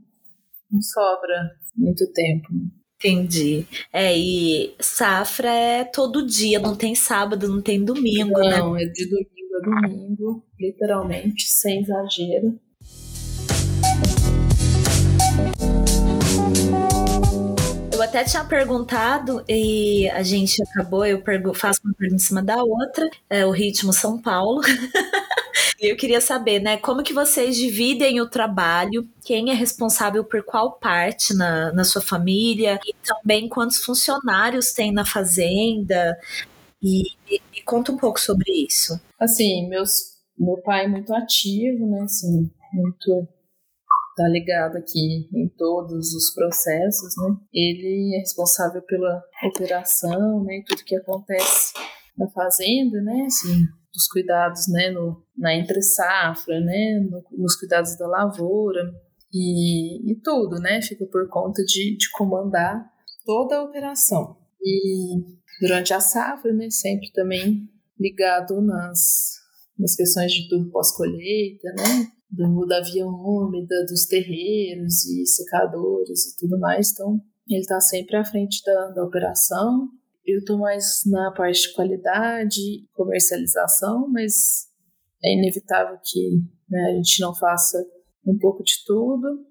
não 0.71 0.81
sobra 0.81 1.51
muito 1.77 2.11
tempo. 2.13 2.49
Entendi. 2.97 3.65
É, 3.93 4.17
e 4.17 4.75
safra 4.81 5.51
é 5.51 5.85
todo 5.85 6.27
dia, 6.27 6.59
não 6.59 6.75
tem 6.75 6.97
sábado, 6.97 7.47
não 7.47 7.63
tem 7.63 7.85
domingo, 7.85 8.33
não, 8.33 8.49
né? 8.49 8.59
Não, 8.59 8.77
é 8.77 8.85
de 8.87 9.05
domingo 9.09 9.57
a 9.57 9.89
domingo, 9.89 10.45
literalmente, 10.59 11.45
sem 11.49 11.81
exagero. 11.81 12.59
Até 18.09 18.25
tinha 18.25 18.43
perguntado 18.43 19.45
e 19.47 20.09
a 20.11 20.23
gente 20.23 20.63
acabou, 20.63 21.05
eu 21.05 21.23
faço 21.55 21.81
uma 21.85 21.95
pergunta 21.95 22.23
em 22.23 22.25
cima 22.25 22.43
da 22.43 22.57
outra, 22.57 23.09
é 23.29 23.45
o 23.45 23.51
ritmo 23.51 23.93
São 23.93 24.21
Paulo. 24.21 24.63
Eu 25.81 25.97
queria 25.97 26.21
saber, 26.21 26.59
né, 26.59 26.77
como 26.77 27.05
que 27.05 27.13
vocês 27.13 27.57
dividem 27.57 28.21
o 28.21 28.29
trabalho, 28.29 29.09
quem 29.25 29.51
é 29.51 29.55
responsável 29.55 30.25
por 30.25 30.43
qual 30.43 30.73
parte 30.73 31.33
na, 31.33 31.73
na 31.73 31.85
sua 31.85 32.03
família, 32.03 32.81
e 32.85 32.93
também 33.07 33.49
quantos 33.49 33.79
funcionários 33.85 34.73
tem 34.73 34.91
na 34.91 35.05
fazenda, 35.05 36.19
e, 36.83 37.13
e, 37.31 37.41
e 37.55 37.63
conta 37.65 37.93
um 37.93 37.97
pouco 37.97 38.19
sobre 38.19 38.51
isso. 38.51 39.01
Assim, 39.21 39.69
meus, 39.69 40.17
meu 40.37 40.57
pai 40.57 40.87
é 40.87 40.89
muito 40.89 41.15
ativo, 41.15 41.87
né, 41.87 42.03
assim, 42.03 42.51
muito 42.73 43.29
tá 44.19 44.27
ligado 44.27 44.77
aqui 44.77 45.29
em 45.33 45.49
todos 45.57 46.13
os 46.13 46.35
processos, 46.35 47.15
né? 47.17 47.37
Ele 47.55 48.17
é 48.17 48.19
responsável 48.19 48.83
pela 48.83 49.23
operação, 49.45 50.43
né? 50.43 50.61
Tudo 50.67 50.85
que 50.85 50.97
acontece 50.97 51.73
na 52.17 52.29
fazenda, 52.31 53.01
né? 53.01 53.27
Assim, 53.27 53.65
os 53.95 54.09
cuidados, 54.09 54.67
né? 54.69 54.91
No, 54.91 55.25
na 55.37 55.55
entre 55.55 55.81
safra, 55.81 56.59
né? 56.59 56.99
No, 57.09 57.25
nos 57.39 57.55
cuidados 57.55 57.97
da 57.97 58.09
lavoura 58.09 58.93
e, 59.33 60.11
e 60.11 60.17
tudo, 60.17 60.59
né? 60.59 60.83
Fica 60.83 61.07
por 61.07 61.29
conta 61.29 61.63
de, 61.65 61.97
de 61.97 62.11
comandar 62.11 62.91
toda 63.25 63.59
a 63.59 63.63
operação. 63.63 64.37
E 64.61 65.23
durante 65.61 65.95
a 65.95 66.01
safra, 66.01 66.53
né? 66.53 66.69
Sempre 66.71 67.13
também 67.13 67.71
ligado 68.01 68.61
nas, 68.61 69.37
nas 69.79 69.95
questões 69.95 70.33
de 70.33 70.49
tudo 70.49 70.69
pós-colheita, 70.73 71.69
né? 71.77 72.18
Do, 72.31 72.67
da 72.67 72.81
via 72.81 73.07
úmida, 73.07 73.85
dos 73.87 74.07
terreiros 74.07 75.05
e 75.07 75.27
secadores 75.27 76.27
e 76.27 76.39
tudo 76.39 76.59
mais. 76.59 76.93
Então, 76.93 77.21
ele 77.49 77.61
está 77.61 77.81
sempre 77.81 78.17
à 78.17 78.25
frente 78.25 78.63
da, 78.65 78.91
da 78.91 79.05
operação. 79.05 79.89
Eu 80.27 80.41
estou 80.41 80.59
mais 80.59 81.03
na 81.07 81.33
parte 81.33 81.69
de 81.69 81.75
qualidade 81.75 82.61
comercialização, 82.93 84.09
mas 84.09 84.67
é 85.25 85.33
inevitável 85.35 85.99
que 86.05 86.43
né, 86.69 86.91
a 86.91 86.95
gente 86.97 87.21
não 87.21 87.35
faça 87.35 87.83
um 88.27 88.39
pouco 88.39 88.63
de 88.63 88.75
tudo. 88.87 89.47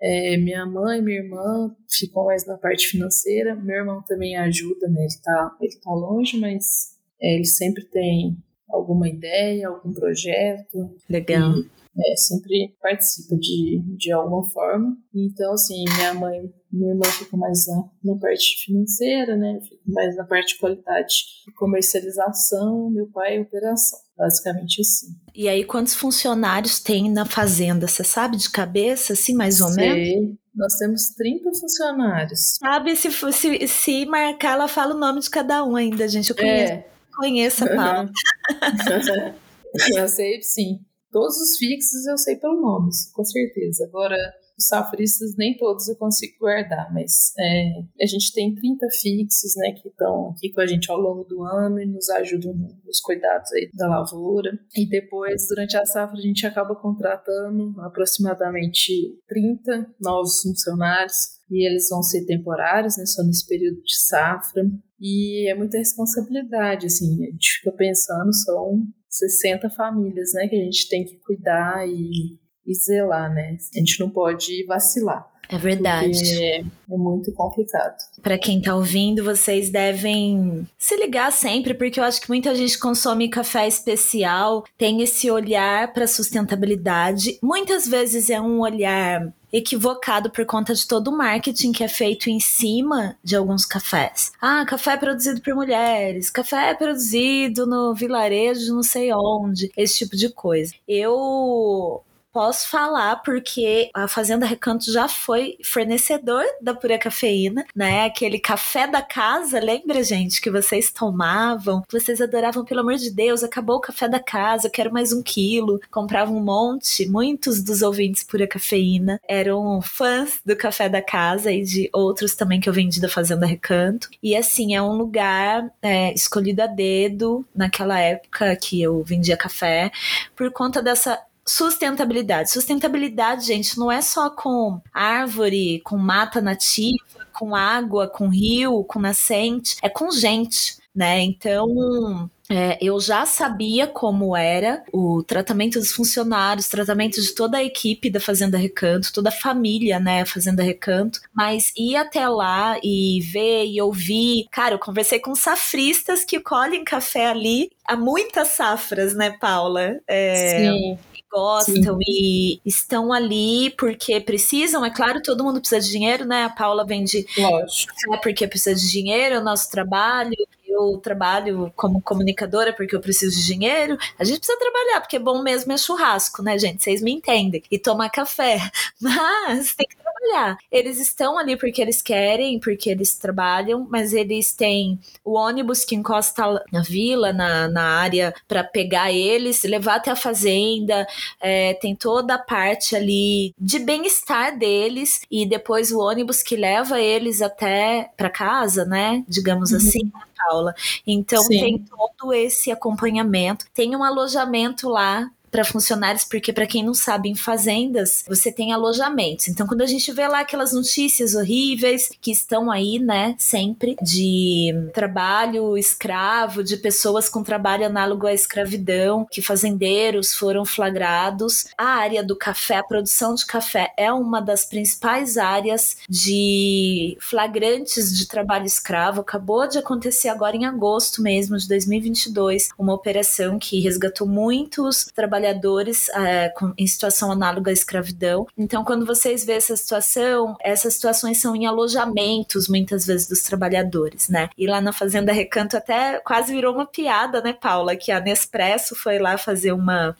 É, 0.00 0.36
minha 0.36 0.64
mãe 0.64 1.02
minha 1.02 1.18
irmã 1.18 1.74
ficam 1.88 2.26
mais 2.26 2.46
na 2.46 2.58
parte 2.58 2.86
financeira. 2.86 3.56
Meu 3.56 3.76
irmão 3.76 4.02
também 4.06 4.36
ajuda, 4.36 4.86
né? 4.88 5.00
Ele 5.00 5.06
está 5.06 5.56
ele 5.60 5.76
tá 5.80 5.90
longe, 5.90 6.38
mas 6.38 6.94
é, 7.20 7.34
ele 7.34 7.46
sempre 7.46 7.84
tem 7.86 8.36
alguma 8.68 9.08
ideia, 9.08 9.68
algum 9.68 9.92
projeto. 9.92 10.94
Legal. 11.08 11.52
E 11.54 11.78
é, 11.98 12.16
sempre 12.16 12.76
participa 12.80 13.36
de, 13.36 13.82
de 13.96 14.12
alguma 14.12 14.48
forma. 14.48 14.96
Então, 15.14 15.52
assim, 15.52 15.84
minha 15.96 16.14
mãe, 16.14 16.40
minha 16.72 16.92
irmã 16.92 17.04
fica 17.10 17.36
mais 17.36 17.66
na, 17.66 18.12
na 18.12 18.20
parte 18.20 18.64
financeira, 18.64 19.36
né? 19.36 19.58
Fica 19.62 19.82
mais 19.86 20.16
na 20.16 20.24
parte 20.24 20.54
de 20.54 20.60
qualidade 20.60 21.14
e 21.48 21.52
comercialização, 21.52 22.90
meu 22.90 23.08
pai 23.10 23.38
é 23.38 23.40
operação. 23.40 23.98
Basicamente 24.16 24.80
assim. 24.80 25.06
E 25.34 25.48
aí, 25.48 25.64
quantos 25.64 25.94
funcionários 25.94 26.80
tem 26.80 27.10
na 27.10 27.24
fazenda? 27.24 27.86
Você 27.86 28.02
sabe 28.02 28.36
de 28.36 28.50
cabeça, 28.50 29.12
assim, 29.12 29.32
mais 29.32 29.60
ou 29.60 29.68
Sei. 29.68 29.88
menos? 29.88 30.36
Nós 30.54 30.74
temos 30.74 31.02
30 31.16 31.54
funcionários. 31.54 32.56
Sabe, 32.58 32.96
se, 32.96 33.12
se, 33.12 33.68
se 33.68 34.06
marcar, 34.06 34.54
ela 34.54 34.66
fala 34.66 34.94
o 34.94 34.98
nome 34.98 35.20
de 35.20 35.30
cada 35.30 35.64
um 35.64 35.76
ainda, 35.76 36.08
gente. 36.08 36.30
Eu 36.30 36.36
conheço, 36.36 36.72
é. 36.72 36.86
conheço 37.16 37.64
a 37.64 37.68
Paula. 37.68 38.10
Eu 39.94 40.08
sei, 40.08 40.42
sim. 40.42 40.80
Todos 41.10 41.36
os 41.36 41.56
fixos 41.56 42.06
eu 42.06 42.18
sei 42.18 42.36
pelo 42.36 42.60
nome, 42.60 42.90
com 43.14 43.24
certeza. 43.24 43.84
Agora, 43.84 44.16
os 44.58 44.66
safristas 44.66 45.36
nem 45.36 45.56
todos 45.56 45.88
eu 45.88 45.96
consigo 45.96 46.36
guardar, 46.40 46.92
mas 46.92 47.32
é, 47.38 48.02
a 48.02 48.06
gente 48.06 48.32
tem 48.32 48.54
30 48.54 48.86
fixos, 48.90 49.54
né, 49.56 49.72
que 49.72 49.88
estão 49.88 50.30
aqui 50.30 50.50
com 50.50 50.60
a 50.60 50.66
gente 50.66 50.90
ao 50.90 50.98
longo 50.98 51.22
do 51.24 51.44
ano 51.44 51.80
e 51.80 51.86
nos 51.86 52.10
ajudam 52.10 52.54
nos 52.84 53.00
cuidados 53.00 53.52
aí 53.52 53.70
da 53.72 53.86
lavoura. 53.86 54.50
E 54.76 54.86
depois, 54.88 55.46
durante 55.48 55.76
a 55.76 55.86
safra, 55.86 56.18
a 56.18 56.20
gente 56.20 56.44
acaba 56.44 56.74
contratando 56.74 57.80
aproximadamente 57.80 58.92
30 59.28 59.94
novos 60.00 60.42
funcionários 60.42 61.38
e 61.48 61.66
eles 61.66 61.88
vão 61.88 62.02
ser 62.02 62.26
temporários, 62.26 62.98
né, 62.98 63.06
só 63.06 63.22
nesse 63.22 63.46
período 63.46 63.80
de 63.82 63.96
safra. 63.96 64.62
E 65.00 65.48
é 65.48 65.54
muita 65.54 65.78
responsabilidade, 65.78 66.86
assim, 66.86 67.24
a 67.24 67.30
gente 67.30 67.58
fica 67.58 67.70
pensando, 67.70 68.34
são 68.34 68.82
60 69.08 69.70
famílias, 69.70 70.32
né, 70.34 70.48
que 70.48 70.56
a 70.56 70.64
gente 70.64 70.88
tem 70.88 71.04
que 71.04 71.16
cuidar 71.18 71.88
e, 71.88 72.38
e 72.66 72.74
zelar, 72.74 73.32
né? 73.32 73.56
A 73.74 73.78
gente 73.78 74.00
não 74.00 74.10
pode 74.10 74.64
vacilar. 74.66 75.26
É 75.48 75.56
verdade. 75.56 76.44
É, 76.44 76.62
muito 76.86 77.32
complicado. 77.32 77.96
Para 78.22 78.38
quem 78.38 78.60
tá 78.60 78.74
ouvindo, 78.74 79.24
vocês 79.24 79.70
devem 79.70 80.68
se 80.78 80.96
ligar 80.96 81.32
sempre, 81.32 81.72
porque 81.72 81.98
eu 81.98 82.04
acho 82.04 82.20
que 82.20 82.28
muita 82.28 82.54
gente 82.54 82.78
consome 82.78 83.28
café 83.28 83.66
especial, 83.66 84.64
tem 84.76 85.02
esse 85.02 85.30
olhar 85.30 85.92
para 85.92 86.06
sustentabilidade. 86.06 87.38
Muitas 87.42 87.88
vezes 87.88 88.28
é 88.28 88.40
um 88.40 88.60
olhar 88.60 89.32
equivocado 89.50 90.30
por 90.30 90.44
conta 90.44 90.74
de 90.74 90.86
todo 90.86 91.08
o 91.08 91.16
marketing 91.16 91.72
que 91.72 91.82
é 91.82 91.88
feito 91.88 92.28
em 92.28 92.38
cima 92.38 93.16
de 93.24 93.34
alguns 93.34 93.64
cafés. 93.64 94.32
Ah, 94.40 94.64
café 94.66 94.92
é 94.92 94.96
produzido 94.96 95.40
por 95.40 95.54
mulheres, 95.54 96.28
café 96.28 96.70
é 96.70 96.74
produzido 96.74 97.66
no 97.66 97.94
vilarejo 97.94 98.74
não 98.74 98.82
sei 98.82 99.10
onde, 99.12 99.72
esse 99.76 99.98
tipo 99.98 100.16
de 100.16 100.28
coisa. 100.28 100.74
Eu 100.86 102.02
posso 102.32 102.68
falar 102.68 103.16
porque 103.16 103.90
a 103.94 104.06
Fazenda 104.06 104.46
Recanto 104.46 104.92
já 104.92 105.08
foi 105.08 105.56
fornecedor 105.64 106.44
da 106.60 106.74
pura 106.74 106.98
cafeína, 106.98 107.64
né? 107.74 108.04
Aquele 108.04 108.38
café 108.38 108.86
da 108.86 109.02
casa, 109.02 109.60
lembra, 109.60 110.02
gente, 110.02 110.40
que 110.40 110.50
vocês 110.50 110.90
tomavam? 110.90 111.82
Vocês 111.90 112.20
adoravam, 112.20 112.64
pelo 112.64 112.80
amor 112.80 112.94
de 112.94 113.10
Deus, 113.10 113.42
acabou 113.42 113.76
o 113.76 113.80
café 113.80 114.08
da 114.08 114.20
casa, 114.20 114.66
eu 114.66 114.70
quero 114.70 114.92
mais 114.92 115.12
um 115.12 115.22
quilo. 115.22 115.80
Compravam 115.90 116.36
um 116.36 116.44
monte. 116.44 117.06
Muitos 117.08 117.62
dos 117.62 117.82
ouvintes 117.82 118.22
pura 118.22 118.46
cafeína 118.46 119.20
eram 119.28 119.80
fãs 119.82 120.40
do 120.44 120.56
café 120.56 120.88
da 120.88 121.02
casa 121.02 121.50
e 121.52 121.62
de 121.62 121.90
outros 121.92 122.34
também 122.34 122.60
que 122.60 122.68
eu 122.68 122.72
vendi 122.72 123.00
da 123.00 123.08
Fazenda 123.08 123.46
Recanto. 123.46 124.08
E 124.22 124.36
assim, 124.36 124.74
é 124.74 124.82
um 124.82 124.92
lugar 124.92 125.70
é, 125.82 126.12
escolhido 126.12 126.62
a 126.62 126.66
dedo 126.66 127.44
naquela 127.54 127.98
época 127.98 128.54
que 128.56 128.80
eu 128.80 129.02
vendia 129.02 129.36
café, 129.36 129.90
por 130.36 130.50
conta 130.52 130.82
dessa 130.82 131.18
Sustentabilidade. 131.48 132.50
Sustentabilidade, 132.50 133.46
gente, 133.46 133.78
não 133.78 133.90
é 133.90 134.02
só 134.02 134.28
com 134.28 134.80
árvore, 134.92 135.80
com 135.82 135.96
mata 135.96 136.42
nativa, 136.42 136.98
com 137.32 137.54
água, 137.54 138.06
com 138.06 138.28
rio, 138.28 138.84
com 138.84 139.00
nascente, 139.00 139.76
é 139.82 139.88
com 139.88 140.10
gente, 140.10 140.76
né? 140.94 141.20
Então, 141.22 142.28
é, 142.50 142.76
eu 142.82 143.00
já 143.00 143.24
sabia 143.24 143.86
como 143.86 144.36
era 144.36 144.82
o 144.92 145.22
tratamento 145.22 145.78
dos 145.78 145.92
funcionários, 145.92 146.68
tratamento 146.68 147.20
de 147.20 147.34
toda 147.34 147.58
a 147.58 147.64
equipe 147.64 148.10
da 148.10 148.20
Fazenda 148.20 148.58
Recanto, 148.58 149.12
toda 149.12 149.28
a 149.28 149.32
família, 149.32 150.00
né, 150.00 150.26
Fazenda 150.26 150.62
Recanto, 150.62 151.20
mas 151.32 151.72
ir 151.76 151.96
até 151.96 152.28
lá 152.28 152.78
e 152.82 153.20
ver 153.32 153.66
e 153.66 153.80
ouvir. 153.80 154.48
Cara, 154.50 154.74
eu 154.74 154.78
conversei 154.78 155.20
com 155.20 155.34
safristas 155.34 156.24
que 156.24 156.40
colhem 156.40 156.84
café 156.84 157.28
ali 157.28 157.70
há 157.86 157.96
muitas 157.96 158.48
safras, 158.48 159.14
né, 159.14 159.30
Paula? 159.38 160.00
É, 160.06 160.58
Sim 160.58 160.98
gostam 161.30 161.98
Sim. 161.98 162.04
e 162.06 162.60
estão 162.64 163.12
ali 163.12 163.70
porque 163.70 164.20
precisam. 164.20 164.84
É 164.84 164.90
claro, 164.90 165.22
todo 165.22 165.44
mundo 165.44 165.60
precisa 165.60 165.80
de 165.80 165.90
dinheiro, 165.90 166.24
né? 166.24 166.44
A 166.44 166.50
Paula 166.50 166.84
vende 166.84 167.26
Lógico. 167.36 167.92
porque 168.22 168.46
precisa 168.46 168.74
de 168.74 168.90
dinheiro, 168.90 169.36
é 169.36 169.38
o 169.38 169.44
nosso 169.44 169.70
trabalho. 169.70 170.36
Eu 170.68 170.98
trabalho 170.98 171.72
como 171.74 172.00
comunicadora 172.02 172.72
porque 172.72 172.94
eu 172.94 173.00
preciso 173.00 173.34
de 173.34 173.46
dinheiro. 173.46 173.96
A 174.18 174.24
gente 174.24 174.38
precisa 174.38 174.58
trabalhar, 174.58 175.00
porque 175.00 175.18
bom 175.18 175.42
mesmo 175.42 175.72
é 175.72 175.78
churrasco, 175.78 176.42
né, 176.42 176.58
gente? 176.58 176.82
Vocês 176.82 177.00
me 177.00 177.10
entendem. 177.12 177.62
E 177.70 177.78
tomar 177.78 178.10
café. 178.10 178.58
Mas 179.00 179.74
tem 179.74 179.86
que 179.86 179.96
trabalhar. 179.96 180.58
Eles 180.70 181.00
estão 181.00 181.38
ali 181.38 181.56
porque 181.56 181.80
eles 181.80 182.02
querem, 182.02 182.60
porque 182.60 182.90
eles 182.90 183.16
trabalham, 183.16 183.86
mas 183.88 184.12
eles 184.12 184.52
têm 184.52 184.98
o 185.24 185.34
ônibus 185.34 185.84
que 185.84 185.94
encosta 185.94 186.62
na 186.72 186.82
vila, 186.82 187.32
na, 187.32 187.68
na 187.68 187.82
área, 187.82 188.34
para 188.46 188.64
pegar 188.64 189.12
eles, 189.12 189.62
levar 189.62 189.96
até 189.96 190.10
a 190.10 190.16
fazenda. 190.16 191.06
É, 191.40 191.74
tem 191.74 191.94
toda 191.94 192.34
a 192.34 192.38
parte 192.38 192.96
ali 192.96 193.54
de 193.58 193.78
bem-estar 193.78 194.58
deles 194.58 195.22
e 195.30 195.46
depois 195.46 195.92
o 195.92 196.00
ônibus 196.00 196.42
que 196.42 196.56
leva 196.56 197.00
eles 197.00 197.40
até 197.40 198.10
para 198.16 198.30
casa, 198.30 198.84
né? 198.84 199.24
Digamos 199.28 199.70
uhum. 199.70 199.76
assim, 199.76 200.12
Paula. 200.38 200.74
Então 201.06 201.42
Sim. 201.42 201.60
tem 201.60 201.78
todo 201.78 202.32
esse 202.32 202.70
acompanhamento. 202.70 203.66
Tem 203.74 203.94
um 203.96 204.04
alojamento 204.04 204.88
lá 204.88 205.30
para 205.50 205.64
funcionários, 205.64 206.24
porque 206.24 206.52
para 206.52 206.66
quem 206.66 206.84
não 206.84 206.94
sabe, 206.94 207.28
em 207.28 207.34
fazendas 207.34 208.24
você 208.26 208.52
tem 208.52 208.72
alojamentos. 208.72 209.48
Então, 209.48 209.66
quando 209.66 209.82
a 209.82 209.86
gente 209.86 210.12
vê 210.12 210.26
lá 210.26 210.40
aquelas 210.40 210.72
notícias 210.72 211.34
horríveis 211.34 212.10
que 212.20 212.30
estão 212.30 212.70
aí, 212.70 212.98
né, 212.98 213.34
sempre 213.38 213.96
de 214.02 214.72
trabalho 214.92 215.76
escravo, 215.76 216.62
de 216.62 216.76
pessoas 216.76 217.28
com 217.28 217.42
trabalho 217.42 217.86
análogo 217.86 218.26
à 218.26 218.32
escravidão, 218.32 219.26
que 219.30 219.42
fazendeiros 219.42 220.34
foram 220.34 220.64
flagrados, 220.64 221.66
a 221.76 221.84
área 221.84 222.22
do 222.22 222.36
café, 222.36 222.76
a 222.76 222.82
produção 222.82 223.34
de 223.34 223.46
café 223.46 223.92
é 223.96 224.12
uma 224.12 224.40
das 224.40 224.64
principais 224.64 225.36
áreas 225.36 225.96
de 226.08 227.16
flagrantes 227.20 228.16
de 228.16 228.26
trabalho 228.26 228.66
escravo. 228.66 229.20
Acabou 229.20 229.66
de 229.68 229.78
acontecer 229.78 230.28
agora 230.28 230.56
em 230.56 230.64
agosto 230.64 231.22
mesmo 231.22 231.56
de 231.56 231.66
2022, 231.68 232.68
uma 232.78 232.94
operação 232.94 233.58
que 233.58 233.80
resgatou 233.80 234.26
muitos 234.26 235.06
trabalhadores 235.14 235.37
trabalhadores 235.38 236.08
é, 236.10 236.48
com, 236.50 236.72
em 236.76 236.86
situação 236.86 237.30
análoga 237.30 237.70
à 237.70 237.72
escravidão. 237.72 238.46
Então, 238.56 238.84
quando 238.84 239.06
vocês 239.06 239.44
vê 239.44 239.52
essa 239.52 239.76
situação, 239.76 240.56
essas 240.60 240.94
situações 240.94 241.40
são 241.40 241.54
em 241.54 241.66
alojamentos, 241.66 242.68
muitas 242.68 243.06
vezes, 243.06 243.28
dos 243.28 243.42
trabalhadores, 243.42 244.28
né? 244.28 244.50
E 244.58 244.66
lá 244.66 244.80
na 244.80 244.92
Fazenda 244.92 245.32
Recanto 245.32 245.76
até 245.76 246.18
quase 246.20 246.52
virou 246.52 246.74
uma 246.74 246.86
piada, 246.86 247.40
né, 247.40 247.52
Paula? 247.52 247.96
Que 247.96 248.10
a 248.10 248.20
Nespresso 248.20 248.94
foi 248.94 249.18
lá 249.18 249.38
fazer 249.38 249.72
uma 249.72 250.16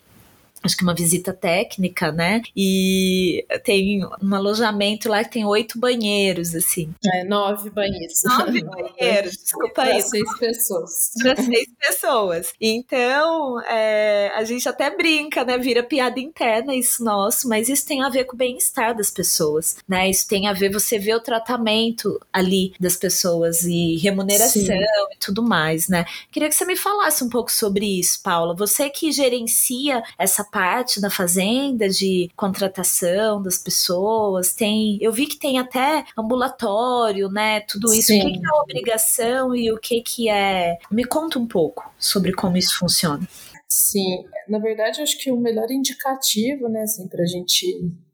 acho 0.63 0.77
que 0.77 0.83
uma 0.83 0.93
visita 0.93 1.33
técnica, 1.33 2.11
né? 2.11 2.41
E 2.55 3.45
tem 3.63 4.05
um 4.21 4.35
alojamento 4.35 5.09
lá 5.09 5.23
que 5.23 5.31
tem 5.31 5.45
oito 5.45 5.79
banheiros, 5.79 6.55
assim. 6.55 6.93
É, 7.13 7.23
nove 7.23 7.69
banheiros. 7.69 8.23
Nove 8.23 8.63
banheiros, 8.63 9.37
desculpa 9.37 9.83
aí. 9.83 9.91
Para 9.91 10.01
seis 10.01 10.37
pessoas. 10.37 11.11
Para 11.21 11.35
seis 11.43 11.69
pessoas. 11.79 12.53
Então, 12.59 13.61
é, 13.61 14.31
a 14.35 14.43
gente 14.43 14.67
até 14.67 14.95
brinca, 14.95 15.43
né? 15.43 15.57
Vira 15.57 15.83
piada 15.83 16.19
interna 16.19 16.75
isso 16.75 17.03
nosso, 17.03 17.47
mas 17.47 17.69
isso 17.69 17.85
tem 17.85 18.03
a 18.03 18.09
ver 18.09 18.25
com 18.25 18.35
o 18.35 18.37
bem-estar 18.37 18.95
das 18.95 19.09
pessoas, 19.09 19.77
né? 19.87 20.09
Isso 20.09 20.27
tem 20.27 20.47
a 20.47 20.53
ver, 20.53 20.71
você 20.71 20.99
vê 20.99 21.13
o 21.13 21.19
tratamento 21.19 22.19
ali 22.31 22.73
das 22.79 22.95
pessoas 22.95 23.63
e 23.63 23.97
remuneração 23.97 24.61
Sim. 24.61 25.13
e 25.13 25.17
tudo 25.19 25.41
mais, 25.41 25.87
né? 25.87 26.05
Queria 26.31 26.49
que 26.49 26.55
você 26.55 26.65
me 26.65 26.75
falasse 26.75 27.23
um 27.23 27.29
pouco 27.29 27.51
sobre 27.51 27.85
isso, 27.99 28.21
Paula. 28.21 28.55
Você 28.55 28.89
que 28.89 29.11
gerencia 29.11 30.03
essa 30.17 30.43
parte 30.49 30.99
da 30.99 31.09
fazenda 31.09 31.87
de 31.89 32.29
contratação 32.35 33.41
das 33.41 33.57
pessoas, 33.57 34.53
tem, 34.53 34.97
eu 35.01 35.11
vi 35.11 35.27
que 35.27 35.37
tem 35.37 35.57
até 35.57 36.05
ambulatório, 36.17 37.29
né? 37.29 37.61
Tudo 37.61 37.93
isso. 37.93 38.07
Sim. 38.07 38.21
O 38.21 38.25
que, 38.25 38.39
que 38.39 38.45
é 38.45 38.53
obrigação 38.53 39.55
e 39.55 39.71
o 39.71 39.77
que 39.77 40.01
que 40.01 40.29
é? 40.29 40.77
Me 40.91 41.05
conta 41.05 41.39
um 41.39 41.47
pouco 41.47 41.91
sobre 41.97 42.33
como 42.33 42.57
isso 42.57 42.77
funciona. 42.77 43.27
Sim, 43.67 44.25
na 44.47 44.57
verdade, 44.57 45.01
acho 45.01 45.17
que 45.19 45.31
o 45.31 45.37
melhor 45.37 45.69
indicativo, 45.69 46.67
né, 46.67 46.81
assim, 46.81 47.07
para 47.07 47.21
a 47.21 47.27
gente 47.27 47.65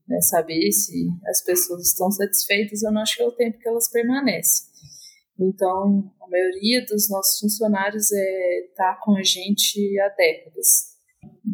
né, 0.07 0.19
saber 0.21 0.69
se 0.71 1.07
as 1.27 1.41
pessoas 1.41 1.87
estão 1.87 2.11
satisfeitas 2.11 2.83
ou 2.83 2.91
não, 2.91 3.01
acho 3.01 3.15
que 3.15 3.23
é 3.23 3.25
o 3.25 3.31
tempo 3.31 3.57
que 3.57 3.67
elas 3.67 3.89
permanecem. 3.89 4.67
Então, 5.39 6.11
a 6.21 6.29
maioria 6.29 6.85
dos 6.85 7.09
nossos 7.09 7.39
funcionários 7.39 8.11
é 8.11 8.67
tá 8.75 8.99
com 9.03 9.15
a 9.17 9.23
gente 9.23 9.99
há 9.99 10.09
décadas. 10.09 10.94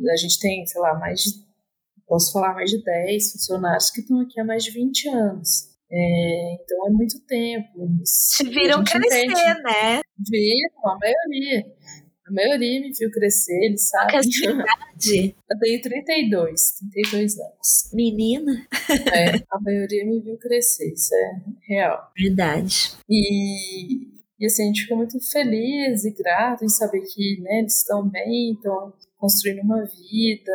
A 0.10 0.16
gente 0.16 0.40
tem, 0.40 0.66
sei 0.66 0.82
lá, 0.82 0.98
mais 0.98 1.22
de, 1.22 1.46
posso 2.08 2.32
falar, 2.32 2.54
mais 2.54 2.70
de 2.70 2.84
10 2.84 3.32
funcionários 3.34 3.90
que 3.90 4.02
estão 4.02 4.20
aqui 4.22 4.40
há 4.40 4.44
mais 4.44 4.64
de 4.64 4.72
20 4.72 5.10
anos. 5.10 5.72
É, 5.92 6.54
então 6.54 6.88
é 6.88 6.90
muito 6.90 7.20
tempo. 7.26 7.90
Se 8.06 8.44
viram 8.48 8.84
crescer, 8.84 9.26
entende. 9.26 9.62
né? 9.62 10.02
Viram, 10.30 10.90
a 10.90 10.98
maioria. 10.98 11.66
A 12.26 12.32
maioria 12.32 12.80
me 12.80 12.94
viu 12.94 13.12
crescer, 13.12 13.66
eles 13.66 13.90
sabem. 13.90 14.22
Que 14.22 14.48
é 14.48 14.52
idade? 14.52 15.36
Eu 15.52 15.60
tenho 15.60 15.82
32, 15.82 16.74
32 16.94 17.40
anos. 17.40 17.90
Menina. 17.94 18.68
É, 19.14 19.44
a 19.52 19.60
maioria 19.60 20.06
me 20.06 20.22
viu 20.22 20.38
crescer, 20.38 20.94
isso 20.94 21.14
é 21.14 21.42
real. 21.68 22.10
Verdade. 22.18 22.94
E, 23.10 24.08
e 24.40 24.46
assim, 24.46 24.64
a 24.64 24.66
gente 24.68 24.84
fica 24.84 24.96
muito 24.96 25.20
feliz 25.30 26.06
e 26.06 26.12
grato 26.12 26.64
em 26.64 26.70
saber 26.70 27.02
que 27.02 27.42
né, 27.42 27.60
eles 27.60 27.80
estão 27.80 28.08
bem, 28.08 28.54
estão 28.54 28.94
construindo 29.22 29.62
uma 29.62 29.86
vida, 29.86 30.52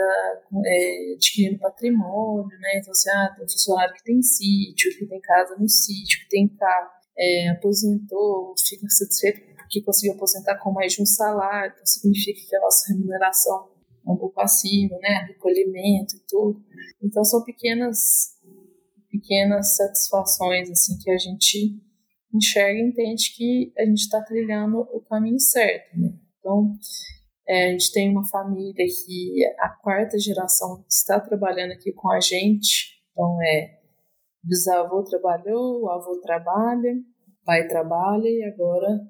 é, 0.66 1.14
adquirindo 1.14 1.60
patrimônio, 1.60 2.58
né? 2.58 2.78
Então, 2.78 2.90
assim, 2.90 3.08
ah, 3.10 3.32
tem 3.36 3.44
um 3.44 3.48
funcionário 3.48 3.94
que 3.94 4.02
tem 4.02 4.20
sítio, 4.20 4.98
que 4.98 5.06
tem 5.06 5.20
casa 5.20 5.54
no 5.56 5.68
sítio, 5.68 6.18
que 6.22 6.28
tem 6.28 6.48
carro, 6.48 6.90
é, 7.16 7.48
aposentou, 7.50 8.54
fica 8.58 8.88
satisfeito 8.88 9.40
porque 9.56 9.82
conseguiu 9.82 10.14
aposentar 10.14 10.58
com 10.58 10.72
mais 10.72 10.92
de 10.92 11.02
um 11.02 11.06
salário, 11.06 11.72
então 11.74 11.86
significa 11.86 12.40
que 12.48 12.56
a 12.56 12.60
nossa 12.60 12.92
remuneração 12.92 13.68
é 14.04 14.10
um 14.10 14.16
pouco 14.16 14.40
acima, 14.40 14.96
né? 14.98 15.26
Recolhimento 15.28 16.16
e 16.16 16.20
tudo. 16.28 16.60
Então, 17.02 17.24
são 17.24 17.44
pequenas, 17.44 18.34
pequenas 19.10 19.76
satisfações, 19.76 20.70
assim, 20.70 20.98
que 20.98 21.10
a 21.10 21.18
gente 21.18 21.80
enxerga 22.34 22.80
e 22.80 22.88
entende 22.88 23.32
que 23.36 23.72
a 23.78 23.84
gente 23.84 24.00
está 24.00 24.20
trilhando 24.22 24.80
o 24.92 25.00
caminho 25.00 25.38
certo, 25.38 25.96
né? 25.98 26.12
Então, 26.38 26.72
é, 27.48 27.68
a 27.68 27.70
gente 27.72 27.92
tem 27.92 28.10
uma 28.10 28.26
família 28.26 28.74
que 28.74 29.46
a 29.60 29.68
quarta 29.68 30.18
geração 30.18 30.84
está 30.88 31.20
trabalhando 31.20 31.72
aqui 31.72 31.92
com 31.92 32.10
a 32.10 32.18
gente. 32.18 33.00
Então, 33.12 33.38
é, 33.42 33.78
bisavô 34.42 35.02
trabalhou, 35.04 35.82
o 35.82 35.90
avô 35.90 36.20
trabalha, 36.20 36.92
o 36.92 37.44
pai 37.44 37.68
trabalha 37.68 38.28
e 38.28 38.42
agora 38.44 39.00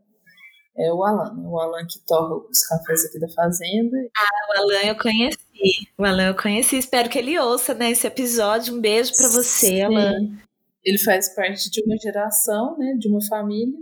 é 0.77 0.93
o 0.93 1.03
Alan. 1.03 1.35
Né? 1.35 1.49
O 1.49 1.59
Alan 1.59 1.87
que 1.87 1.99
torra 2.07 2.37
os 2.37 2.67
cafés 2.67 3.07
aqui 3.07 3.19
da 3.19 3.29
fazenda. 3.31 3.97
Ah, 4.15 4.49
o 4.51 4.63
Alan 4.63 4.83
eu 4.85 4.97
conheci. 4.97 5.89
O 5.97 6.05
Alan 6.05 6.29
eu 6.29 6.37
conheci. 6.37 6.77
Espero 6.77 7.09
que 7.09 7.19
ele 7.19 7.39
ouça 7.39 7.73
né, 7.73 7.91
esse 7.91 8.07
episódio. 8.07 8.75
Um 8.75 8.81
beijo 8.81 9.13
para 9.17 9.29
você, 9.29 9.67
Sim. 9.67 9.83
Alan. 9.83 10.37
Ele 10.85 10.99
faz 10.99 11.35
parte 11.35 11.71
de 11.71 11.83
uma 11.85 11.97
geração, 11.97 12.77
né, 12.79 12.95
de 12.99 13.09
uma 13.09 13.25
família. 13.27 13.79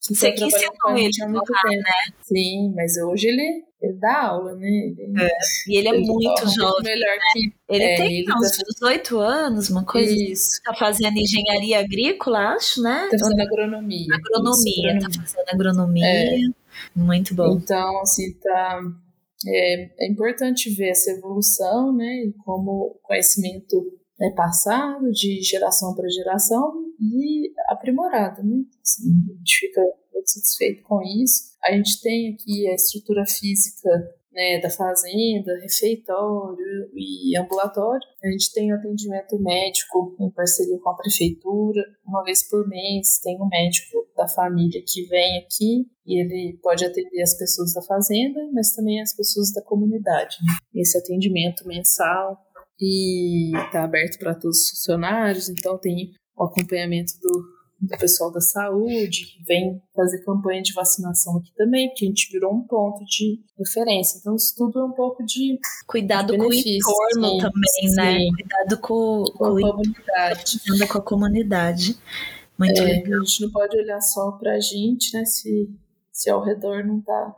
Você 0.00 0.32
que 0.32 0.44
ensinou 0.44 0.96
ele 0.96 1.10
a 1.22 1.40
torrar, 1.40 1.64
né? 1.64 2.14
Sim, 2.22 2.72
mas 2.74 2.96
hoje 2.96 3.28
ele 3.28 3.67
ele 3.80 3.94
dá 3.94 4.22
aula, 4.26 4.54
né? 4.56 4.68
Ele, 4.68 5.14
é. 5.20 5.30
E 5.68 5.76
ele 5.76 5.88
é 5.88 5.94
ele 5.94 6.06
muito 6.06 6.48
jovem. 6.48 6.82
Melhor 6.82 7.16
né? 7.16 7.22
que, 7.32 7.52
ele 7.68 7.84
é, 7.84 7.96
tem 7.96 8.18
ele 8.20 8.32
uns 8.32 8.56
tá... 8.56 8.62
18 8.72 9.18
anos, 9.18 9.70
uma 9.70 9.84
coisa. 9.84 10.12
Isso. 10.12 10.60
Tá 10.64 10.74
fazendo 10.74 11.16
engenharia 11.16 11.78
agrícola, 11.78 12.54
acho, 12.54 12.82
né? 12.82 13.08
Tá 13.10 13.18
fazendo 13.18 13.40
agronomia. 13.40 14.06
Agronomia, 14.12 14.98
Isso, 14.98 15.08
tá 15.10 15.22
fazendo 15.22 15.48
agronomia. 15.52 16.06
É. 16.06 16.38
Muito 16.94 17.34
bom. 17.34 17.56
Então, 17.56 18.00
assim, 18.00 18.32
tá. 18.34 18.80
É, 19.46 20.06
é 20.06 20.10
importante 20.10 20.68
ver 20.70 20.88
essa 20.88 21.12
evolução, 21.12 21.94
né? 21.94 22.24
E 22.24 22.32
como 22.44 22.70
o 22.70 22.98
conhecimento 23.02 23.96
é 24.20 24.30
passado 24.30 25.12
de 25.12 25.40
geração 25.40 25.94
para 25.94 26.08
geração 26.08 26.72
e 27.00 27.52
aprimorado, 27.68 28.42
né? 28.42 28.64
Assim, 28.82 29.08
a 29.30 29.38
gente 29.38 29.58
fica 29.60 29.80
muito 30.18 30.30
satisfeito 30.30 30.82
com 30.82 31.00
isso. 31.02 31.56
A 31.64 31.72
gente 31.72 32.00
tem 32.00 32.34
aqui 32.34 32.68
a 32.68 32.74
estrutura 32.74 33.24
física 33.26 33.90
né, 34.32 34.60
da 34.60 34.70
fazenda, 34.70 35.58
refeitório 35.60 36.90
e 36.94 37.36
ambulatório. 37.36 38.06
A 38.22 38.28
gente 38.30 38.52
tem 38.52 38.70
atendimento 38.72 39.38
médico 39.40 40.16
em 40.20 40.30
parceria 40.30 40.78
com 40.78 40.90
a 40.90 40.96
prefeitura. 40.96 41.82
Uma 42.06 42.22
vez 42.22 42.48
por 42.48 42.68
mês 42.68 43.18
tem 43.22 43.36
um 43.40 43.48
médico 43.48 44.06
da 44.16 44.28
família 44.28 44.82
que 44.86 45.04
vem 45.06 45.38
aqui 45.38 45.86
e 46.06 46.20
ele 46.20 46.58
pode 46.62 46.84
atender 46.84 47.22
as 47.22 47.36
pessoas 47.36 47.72
da 47.72 47.82
fazenda, 47.82 48.40
mas 48.52 48.74
também 48.74 49.00
as 49.00 49.14
pessoas 49.14 49.52
da 49.52 49.62
comunidade. 49.62 50.36
Esse 50.74 50.98
atendimento 50.98 51.66
mensal 51.66 52.38
e 52.80 53.56
está 53.56 53.82
aberto 53.82 54.18
para 54.18 54.34
todos 54.34 54.58
os 54.58 54.70
funcionários, 54.70 55.48
então 55.48 55.76
tem 55.78 56.12
o 56.36 56.44
acompanhamento 56.44 57.12
do 57.20 57.57
do 57.80 57.96
pessoal 57.96 58.32
da 58.32 58.40
saúde, 58.40 59.26
que 59.26 59.42
vem 59.44 59.80
fazer 59.94 60.24
campanha 60.24 60.60
de 60.62 60.72
vacinação 60.72 61.36
aqui 61.36 61.54
também, 61.54 61.88
porque 61.88 62.04
a 62.04 62.08
gente 62.08 62.30
virou 62.32 62.52
um 62.52 62.66
ponto 62.66 63.04
de 63.04 63.40
referência. 63.56 64.18
Então, 64.18 64.34
isso 64.34 64.54
tudo 64.56 64.80
é 64.80 64.84
um 64.84 64.92
pouco 64.92 65.24
de. 65.24 65.58
Cuidado 65.86 66.32
de 66.32 66.38
com 66.38 66.44
o 66.44 66.52
entorno 66.52 67.28
sim, 67.28 67.38
também, 67.38 67.94
né? 67.94 68.18
sim. 68.18 68.24
né? 68.24 68.30
Cuidado 68.34 68.80
com, 68.80 69.24
com, 69.24 69.38
com 69.38 69.44
a 69.44 69.70
comunidade. 69.70 70.60
Cuidado 70.60 70.88
com 70.88 70.98
a 70.98 71.02
comunidade. 71.02 71.98
Muito 72.58 72.80
é, 72.80 72.84
legal. 72.84 73.20
A 73.20 73.24
gente 73.24 73.42
não 73.42 73.50
pode 73.52 73.78
olhar 73.78 74.00
só 74.00 74.32
pra 74.32 74.58
gente, 74.58 75.16
né? 75.16 75.24
Se, 75.24 75.70
se 76.10 76.28
ao 76.28 76.42
redor 76.42 76.84
não 76.84 77.00
tá, 77.00 77.36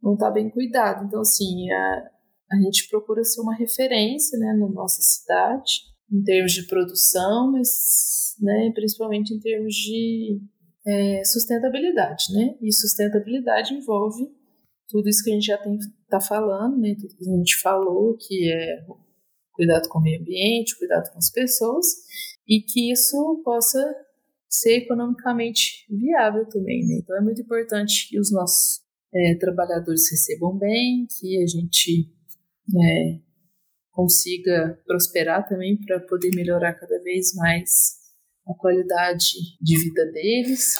não 0.00 0.16
tá 0.16 0.30
bem 0.30 0.48
cuidado. 0.48 1.06
Então, 1.06 1.20
assim, 1.20 1.68
a, 1.72 2.10
a 2.52 2.56
gente 2.62 2.88
procura 2.88 3.24
ser 3.24 3.40
uma 3.40 3.54
referência, 3.54 4.38
né, 4.38 4.52
na 4.52 4.68
nossa 4.68 5.02
cidade, 5.02 5.82
em 6.12 6.22
termos 6.22 6.52
de 6.52 6.68
produção, 6.68 7.50
mas 7.50 8.23
né, 8.40 8.70
principalmente 8.74 9.34
em 9.34 9.40
termos 9.40 9.74
de 9.74 10.40
é, 10.86 11.24
sustentabilidade, 11.24 12.24
né? 12.32 12.56
E 12.60 12.72
sustentabilidade 12.72 13.74
envolve 13.74 14.28
tudo 14.88 15.08
isso 15.08 15.24
que 15.24 15.30
a 15.30 15.34
gente 15.34 15.46
já 15.46 15.58
está 16.02 16.20
falando, 16.20 16.78
né? 16.78 16.94
Tudo 16.94 17.16
que 17.16 17.28
a 17.28 17.36
gente 17.36 17.56
falou, 17.60 18.16
que 18.16 18.52
é 18.52 18.84
cuidado 19.52 19.88
com 19.88 19.98
o 19.98 20.02
meio 20.02 20.20
ambiente, 20.20 20.76
cuidado 20.78 21.10
com 21.10 21.18
as 21.18 21.30
pessoas, 21.30 21.86
e 22.46 22.60
que 22.60 22.92
isso 22.92 23.40
possa 23.44 23.78
ser 24.48 24.78
economicamente 24.78 25.86
viável 25.88 26.46
também, 26.48 26.86
né? 26.86 26.98
Então 27.02 27.16
é 27.16 27.20
muito 27.20 27.40
importante 27.40 28.08
que 28.08 28.18
os 28.18 28.30
nossos 28.30 28.82
é, 29.12 29.36
trabalhadores 29.36 30.10
recebam 30.10 30.56
bem, 30.58 31.06
que 31.18 31.42
a 31.42 31.46
gente 31.46 32.12
é, 32.68 33.20
consiga 33.90 34.78
prosperar 34.86 35.48
também 35.48 35.76
para 35.76 36.00
poder 36.00 36.30
melhorar 36.34 36.74
cada 36.74 37.00
vez 37.02 37.34
mais 37.34 38.03
a 38.46 38.54
qualidade 38.54 39.32
de 39.60 39.78
vida 39.78 40.06
deles. 40.12 40.78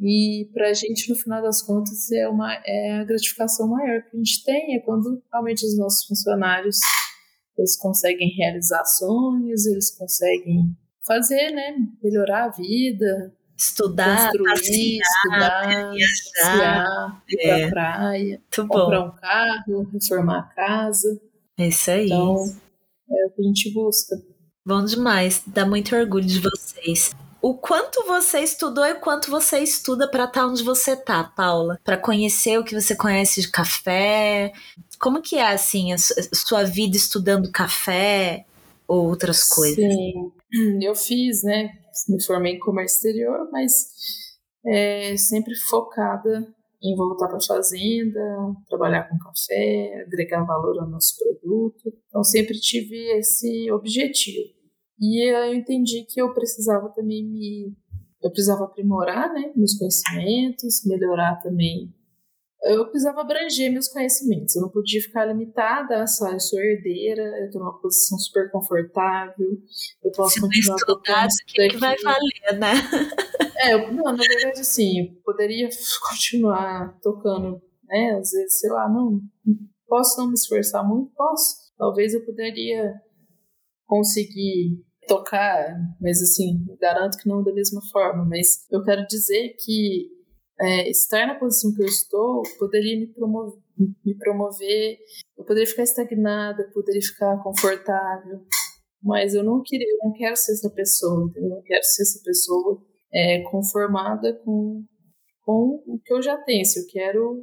E 0.00 0.50
para 0.52 0.70
a 0.70 0.72
gente, 0.72 1.08
no 1.08 1.16
final 1.16 1.40
das 1.40 1.62
contas, 1.62 2.10
é, 2.10 2.28
uma, 2.28 2.52
é 2.66 3.00
a 3.00 3.04
gratificação 3.04 3.68
maior 3.68 4.02
que 4.02 4.16
a 4.16 4.18
gente 4.18 4.42
tem, 4.44 4.74
é 4.76 4.80
quando 4.80 5.22
realmente 5.32 5.64
os 5.64 5.78
nossos 5.78 6.06
funcionários 6.06 6.80
eles 7.56 7.76
conseguem 7.76 8.34
realizar 8.36 8.84
sonhos, 8.84 9.66
eles 9.66 9.90
conseguem 9.90 10.76
fazer, 11.06 11.50
né, 11.50 11.76
melhorar 12.02 12.46
a 12.46 12.48
vida, 12.48 13.32
estudar, 13.56 14.30
construir, 14.32 14.48
passear, 14.48 15.94
estudar, 15.94 15.94
viajar, 15.94 17.22
ir 17.28 17.40
é. 17.40 17.58
pra 17.58 17.70
praia, 17.70 18.42
Muito 18.56 18.68
comprar 18.68 19.00
bom. 19.00 19.06
um 19.06 19.10
carro, 19.12 19.90
reformar 19.92 20.38
a 20.38 20.54
casa. 20.54 21.20
É 21.58 21.68
isso 21.68 21.90
aí. 21.90 22.06
Então, 22.06 22.44
é 23.10 23.26
o 23.26 23.30
que 23.30 23.40
a 23.40 23.44
gente 23.44 23.72
busca. 23.72 24.16
Bom 24.64 24.84
demais, 24.84 25.42
dá 25.44 25.66
muito 25.66 25.94
orgulho 25.96 26.24
de 26.24 26.38
vocês. 26.38 27.10
O 27.40 27.54
quanto 27.54 28.04
você 28.06 28.38
estudou 28.38 28.86
e 28.86 28.92
o 28.92 29.00
quanto 29.00 29.28
você 29.28 29.58
estuda 29.58 30.08
para 30.08 30.24
estar 30.24 30.42
tá 30.42 30.46
onde 30.46 30.62
você 30.62 30.94
tá, 30.94 31.24
Paula? 31.24 31.80
Para 31.82 31.96
conhecer 31.96 32.56
o 32.58 32.62
que 32.64 32.80
você 32.80 32.94
conhece 32.94 33.40
de 33.40 33.50
café? 33.50 34.52
Como 35.00 35.20
que 35.20 35.36
é 35.36 35.52
assim 35.52 35.92
a 35.92 35.96
sua 35.98 36.62
vida 36.62 36.96
estudando 36.96 37.50
café 37.50 38.44
ou 38.86 39.08
outras 39.08 39.42
coisas? 39.42 39.74
Sim, 39.74 40.32
eu 40.80 40.94
fiz, 40.94 41.42
né? 41.42 41.72
Me 42.08 42.22
formei 42.22 42.54
em 42.54 42.60
comércio 42.60 42.98
exterior, 42.98 43.48
mas 43.50 43.88
é, 44.64 45.16
sempre 45.16 45.56
focada 45.56 46.46
em 46.82 46.96
voltar 46.96 47.28
para 47.28 47.36
a 47.36 47.40
fazenda, 47.40 48.20
trabalhar 48.68 49.08
com 49.08 49.18
café, 49.18 50.04
agregar 50.06 50.44
valor 50.44 50.80
ao 50.80 50.88
nosso 50.88 51.16
produto. 51.16 51.92
Então 52.08 52.24
sempre 52.24 52.58
tive 52.58 52.96
esse 53.18 53.70
objetivo. 53.70 54.52
E 55.00 55.30
eu 55.30 55.54
entendi 55.54 56.04
que 56.08 56.20
eu 56.20 56.32
precisava 56.34 56.88
também 56.90 57.24
me. 57.24 57.72
Eu 58.22 58.30
precisava 58.30 58.64
aprimorar 58.64 59.32
né, 59.32 59.52
meus 59.56 59.74
conhecimentos, 59.76 60.84
melhorar 60.86 61.36
também. 61.42 61.92
Eu 62.64 62.84
precisava 62.84 63.22
abranger 63.22 63.72
meus 63.72 63.88
conhecimentos. 63.88 64.54
Eu 64.54 64.62
não 64.62 64.68
podia 64.68 65.00
ficar 65.00 65.24
limitada 65.24 66.02
a 66.02 66.06
só, 66.06 66.30
eu 66.30 66.38
sou 66.38 66.60
herdeira, 66.60 67.22
eu 67.40 67.46
estou 67.46 67.60
numa 67.60 67.80
posição 67.80 68.16
super 68.18 68.50
confortável, 68.52 69.58
eu 70.04 70.12
posso 70.12 70.34
Se 70.34 70.40
continuar 70.40 70.76
tocando. 70.86 71.26
O 71.26 71.46
que, 71.46 71.68
que 71.68 71.76
vai 71.78 71.96
valer, 71.98 72.58
né? 72.58 72.72
É, 73.56 73.74
eu, 73.74 73.92
não, 73.92 74.04
na 74.04 74.22
verdade, 74.22 74.60
assim, 74.60 75.00
eu 75.00 75.22
poderia 75.24 75.68
continuar 76.08 76.98
tocando, 77.02 77.60
né? 77.84 78.12
Às 78.20 78.30
vezes, 78.30 78.60
sei 78.60 78.70
lá, 78.70 78.88
não. 78.88 79.20
Posso 79.88 80.20
não 80.20 80.28
me 80.28 80.34
esforçar 80.34 80.86
muito? 80.86 81.12
Posso. 81.14 81.56
Talvez 81.76 82.14
eu 82.14 82.24
poderia 82.24 82.94
conseguir 83.86 84.82
tocar, 85.06 85.76
mas 86.00 86.22
assim, 86.22 86.64
garanto 86.80 87.18
que 87.18 87.28
não 87.28 87.42
da 87.42 87.52
mesma 87.52 87.80
forma. 87.90 88.24
Mas 88.24 88.66
eu 88.70 88.82
quero 88.82 89.06
dizer 89.06 89.56
que 89.58 90.08
é, 90.60 90.90
estar 90.90 91.26
na 91.26 91.34
posição 91.34 91.74
que 91.74 91.82
eu 91.82 91.86
estou 91.86 92.42
poderia 92.58 92.98
me 92.98 93.06
promover, 93.06 93.60
me 94.04 94.16
promover, 94.16 94.98
eu 95.36 95.44
poderia 95.44 95.66
ficar 95.66 95.82
estagnada, 95.82 96.70
poderia 96.72 97.02
ficar 97.02 97.42
confortável, 97.42 98.44
mas 99.02 99.34
eu 99.34 99.42
não 99.42 99.62
queria, 99.64 99.86
eu 99.88 99.98
não 100.04 100.12
quero 100.12 100.36
ser 100.36 100.52
essa 100.52 100.70
pessoa, 100.70 101.24
entendeu? 101.24 101.50
eu 101.50 101.56
não 101.56 101.62
quero 101.62 101.82
ser 101.82 102.02
essa 102.02 102.20
pessoa 102.24 102.80
é, 103.12 103.42
conformada 103.50 104.32
com, 104.44 104.84
com 105.42 105.82
o 105.86 106.00
que 106.04 106.12
eu 106.12 106.22
já 106.22 106.36
tenho. 106.38 106.64
Se 106.64 106.80
eu 106.80 106.86
quero 106.86 107.42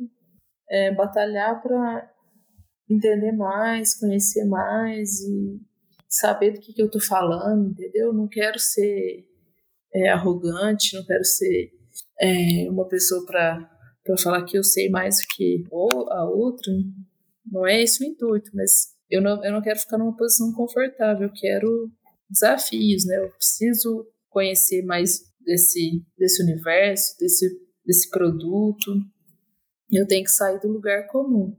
é, 0.70 0.93
batalhar 0.93 1.62
para 1.62 2.10
entender 2.89 3.34
mais, 3.34 3.99
conhecer 3.99 4.45
mais 4.45 5.20
e 5.22 5.60
saber 6.07 6.51
do 6.51 6.60
que, 6.60 6.74
que 6.74 6.82
eu 6.82 6.89
tô 6.89 6.99
falando, 6.99 7.70
entendeu? 7.70 8.14
Não 8.14 8.28
quero 8.28 8.57
ser 8.57 9.28
é, 9.93 10.10
arrogante, 10.10 10.95
não 10.95 11.05
quero 11.05 11.24
ser 11.24 11.72
é, 12.20 12.70
uma 12.70 12.88
pessoa 12.88 13.26
para 13.26 13.70
falar 14.22 14.43
que 14.43 14.57
eu 14.57 14.63
sei 14.63 14.89
mais 14.89 15.15
do 15.17 15.36
que 15.36 15.63
ou 15.72 16.11
a 16.11 16.30
outra. 16.30 16.72
Não 17.45 17.65
é 17.65 17.82
esse 17.82 18.03
o 18.03 18.07
intuito, 18.07 18.51
mas 18.53 18.89
eu 19.09 19.22
não, 19.22 19.43
eu 19.43 19.51
não 19.51 19.61
quero 19.61 19.80
ficar 19.80 19.97
numa 19.97 20.15
posição 20.15 20.53
confortável, 20.53 21.28
eu 21.28 21.34
quero 21.34 21.91
desafios, 22.30 23.05
né? 23.05 23.17
Eu 23.17 23.32
preciso 23.32 24.05
conhecer 24.30 24.84
mais 24.84 25.22
desse, 25.41 26.03
desse 26.17 26.43
universo, 26.43 27.15
desse, 27.20 27.49
desse 27.86 28.09
produto. 28.09 28.93
Eu 29.91 30.05
tenho 30.05 30.24
que 30.24 30.32
sair 30.32 30.59
do 30.59 30.67
lugar 30.67 31.07
comum. 31.07 31.55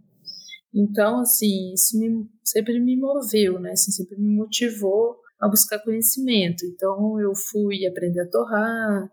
Então, 0.72 1.20
assim, 1.20 1.72
isso 1.74 1.98
me, 1.98 2.28
sempre 2.44 2.78
me 2.78 2.96
moveu, 2.96 3.58
né? 3.58 3.72
Assim, 3.72 3.90
sempre 3.90 4.16
me 4.16 4.36
motivou 4.36 5.16
a 5.40 5.48
buscar 5.48 5.80
conhecimento. 5.80 6.64
Então, 6.64 7.20
eu 7.20 7.32
fui 7.34 7.84
aprender 7.86 8.20
a 8.20 8.30
torrar, 8.30 9.10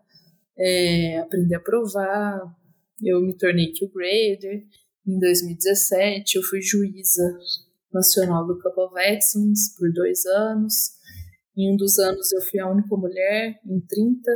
é, 0.58 1.18
aprender 1.18 1.56
a 1.56 1.60
provar. 1.60 2.40
Eu 3.02 3.20
me 3.20 3.36
tornei 3.36 3.72
Q-Grader. 3.72 4.64
Em 5.06 5.18
2017, 5.18 6.36
eu 6.36 6.42
fui 6.42 6.60
juíza 6.60 7.38
nacional 7.92 8.46
do 8.46 8.58
Cup 8.60 8.76
of 8.76 8.94
Excellence 8.98 9.74
por 9.76 9.90
dois 9.92 10.26
anos. 10.26 10.98
Em 11.56 11.72
um 11.72 11.76
dos 11.76 11.98
anos, 11.98 12.32
eu 12.32 12.40
fui 12.42 12.60
a 12.60 12.70
única 12.70 12.94
mulher. 12.96 13.58
Em 13.66 13.80
30 13.80 14.30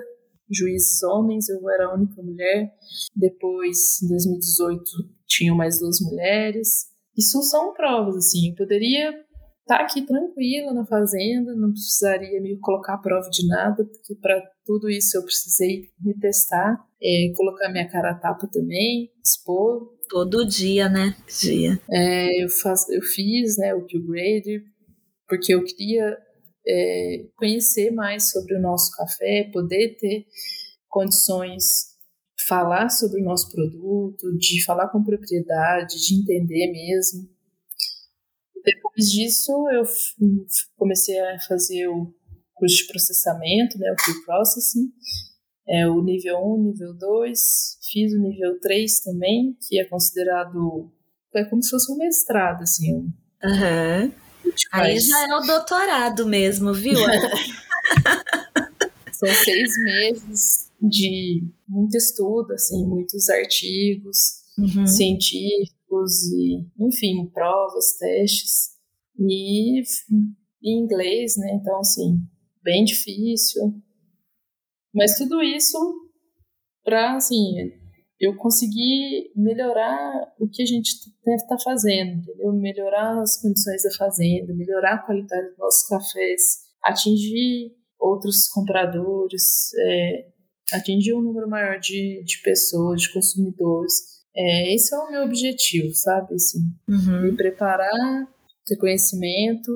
juízes 0.51 1.03
homens, 1.03 1.49
eu 1.49 1.69
era 1.71 1.87
a 1.87 1.95
única 1.95 2.23
mulher. 2.23 2.73
Depois, 3.15 4.03
em 4.03 4.09
2018, 4.09 4.85
tinham 5.27 5.57
mais 5.57 5.79
duas 5.79 6.01
mulheres. 6.01 6.87
Isso 7.17 7.43
são 7.43 7.73
provas, 7.75 8.17
assim. 8.17 8.51
Eu 8.51 8.57
poderia 8.57 9.11
estar 9.11 9.79
tá 9.79 9.83
aqui 9.83 10.03
tranquila 10.03 10.73
na 10.73 10.85
fazenda, 10.85 11.55
não 11.55 11.71
precisaria 11.71 12.41
me 12.41 12.59
colocar 12.59 12.95
à 12.95 12.99
prova 12.99 13.29
de 13.31 13.47
nada, 13.47 13.85
porque 13.85 14.15
para 14.17 14.43
tudo 14.65 14.89
isso 14.89 15.17
eu 15.17 15.25
precisei 15.25 15.91
me 16.01 16.15
testar, 16.19 16.79
é, 17.03 17.33
colocar 17.37 17.69
minha 17.71 17.89
cara 17.89 18.11
a 18.11 18.15
tapa 18.15 18.47
também, 18.47 19.11
expor. 19.23 19.93
Todo 20.09 20.47
dia, 20.47 20.89
né? 20.89 21.17
Dia. 21.41 21.81
É, 21.91 22.45
eu, 22.45 22.49
faz, 22.49 22.89
eu 22.91 23.03
fiz 23.03 23.57
né, 23.57 23.75
o 23.75 23.87
Q-Grader, 23.87 24.63
porque 25.27 25.55
eu 25.55 25.65
queria 25.65 26.19
é, 26.67 27.25
conhecer 27.37 27.91
mais 27.91 28.31
sobre 28.31 28.57
o 28.57 28.61
nosso 28.61 28.95
café, 28.97 29.51
poder 29.53 29.97
ter 29.99 30.27
condições 30.89 31.93
falar 32.47 32.91
sobre 32.91 33.21
o 33.21 33.25
nosso 33.25 33.51
produto, 33.51 34.37
de 34.37 34.63
falar 34.65 34.89
com 34.89 35.03
propriedade, 35.03 36.01
de 36.07 36.15
entender 36.15 36.71
mesmo. 36.71 37.29
Depois 38.65 39.11
disso, 39.11 39.53
eu 39.71 39.85
comecei 40.77 41.19
a 41.19 41.41
fazer 41.49 41.89
o 41.89 42.13
curso 42.63 42.77
de 42.77 42.87
processamento, 42.87 43.77
né, 43.77 43.91
o 43.91 43.97
pre-processing, 43.97 44.93
é, 45.69 45.89
o 45.89 46.01
nível 46.01 46.39
1, 46.39 46.63
nível 46.63 46.95
2, 46.95 47.79
fiz 47.91 48.13
o 48.13 48.19
nível 48.19 48.61
3 48.61 49.01
também, 49.01 49.57
que 49.69 49.81
é 49.81 49.85
considerado, 49.85 50.93
é 51.35 51.45
como 51.45 51.61
se 51.61 51.71
fosse 51.71 51.93
um 51.93 51.97
mestrado, 51.97 52.63
assim. 52.63 52.95
Uhum. 52.95 54.13
Aí 54.71 55.01
já 55.01 55.29
é 55.29 55.37
o 55.37 55.41
doutorado 55.41 56.25
mesmo, 56.25 56.73
viu? 56.73 56.99
São 59.13 59.29
seis 59.45 59.71
meses 59.85 60.71
de 60.81 61.43
muito 61.69 61.97
estudo, 61.97 62.53
assim, 62.53 62.87
muitos 62.87 63.29
artigos 63.29 64.43
uhum. 64.57 64.87
científicos 64.87 66.31
e, 66.33 66.65
enfim, 66.79 67.29
provas, 67.33 67.97
testes 67.99 68.71
e 69.19 69.83
em 70.63 70.85
inglês, 70.85 71.37
né? 71.37 71.51
Então, 71.55 71.81
assim, 71.81 72.25
bem 72.63 72.85
difícil. 72.85 73.75
Mas 74.95 75.17
tudo 75.17 75.43
isso 75.43 75.79
para, 76.85 77.17
assim, 77.17 77.55
eu 78.21 78.37
conseguir 78.37 79.33
melhorar 79.35 80.33
o 80.39 80.49
que 80.49 80.63
a 80.63 80.67
gente 80.67 80.91
está 80.91 81.59
fazendo, 81.59 82.21
entendeu? 82.21 82.53
Melhorar 82.53 83.21
as 83.21 83.41
condições 83.41 83.83
da 83.83 83.91
fazenda, 83.97 84.55
melhorar 84.55 84.95
a 84.95 84.99
qualidade 84.99 85.49
dos 85.49 85.59
nossos 85.59 85.89
cafés, 85.89 86.59
atingir 86.85 87.73
outros 87.99 88.49
compradores, 88.49 89.73
é, 89.77 90.27
atingir 90.73 91.15
um 91.15 91.23
número 91.23 91.49
maior 91.49 91.79
de, 91.79 92.23
de 92.25 92.43
pessoas, 92.43 93.03
de 93.03 93.13
consumidores. 93.13 93.95
É, 94.35 94.75
esse 94.75 94.95
é 94.95 94.99
o 94.99 95.11
meu 95.11 95.25
objetivo, 95.25 95.93
sabe? 95.93 96.35
Assim, 96.35 96.61
uhum. 96.89 97.23
Me 97.23 97.37
preparar, 97.37 98.29
ter 98.65 98.77
conhecimento, 98.77 99.73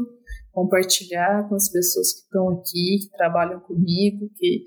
compartilhar 0.56 1.46
com 1.50 1.54
as 1.54 1.68
pessoas 1.68 2.14
que 2.14 2.20
estão 2.20 2.48
aqui, 2.48 3.00
que 3.02 3.10
trabalham 3.10 3.60
comigo, 3.60 4.30
que, 4.34 4.64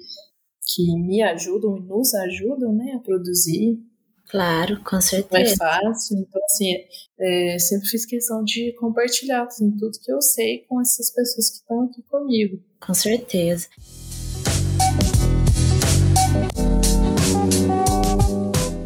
que 0.67 0.95
me 0.99 1.19
ajudam 1.23 1.77
e 1.77 1.81
nos 1.81 2.13
ajudam 2.13 2.71
né, 2.71 2.93
a 2.95 2.99
produzir. 2.99 3.79
Claro, 4.29 4.79
com 4.83 5.01
certeza. 5.01 5.55
Não 5.59 5.67
é 5.67 5.81
fácil. 5.81 6.19
Então, 6.19 6.39
assim, 6.45 6.75
é, 7.19 7.57
sempre 7.57 7.87
fiz 7.87 8.05
questão 8.05 8.43
de 8.43 8.71
compartilhar 8.73 9.45
assim, 9.45 9.71
tudo 9.71 9.97
que 9.99 10.11
eu 10.11 10.21
sei 10.21 10.59
com 10.69 10.79
essas 10.79 11.09
pessoas 11.09 11.49
que 11.49 11.55
estão 11.55 11.85
aqui 11.85 12.03
comigo. 12.03 12.61
Com 12.79 12.93
certeza. 12.93 13.67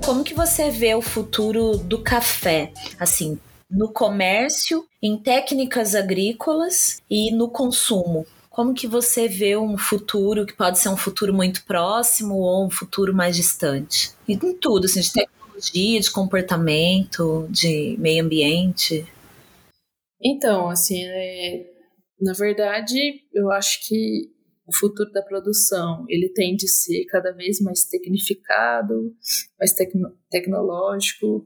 Como 0.05 0.23
que 0.23 0.33
você 0.33 0.71
vê 0.71 0.95
o 0.95 1.01
futuro 1.01 1.75
do 1.77 2.01
café? 2.01 2.71
Assim, 2.97 3.37
no 3.73 3.91
comércio, 3.91 4.85
em 5.01 5.17
técnicas 5.17 5.95
agrícolas 5.95 7.01
e 7.09 7.31
no 7.31 7.49
consumo. 7.49 8.25
Como 8.49 8.73
que 8.73 8.87
você 8.87 9.27
vê 9.27 9.57
um 9.57 9.75
futuro 9.77 10.45
que 10.45 10.53
pode 10.53 10.77
ser 10.77 10.89
um 10.89 10.97
futuro 10.97 11.33
muito 11.33 11.65
próximo 11.65 12.35
ou 12.35 12.67
um 12.67 12.69
futuro 12.69 13.13
mais 13.13 13.35
distante? 13.35 14.11
E 14.27 14.33
em 14.33 14.55
tudo, 14.55 14.85
assim, 14.85 15.01
de 15.01 15.11
tecnologia, 15.11 15.99
de 15.99 16.11
comportamento, 16.11 17.47
de 17.49 17.97
meio 17.97 18.23
ambiente. 18.23 19.07
Então, 20.21 20.69
assim, 20.69 21.03
é, 21.03 21.65
na 22.21 22.33
verdade, 22.33 22.95
eu 23.33 23.51
acho 23.51 23.87
que 23.87 24.31
o 24.67 24.73
futuro 24.73 25.11
da 25.11 25.23
produção 25.23 26.05
ele 26.07 26.29
tem 26.29 26.55
de 26.55 26.67
ser 26.67 27.05
cada 27.05 27.31
vez 27.31 27.59
mais 27.59 27.83
tecnificado, 27.85 29.13
mais 29.59 29.73
tecno 29.73 30.15
tecnológico, 30.29 31.45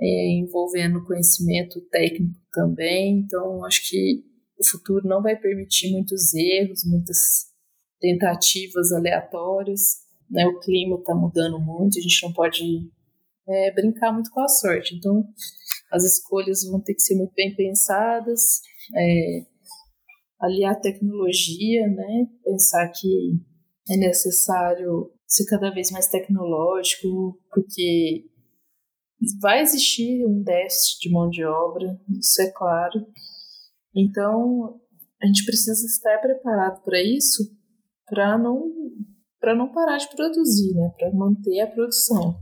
é, 0.00 0.28
envolvendo 0.38 1.04
conhecimento 1.04 1.80
técnico 1.90 2.34
também. 2.52 3.18
Então, 3.18 3.64
acho 3.64 3.88
que 3.88 4.24
o 4.58 4.66
futuro 4.66 5.06
não 5.06 5.22
vai 5.22 5.36
permitir 5.36 5.92
muitos 5.92 6.34
erros, 6.34 6.84
muitas 6.84 7.18
tentativas 8.00 8.92
aleatórias. 8.92 10.04
Né? 10.30 10.46
O 10.46 10.58
clima 10.60 10.96
está 10.96 11.14
mudando 11.14 11.58
muito, 11.58 11.98
a 11.98 12.02
gente 12.02 12.22
não 12.22 12.32
pode 12.32 12.62
é, 13.48 13.72
brincar 13.72 14.12
muito 14.12 14.30
com 14.30 14.40
a 14.40 14.48
sorte. 14.48 14.94
Então, 14.96 15.24
as 15.92 16.04
escolhas 16.04 16.64
vão 16.64 16.80
ter 16.80 16.94
que 16.94 17.02
ser 17.02 17.14
muito 17.16 17.32
bem 17.34 17.54
pensadas. 17.54 18.60
É, 18.94 19.46
aliar 20.40 20.80
tecnologia, 20.80 21.86
né? 21.88 22.26
Pensar 22.44 22.88
que 22.88 23.40
é 23.88 23.96
necessário 23.96 25.10
ser 25.26 25.46
cada 25.46 25.70
vez 25.70 25.90
mais 25.90 26.06
tecnológico, 26.08 27.38
porque 27.50 28.24
vai 29.40 29.60
existir 29.60 30.26
um 30.26 30.42
déficit 30.42 31.00
de 31.00 31.10
mão 31.10 31.28
de 31.28 31.44
obra, 31.44 31.98
isso 32.18 32.40
é 32.42 32.50
claro. 32.50 33.06
Então, 33.94 34.80
a 35.22 35.26
gente 35.26 35.44
precisa 35.44 35.86
estar 35.86 36.18
preparado 36.18 36.82
para 36.82 37.02
isso, 37.02 37.50
para 38.06 38.38
não 38.38 38.72
para 39.38 39.54
não 39.54 39.70
parar 39.70 39.98
de 39.98 40.08
produzir, 40.10 40.74
né? 40.74 40.90
Para 40.98 41.12
manter 41.12 41.60
a 41.60 41.66
produção 41.66 42.40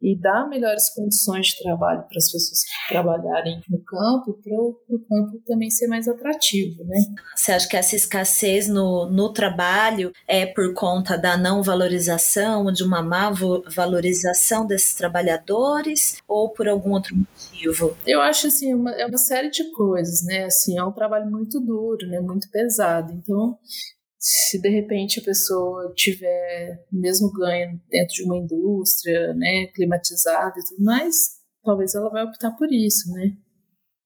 e 0.00 0.16
dar 0.16 0.48
melhores 0.48 0.88
condições 0.90 1.48
de 1.48 1.62
trabalho 1.62 2.02
para 2.02 2.18
as 2.18 2.30
pessoas 2.30 2.62
que 2.62 2.88
trabalharem 2.88 3.60
no 3.68 3.82
campo, 3.82 4.38
para 4.42 4.54
o 4.54 4.98
campo 5.08 5.42
também 5.46 5.70
ser 5.70 5.88
mais 5.88 6.06
atrativo, 6.06 6.84
né? 6.84 6.98
Você 7.34 7.52
acha 7.52 7.68
que 7.68 7.76
essa 7.76 7.96
escassez 7.96 8.68
no, 8.68 9.10
no 9.10 9.32
trabalho 9.32 10.12
é 10.26 10.46
por 10.46 10.72
conta 10.74 11.16
da 11.16 11.36
não 11.36 11.62
valorização, 11.62 12.72
de 12.72 12.84
uma 12.84 13.02
má 13.02 13.32
valorização 13.66 14.66
desses 14.66 14.94
trabalhadores 14.94 16.18
ou 16.28 16.50
por 16.50 16.68
algum 16.68 16.92
outro 16.92 17.16
motivo? 17.16 17.96
Eu 18.06 18.20
acho 18.20 18.46
assim, 18.46 18.74
uma, 18.74 18.92
é 18.92 19.06
uma 19.06 19.18
série 19.18 19.50
de 19.50 19.70
coisas, 19.72 20.24
né? 20.24 20.44
Assim, 20.44 20.78
é 20.78 20.84
um 20.84 20.92
trabalho 20.92 21.30
muito 21.30 21.60
duro, 21.60 22.06
né? 22.06 22.20
Muito 22.20 22.48
pesado. 22.50 23.12
Então, 23.12 23.58
se 24.18 24.60
de 24.60 24.68
repente 24.68 25.20
a 25.20 25.22
pessoa 25.22 25.92
tiver 25.94 26.84
mesmo 26.90 27.32
ganho 27.32 27.80
dentro 27.88 28.14
de 28.14 28.24
uma 28.24 28.36
indústria, 28.36 29.32
né, 29.34 29.66
climatizada 29.68 30.58
e 30.58 30.64
tudo 30.64 30.84
mais, 30.84 31.38
talvez 31.62 31.94
ela 31.94 32.10
vai 32.10 32.24
optar 32.24 32.50
por 32.52 32.72
isso, 32.72 33.12
né? 33.12 33.36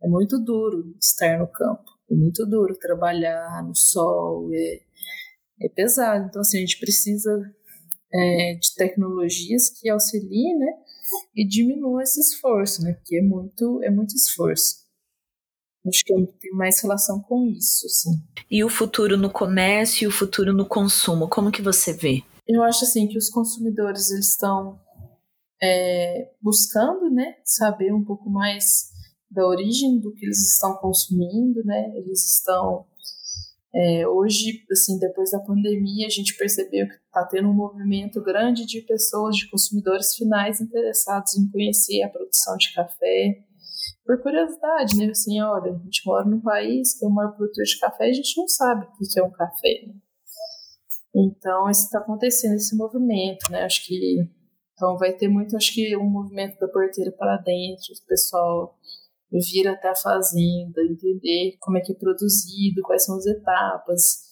É 0.02 0.08
muito 0.08 0.38
duro 0.38 0.94
estar 1.00 1.38
no 1.38 1.46
campo, 1.46 1.84
é 2.10 2.14
muito 2.14 2.44
duro 2.44 2.76
trabalhar 2.76 3.64
no 3.64 3.74
sol, 3.74 4.50
é, 4.52 4.80
é 5.62 5.68
pesado. 5.68 6.26
Então, 6.28 6.42
assim, 6.42 6.58
a 6.58 6.60
gente 6.60 6.78
precisa 6.78 7.30
é, 8.12 8.54
de 8.54 8.74
tecnologias 8.74 9.70
que 9.70 9.88
auxiliem, 9.88 10.58
né, 10.58 10.72
e 11.34 11.46
diminuam 11.46 12.00
esse 12.00 12.20
esforço, 12.20 12.82
né, 12.82 12.92
porque 12.94 13.16
é 13.16 13.22
muito, 13.22 13.82
é 13.82 13.90
muito 13.90 14.14
esforço. 14.14 14.81
Acho 15.86 16.04
que 16.04 16.14
tem 16.14 16.52
mais 16.52 16.80
relação 16.80 17.20
com 17.20 17.46
isso, 17.48 17.88
sim. 17.88 18.22
E 18.50 18.62
o 18.62 18.68
futuro 18.68 19.16
no 19.16 19.30
comércio 19.30 20.04
e 20.04 20.06
o 20.06 20.12
futuro 20.12 20.52
no 20.52 20.66
consumo, 20.66 21.28
como 21.28 21.50
que 21.50 21.60
você 21.60 21.92
vê? 21.92 22.22
Eu 22.46 22.62
acho 22.62 22.84
assim 22.84 23.08
que 23.08 23.18
os 23.18 23.28
consumidores 23.28 24.10
eles 24.10 24.30
estão 24.30 24.78
é, 25.62 26.30
buscando, 26.40 27.10
né, 27.10 27.36
saber 27.44 27.92
um 27.92 28.04
pouco 28.04 28.28
mais 28.30 28.90
da 29.30 29.46
origem 29.46 29.98
do 29.98 30.12
que 30.12 30.26
eles 30.26 30.52
estão 30.52 30.76
consumindo, 30.76 31.64
né? 31.64 31.90
Eles 31.96 32.36
estão 32.36 32.84
é, 33.74 34.06
hoje, 34.06 34.64
assim, 34.70 34.98
depois 34.98 35.30
da 35.30 35.40
pandemia, 35.40 36.06
a 36.06 36.10
gente 36.10 36.36
percebeu 36.36 36.86
que 36.86 36.94
está 36.94 37.24
tendo 37.24 37.48
um 37.48 37.54
movimento 37.54 38.22
grande 38.22 38.66
de 38.66 38.82
pessoas, 38.82 39.36
de 39.36 39.50
consumidores 39.50 40.14
finais 40.14 40.60
interessados 40.60 41.34
em 41.36 41.50
conhecer 41.50 42.02
a 42.02 42.10
produção 42.10 42.54
de 42.58 42.74
café, 42.74 43.42
por 44.04 44.22
curiosidade, 44.22 44.96
né? 44.96 45.10
Assim, 45.10 45.40
olha, 45.40 45.72
a 45.72 45.78
gente 45.78 46.06
mora 46.06 46.24
num 46.24 46.40
país 46.40 46.98
que 46.98 47.04
é 47.04 47.08
o 47.08 47.10
maior 47.10 47.32
produtor 47.32 47.64
de 47.64 47.78
café 47.78 48.06
e 48.06 48.10
a 48.10 48.14
gente 48.14 48.36
não 48.38 48.48
sabe 48.48 48.86
o 48.86 48.92
que 48.98 49.18
é 49.18 49.22
um 49.22 49.30
café. 49.30 49.86
Né? 49.86 49.94
Então, 51.14 51.68
está 51.68 51.98
acontecendo, 51.98 52.54
esse 52.54 52.76
movimento, 52.76 53.50
né? 53.50 53.64
Acho 53.64 53.84
que 53.86 54.28
então 54.74 54.96
vai 54.98 55.12
ter 55.12 55.28
muito, 55.28 55.56
acho 55.56 55.72
que 55.72 55.96
um 55.96 56.10
movimento 56.10 56.58
da 56.58 56.66
porteira 56.66 57.12
para 57.12 57.36
dentro, 57.36 57.94
o 57.94 58.06
pessoal 58.06 58.76
vir 59.30 59.68
até 59.68 59.88
a 59.88 59.94
fazenda, 59.94 60.82
entender 60.82 61.56
como 61.60 61.78
é 61.78 61.80
que 61.80 61.92
é 61.92 61.94
produzido, 61.94 62.82
quais 62.82 63.04
são 63.04 63.16
as 63.16 63.26
etapas, 63.26 64.24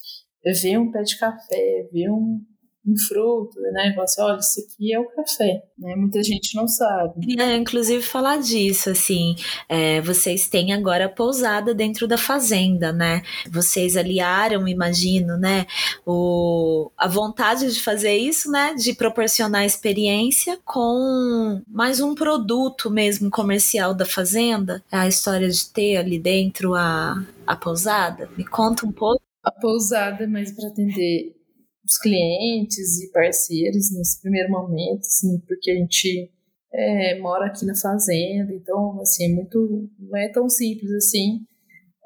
ver 0.61 0.79
um 0.79 0.91
pé 0.91 1.03
de 1.03 1.17
café, 1.19 1.89
ver 1.93 2.11
um, 2.11 2.45
um 2.87 2.97
fruto, 2.97 3.61
né? 3.73 3.93
Fala 3.93 4.05
assim, 4.05 4.23
olha, 4.23 4.39
isso 4.39 4.61
aqui 4.61 4.95
é 4.95 4.99
o 4.99 5.09
café, 5.11 5.63
né? 5.79 5.95
Muita 5.97 6.23
gente 6.23 6.55
não 6.57 6.67
sabe. 6.67 7.39
É, 7.39 7.57
inclusive 7.57 8.03
falar 8.03 8.39
disso, 8.39 8.91
assim, 8.91 9.37
é, 9.69 10.01
vocês 10.01 10.49
têm 10.49 10.73
agora 10.73 11.05
a 11.05 11.09
pousada 11.09 11.75
dentro 11.75 12.09
da 12.09 12.17
fazenda, 12.17 12.93
né? 12.93 13.23
Vocês 13.51 13.97
aliaram, 13.97 14.67
imagino, 14.67 15.37
né? 15.37 15.67
O, 16.07 16.91
a 16.97 17.07
vontade 17.07 17.71
de 17.71 17.81
fazer 17.83 18.17
isso, 18.17 18.51
né? 18.51 18.75
De 18.75 18.95
proporcionar 18.95 19.65
experiência 19.65 20.59
com 20.65 21.61
mais 21.69 22.01
um 22.01 22.15
produto 22.15 22.91
mesmo 22.91 23.31
comercial 23.31 23.95
da 23.95 24.07
fazenda. 24.07 24.83
A 24.91 25.07
história 25.07 25.49
de 25.51 25.69
ter 25.69 25.99
ali 25.99 26.19
dentro 26.19 26.75
a, 26.75 27.23
a 27.47 27.57
pousada. 27.57 28.31
Me 28.39 28.45
conta 28.45 28.87
um 28.87 28.93
pouco. 28.93 29.21
A 29.43 29.51
pousada 29.51 30.25
é 30.25 30.27
mais 30.27 30.53
para 30.53 30.69
atender 30.69 31.40
os 31.85 31.99
clientes 31.99 33.01
e 33.03 33.11
parceiros 33.13 33.91
nesse 33.93 34.21
primeiro 34.21 34.51
momento, 34.51 35.01
assim, 35.01 35.39
porque 35.47 35.71
a 35.71 35.75
gente 35.75 36.31
é, 36.73 37.19
mora 37.19 37.47
aqui 37.47 37.65
na 37.67 37.75
fazenda, 37.75 38.53
então, 38.53 39.01
assim, 39.01 39.25
é 39.25 39.35
muito, 39.35 39.89
não 39.99 40.19
é 40.19 40.29
tão 40.29 40.49
simples 40.49 40.91
assim 40.93 41.41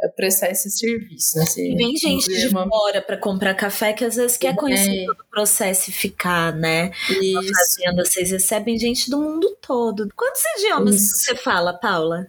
é, 0.03 0.09
prestar 0.09 0.51
esse 0.51 0.71
serviço. 0.71 1.39
Né? 1.39 1.45
Assim, 1.45 1.77
vem 1.77 1.97
gente 1.97 2.27
de 2.27 2.49
uma... 2.49 2.69
fora 2.69 3.01
para 3.01 3.17
comprar 3.17 3.55
café 3.55 3.93
que 3.93 4.05
às 4.05 4.17
vezes 4.17 4.37
quer 4.37 4.55
conhecer 4.55 5.03
é. 5.03 5.07
todo 5.07 5.21
o 5.21 5.31
processo 5.31 5.91
e 5.91 5.93
ficar, 5.93 6.55
né? 6.55 6.91
Isso. 7.11 7.35
Na 7.35 7.43
fazenda, 7.43 8.05
vocês 8.05 8.31
recebem 8.31 8.79
gente 8.79 9.11
do 9.11 9.21
mundo 9.21 9.57
todo. 9.61 10.09
Quantos 10.15 10.43
idiomas 10.59 10.97
Isso. 10.97 11.19
você 11.19 11.37
fala, 11.37 11.73
Paula? 11.73 12.27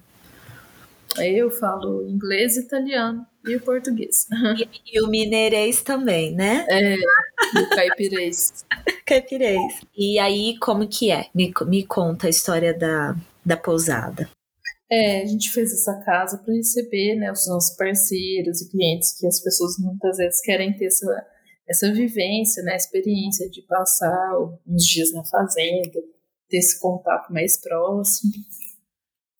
Eu 1.17 1.49
falo 1.49 2.07
inglês, 2.07 2.57
italiano 2.57 3.25
e 3.45 3.55
o 3.55 3.61
português. 3.61 4.27
E, 4.57 4.97
e 4.97 5.01
o 5.01 5.07
mineirês 5.07 5.81
também, 5.81 6.33
né? 6.33 6.65
É, 6.69 6.95
o 7.59 7.69
caipirês. 7.69 8.65
caipirês. 9.05 9.81
E 9.95 10.19
aí, 10.19 10.57
como 10.59 10.87
que 10.87 11.11
é? 11.11 11.27
Me, 11.33 11.53
me 11.67 11.85
conta 11.85 12.27
a 12.27 12.29
história 12.29 12.73
da, 12.73 13.15
da 13.45 13.55
pousada. 13.55 14.29
É, 14.89 15.21
a 15.21 15.25
gente 15.25 15.51
fez 15.51 15.73
essa 15.73 15.99
casa 16.01 16.37
para 16.37 16.53
receber 16.53 17.15
né, 17.15 17.31
os 17.31 17.47
nossos 17.47 17.75
parceiros 17.75 18.61
e 18.61 18.69
clientes, 18.69 19.17
que 19.19 19.25
as 19.25 19.41
pessoas 19.41 19.77
muitas 19.79 20.17
vezes 20.17 20.41
querem 20.41 20.73
ter 20.77 20.85
essa, 20.85 21.25
essa 21.67 21.91
vivência, 21.91 22.61
né, 22.63 22.75
experiência 22.75 23.49
de 23.49 23.61
passar 23.63 24.37
uns 24.67 24.83
dias 24.85 25.11
na 25.11 25.23
fazenda, 25.25 25.99
ter 26.49 26.57
esse 26.57 26.79
contato 26.79 27.33
mais 27.33 27.59
próximo. 27.59 28.31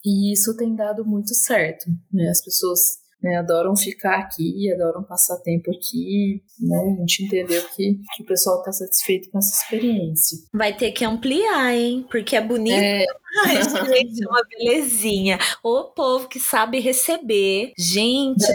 E 0.06 0.32
isso 0.32 0.56
tem 0.56 0.76
dado 0.76 1.04
muito 1.04 1.34
certo. 1.34 1.86
Né? 2.14 2.30
As 2.30 2.44
pessoas 2.44 2.80
né, 3.26 3.38
adoram 3.38 3.76
ficar 3.76 4.20
aqui, 4.20 4.72
adoram 4.72 5.04
passar 5.04 5.38
tempo 5.38 5.72
aqui, 5.72 6.44
né? 6.60 6.96
A 6.98 7.00
gente 7.02 7.24
entendeu 7.24 7.62
que, 7.76 8.00
que 8.16 8.24
o 8.24 8.26
pessoal 8.26 8.60
está 8.60 8.72
satisfeito 8.72 9.32
com 9.32 9.40
essa 9.40 9.64
experiência. 9.64 10.38
Vai 10.54 10.78
ter 10.78 10.92
que 10.92 11.04
ampliar, 11.04 11.74
hein? 11.74 12.06
Porque 12.12 12.36
é 12.36 12.42
bonito. 12.42 12.76
É... 12.76 13.04
Ai, 13.44 13.62
gente, 13.88 14.24
é 14.24 14.28
uma 14.28 14.44
belezinha. 14.46 15.40
O 15.62 15.84
povo 15.84 16.28
que 16.28 16.40
sabe 16.40 16.80
receber. 16.80 17.74
Gente, 17.78 18.46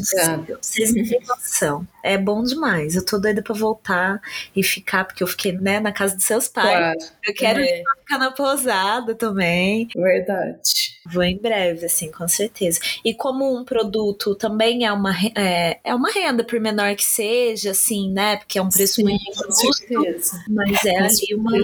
vocês 0.60 0.94
não 0.94 1.04
têm 1.04 1.20
noção. 1.26 1.86
É 2.02 2.16
bom 2.16 2.42
demais. 2.42 2.96
Eu 2.96 3.04
tô 3.04 3.18
doida 3.18 3.42
pra 3.42 3.54
voltar 3.54 4.20
e 4.56 4.62
ficar, 4.62 5.04
porque 5.04 5.22
eu 5.22 5.26
fiquei, 5.26 5.52
né, 5.52 5.80
na 5.80 5.92
casa 5.92 6.16
dos 6.16 6.24
seus 6.24 6.48
pais. 6.48 6.70
Claro. 6.70 6.98
Eu 7.24 7.34
quero 7.34 7.60
é. 7.60 7.82
ficar 8.00 8.18
na 8.18 8.30
pousada 8.30 9.14
também. 9.14 9.88
Verdade. 9.94 10.98
Vou 11.12 11.22
em 11.22 11.36
breve, 11.36 11.86
assim, 11.86 12.10
com 12.10 12.26
certeza. 12.26 12.80
E 13.04 13.12
como 13.12 13.54
um 13.54 13.64
produto 13.64 14.34
também 14.34 14.86
é 14.86 14.92
uma, 14.92 15.14
é, 15.36 15.78
é 15.84 15.94
uma 15.94 16.10
renda, 16.10 16.42
por 16.42 16.58
menor 16.58 16.94
que 16.94 17.04
seja, 17.04 17.72
assim, 17.72 18.10
né? 18.12 18.36
Porque 18.36 18.58
é 18.58 18.62
um 18.62 18.70
preço 18.70 18.94
Sim, 18.94 19.04
muito 19.04 19.34
justo. 19.34 20.36
Mas 20.48 20.84
é 20.84 20.96
ali 20.98 21.34
uma 21.34 21.58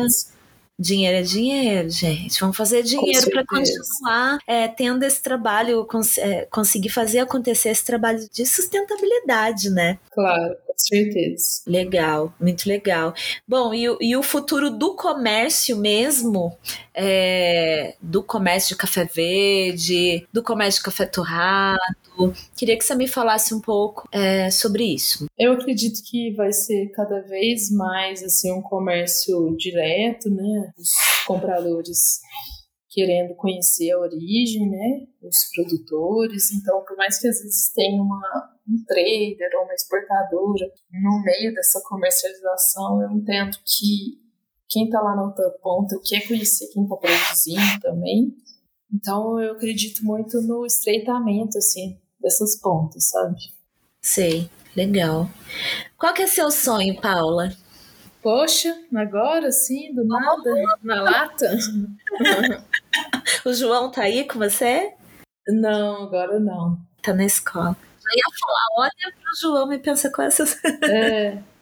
Dinheiro 0.78 1.16
é 1.16 1.22
dinheiro, 1.22 1.88
gente. 1.88 2.38
Vamos 2.38 2.56
fazer 2.56 2.82
dinheiro 2.82 3.30
para 3.30 3.46
continuar 3.46 4.38
é, 4.46 4.68
tendo 4.68 5.04
esse 5.04 5.22
trabalho, 5.22 5.86
cons 5.86 6.18
é, 6.18 6.46
conseguir 6.50 6.90
fazer 6.90 7.20
acontecer 7.20 7.70
esse 7.70 7.82
trabalho 7.82 8.28
de 8.30 8.44
sustentabilidade, 8.44 9.70
né? 9.70 9.98
Claro, 10.10 10.54
com 10.66 10.74
certeza. 10.76 11.62
Legal, 11.66 12.34
muito 12.38 12.68
legal. 12.68 13.14
Bom, 13.48 13.72
e, 13.72 13.84
e 14.02 14.14
o 14.16 14.22
futuro 14.22 14.68
do 14.70 14.94
comércio 14.94 15.78
mesmo, 15.78 16.54
é, 16.96 17.94
do 18.00 18.22
comércio 18.22 18.70
de 18.70 18.76
café 18.76 19.04
verde, 19.04 20.26
do 20.32 20.42
comércio 20.42 20.80
de 20.80 20.84
café 20.84 21.04
torrado, 21.04 21.78
queria 22.56 22.76
que 22.76 22.84
você 22.84 22.94
me 22.94 23.06
falasse 23.06 23.54
um 23.54 23.60
pouco 23.60 24.08
é, 24.10 24.50
sobre 24.50 24.84
isso. 24.84 25.26
Eu 25.38 25.52
acredito 25.52 26.00
que 26.08 26.34
vai 26.34 26.52
ser 26.52 26.90
cada 26.92 27.20
vez 27.20 27.70
mais 27.70 28.22
assim 28.22 28.50
um 28.52 28.62
comércio 28.62 29.54
direto, 29.56 30.30
né? 30.30 30.72
Os 30.78 30.90
compradores 31.26 32.20
querendo 32.96 33.34
conhecer 33.34 33.90
a 33.90 33.98
origem, 33.98 34.70
né, 34.70 35.06
os 35.22 35.36
produtores. 35.54 36.50
Então, 36.50 36.82
por 36.82 36.96
mais 36.96 37.20
que 37.20 37.28
às 37.28 37.42
vezes 37.42 37.70
tenha 37.74 38.00
uma, 38.02 38.56
um 38.66 38.82
trader 38.86 39.50
ou 39.58 39.64
uma 39.64 39.74
exportadora 39.74 40.72
no 40.90 41.22
meio 41.22 41.52
dessa 41.52 41.78
comercialização, 41.84 43.02
eu 43.02 43.10
entendo 43.10 43.58
que 43.66 44.25
quem 44.68 44.86
está 44.86 45.00
lá 45.00 45.14
na 45.14 45.24
outra 45.24 45.48
ponta 45.62 46.00
quer 46.04 46.26
conhecer 46.26 46.66
quem 46.72 46.82
está 46.84 46.96
produzindo 46.96 47.80
também. 47.80 48.34
Então, 48.92 49.40
eu 49.40 49.52
acredito 49.52 50.04
muito 50.04 50.40
no 50.42 50.64
estreitamento, 50.64 51.58
assim, 51.58 51.98
dessas 52.20 52.58
pontas, 52.60 53.10
sabe? 53.10 53.36
Sei, 54.00 54.48
legal. 54.76 55.28
Qual 55.98 56.14
que 56.14 56.22
é 56.22 56.26
seu 56.26 56.50
sonho, 56.50 57.00
Paula? 57.00 57.52
Poxa, 58.22 58.76
agora 58.94 59.52
sim, 59.52 59.94
do 59.94 60.04
nada, 60.04 60.50
na 60.82 61.02
lata. 61.02 61.56
o 63.44 63.52
João 63.52 63.90
tá 63.90 64.02
aí 64.02 64.26
com 64.26 64.38
você? 64.38 64.92
Não, 65.48 66.04
agora 66.04 66.40
não. 66.40 66.78
Tá 67.02 67.12
na 67.14 67.24
escola. 67.24 67.76
Já 68.00 68.10
ia 68.10 68.38
falar, 68.40 68.66
olha 68.78 69.14
pro 69.14 69.40
João 69.40 69.72
e 69.72 69.78
pensa 69.78 70.10
com 70.10 70.22
essas. 70.22 70.56
é. 70.84 71.38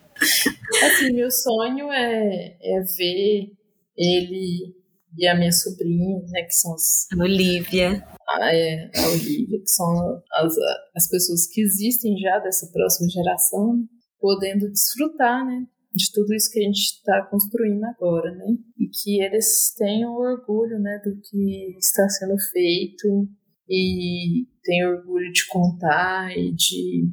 Assim, 0.85 1.13
meu 1.13 1.31
sonho 1.31 1.93
é, 1.93 2.57
é 2.61 2.81
ver 2.97 3.53
ele 3.97 4.75
e 5.17 5.27
a 5.29 5.35
minha 5.37 5.53
sobrinha, 5.53 6.19
né, 6.29 6.43
que 6.43 6.55
são 6.55 6.75
as... 6.75 7.07
A 7.13 7.23
Olivia. 7.23 8.05
Ah, 8.29 8.53
é, 8.53 8.91
a 8.97 9.09
Olivia, 9.09 9.61
que 9.61 9.71
são 9.71 10.23
as, 10.33 10.55
as 10.95 11.09
pessoas 11.09 11.47
que 11.47 11.61
existem 11.61 12.19
já 12.19 12.39
dessa 12.41 12.67
próxima 12.73 13.09
geração, 13.09 13.85
podendo 14.21 14.69
desfrutar, 14.71 15.47
né, 15.47 15.67
de 15.95 16.11
tudo 16.13 16.35
isso 16.35 16.51
que 16.51 16.59
a 16.59 16.63
gente 16.63 16.81
está 16.81 17.23
construindo 17.31 17.85
agora, 17.85 18.33
né? 18.33 18.57
E 18.79 18.89
que 18.89 19.23
eles 19.23 19.73
tenham 19.79 20.13
orgulho, 20.15 20.81
né, 20.81 21.01
do 21.05 21.17
que 21.21 21.77
está 21.79 22.09
sendo 22.09 22.37
feito 22.51 23.29
e 23.69 24.47
tenham 24.65 24.97
orgulho 24.97 25.31
de 25.33 25.47
contar 25.47 26.37
e 26.37 26.53
de, 26.53 27.09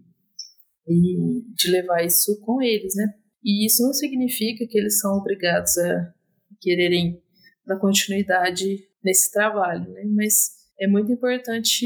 e 0.92 1.44
de 1.56 1.72
levar 1.72 2.04
isso 2.04 2.40
com 2.42 2.62
eles, 2.62 2.96
né? 2.96 3.14
E 3.44 3.66
isso 3.66 3.84
não 3.84 3.94
significa 3.94 4.66
que 4.68 4.78
eles 4.78 5.00
são 5.00 5.18
obrigados 5.18 5.78
a 5.78 6.14
quererem 6.60 7.22
dar 7.66 7.80
continuidade 7.80 8.88
nesse 9.04 9.32
trabalho, 9.32 9.90
né? 9.92 10.04
Mas 10.06 10.62
é 10.82 10.88
muito 10.88 11.12
importante 11.12 11.86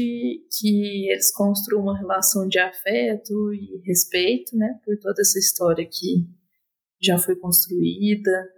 que 0.58 1.10
eles 1.10 1.30
construam 1.30 1.82
uma 1.82 1.98
relação 1.98 2.48
de 2.48 2.58
afeto 2.58 3.52
e 3.52 3.82
respeito, 3.84 4.56
né, 4.56 4.80
por 4.82 4.98
toda 4.98 5.20
essa 5.20 5.38
história 5.38 5.86
que 5.86 6.26
já 7.02 7.18
foi 7.18 7.36
construída 7.36 8.48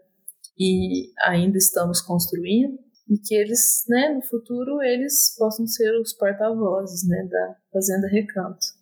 e 0.56 1.10
ainda 1.24 1.58
estamos 1.58 2.00
construindo 2.00 2.78
e 3.08 3.18
que 3.18 3.34
eles, 3.34 3.82
né, 3.88 4.14
no 4.14 4.22
futuro 4.22 4.80
eles 4.80 5.34
possam 5.36 5.66
ser 5.66 5.90
os 6.00 6.12
porta-vozes, 6.12 7.08
né, 7.08 7.26
da 7.28 7.56
Fazenda 7.72 8.06
Recanto. 8.06 8.77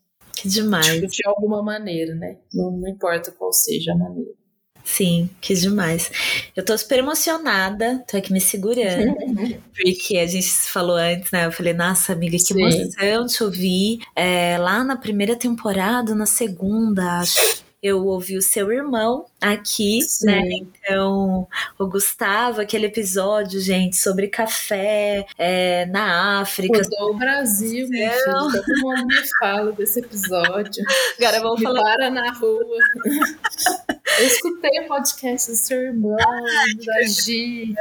Demais. 0.46 1.00
Tipo, 1.00 1.06
de 1.08 1.26
alguma 1.26 1.62
maneira, 1.62 2.14
né? 2.14 2.38
Não, 2.52 2.70
não 2.70 2.88
importa 2.88 3.30
qual 3.32 3.52
seja 3.52 3.92
a 3.92 3.96
maneira. 3.96 4.30
Sim, 4.86 5.28
que 5.40 5.52
demais. 5.52 6.12
Eu 6.54 6.64
tô 6.64 6.78
super 6.78 7.00
emocionada, 7.00 8.04
tô 8.08 8.16
aqui 8.16 8.32
me 8.32 8.40
segurando, 8.40 9.16
porque 9.74 10.16
a 10.16 10.26
gente 10.28 10.48
falou 10.48 10.94
antes, 10.94 11.32
né? 11.32 11.46
Eu 11.46 11.50
falei, 11.50 11.74
nossa, 11.74 12.12
amiga, 12.12 12.36
que 12.36 12.44
Sim. 12.44 12.62
emoção 12.62 13.26
te 13.26 13.42
ouvir. 13.42 13.98
É, 14.14 14.56
lá 14.56 14.84
na 14.84 14.96
primeira 14.96 15.34
temporada, 15.34 16.14
na 16.14 16.24
segunda, 16.24 17.18
acho 17.18 17.65
eu 17.86 18.04
ouvi 18.04 18.36
o 18.36 18.42
seu 18.42 18.72
irmão 18.72 19.26
aqui, 19.40 20.02
Sim. 20.02 20.26
né? 20.26 20.42
Então, 20.50 21.46
o 21.78 21.86
Gustavo, 21.86 22.60
aquele 22.60 22.86
episódio, 22.86 23.60
gente, 23.60 23.96
sobre 23.96 24.28
café 24.28 25.26
é, 25.38 25.86
na 25.86 26.40
África. 26.40 26.78
Mudou 26.82 27.10
o 27.10 27.18
Brasil, 27.18 27.88
meu 27.88 28.10
filho. 28.10 28.24
Todo 28.24 28.80
mundo 28.80 29.06
me 29.06 29.22
fala 29.38 29.72
desse 29.72 30.00
episódio. 30.00 30.84
Agora 31.18 31.40
vamos 31.40 31.62
falar. 31.62 31.82
para 31.82 32.10
na 32.10 32.32
rua. 32.32 32.78
Eu 34.18 34.26
escutei 34.26 34.80
o 34.80 34.88
podcast 34.88 35.50
do 35.50 35.56
seu 35.56 35.80
irmão, 35.80 36.16
da 36.16 37.06
Gi 37.06 37.74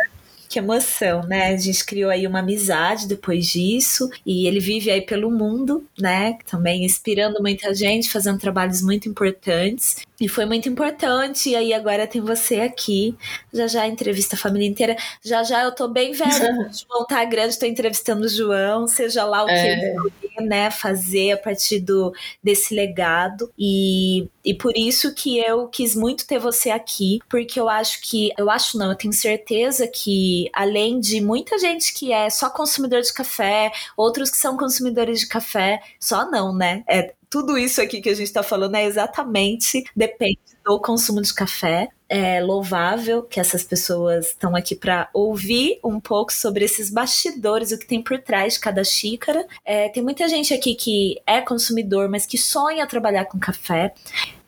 que 0.48 0.60
emoção, 0.60 1.22
né? 1.24 1.48
A 1.48 1.58
gente 1.58 1.86
criou 1.86 2.10
aí 2.10 2.26
uma 2.28 2.40
amizade 2.40 3.08
depois 3.08 3.48
disso 3.48 4.10
e 4.26 4.48
ele 4.48 4.60
vive 4.60 4.92
aí 4.92 5.02
pelo 5.02 5.32
mundo, 5.32 5.86
né? 6.00 6.38
Também 6.46 6.86
inspirando 6.86 7.42
muita 7.42 7.74
gente, 7.74 8.12
fazendo 8.12 8.40
trabalhos 8.40 8.82
muito 8.82 9.10
importantes. 9.10 9.98
E 10.20 10.30
foi 10.30 10.46
muito 10.46 10.70
importante. 10.70 11.50
E 11.50 11.56
aí 11.56 11.74
agora 11.74 12.08
tem 12.08 12.22
você 12.22 12.62
aqui. 12.62 13.16
Já 13.54 13.68
já 13.68 13.88
entrevista 13.88 14.36
a 14.36 14.40
família 14.40 14.68
inteira. 14.68 14.96
Já 15.24 15.44
já 15.44 15.64
eu 15.64 15.74
tô 15.74 15.88
bem 15.88 16.14
velha. 16.14 16.52
o 16.70 16.74
João 16.74 17.06
tá 17.08 17.24
grande, 17.26 17.60
tô 17.60 17.66
entrevistando 17.66 18.26
o 18.26 18.30
João, 18.30 18.88
seja 18.88 19.26
lá 19.26 19.44
o 19.44 19.48
que 19.48 19.52
é. 19.52 19.74
ele 19.74 20.25
né, 20.42 20.72
fazer 20.72 21.32
a 21.34 21.38
partir 21.38 21.80
do, 21.80 22.14
desse 22.44 22.74
legado. 22.74 23.52
E, 23.58 24.28
e 24.44 24.54
por 24.54 24.76
isso 24.76 25.14
que 25.14 25.38
eu 25.40 25.68
quis 25.68 25.96
muito 25.96 26.28
ter 26.28 26.40
você 26.40 26.70
aqui, 26.70 27.20
porque 27.30 27.60
eu 27.60 27.70
acho 27.70 28.02
que, 28.02 28.32
eu 28.38 28.50
acho 28.50 28.78
não, 28.78 28.92
eu 28.92 28.98
tenho 28.98 29.14
certeza 29.14 29.88
que 29.88 30.50
além 30.54 31.00
de 31.00 31.22
muita 31.22 31.58
gente 31.58 31.94
que 31.94 32.12
é 32.12 32.30
só 32.30 32.50
consumidor 32.50 33.02
de 33.02 33.14
café, 33.14 33.72
outros 33.98 34.30
que 34.30 34.38
são 34.38 34.58
consumidores 34.58 35.20
de 35.20 35.28
café, 35.28 35.82
só 36.00 36.30
não, 36.30 36.54
né? 36.56 36.84
É, 36.88 37.14
tudo 37.30 37.58
isso 37.58 37.82
aqui 37.82 38.02
que 38.02 38.10
a 38.10 38.14
gente 38.14 38.28
está 38.28 38.44
falando 38.44 38.76
é 38.76 38.86
exatamente 38.86 39.84
depende 39.96 40.40
do 40.64 40.80
consumo 40.80 41.22
de 41.22 41.34
café. 41.34 41.90
É 42.08 42.40
louvável 42.42 43.24
que 43.24 43.40
essas 43.40 43.64
pessoas 43.64 44.28
estão 44.28 44.56
aqui 44.56 44.76
para 44.76 45.10
ouvir 45.14 45.80
um 45.84 46.00
pouco 46.00 46.32
sobre 46.32 46.64
esses 46.66 46.90
bastidores, 46.90 47.72
o 47.72 47.80
que 47.80 47.88
tem 47.88 48.02
por 48.02 48.20
trás 48.20 48.54
de 48.54 48.60
cada 48.60 48.84
xícara. 48.84 49.46
É, 49.64 49.90
tem 49.90 50.04
muita 50.04 50.28
gente 50.28 50.54
aqui 50.54 50.76
que 50.76 51.20
é 51.26 51.42
consumidor, 51.42 52.08
mas 52.08 52.26
que 52.26 52.38
sonha 52.38 52.86
trabalhar 52.86 53.26
com 53.26 53.40
café 53.40 53.94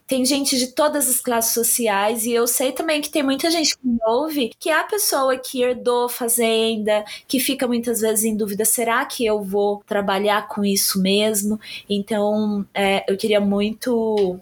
tem 0.07 0.25
gente 0.25 0.57
de 0.57 0.67
todas 0.67 1.09
as 1.09 1.19
classes 1.19 1.53
sociais 1.53 2.25
e 2.25 2.31
eu 2.31 2.47
sei 2.47 2.71
também 2.71 3.01
que 3.01 3.09
tem 3.09 3.21
muita 3.21 3.51
gente 3.51 3.77
que 3.77 3.85
me 3.85 3.99
ouve 4.05 4.51
que 4.57 4.69
é 4.69 4.79
a 4.79 4.85
pessoa 4.85 5.37
que 5.37 5.61
herdou 5.61 6.07
fazenda, 6.07 7.03
que 7.27 7.39
fica 7.39 7.67
muitas 7.67 7.99
vezes 7.99 8.23
em 8.23 8.35
dúvida: 8.35 8.63
será 8.63 9.05
que 9.05 9.25
eu 9.25 9.43
vou 9.43 9.83
trabalhar 9.85 10.47
com 10.47 10.63
isso 10.63 11.01
mesmo? 11.01 11.59
Então, 11.89 12.65
é, 12.73 13.03
eu 13.11 13.17
queria 13.17 13.41
muito 13.41 14.39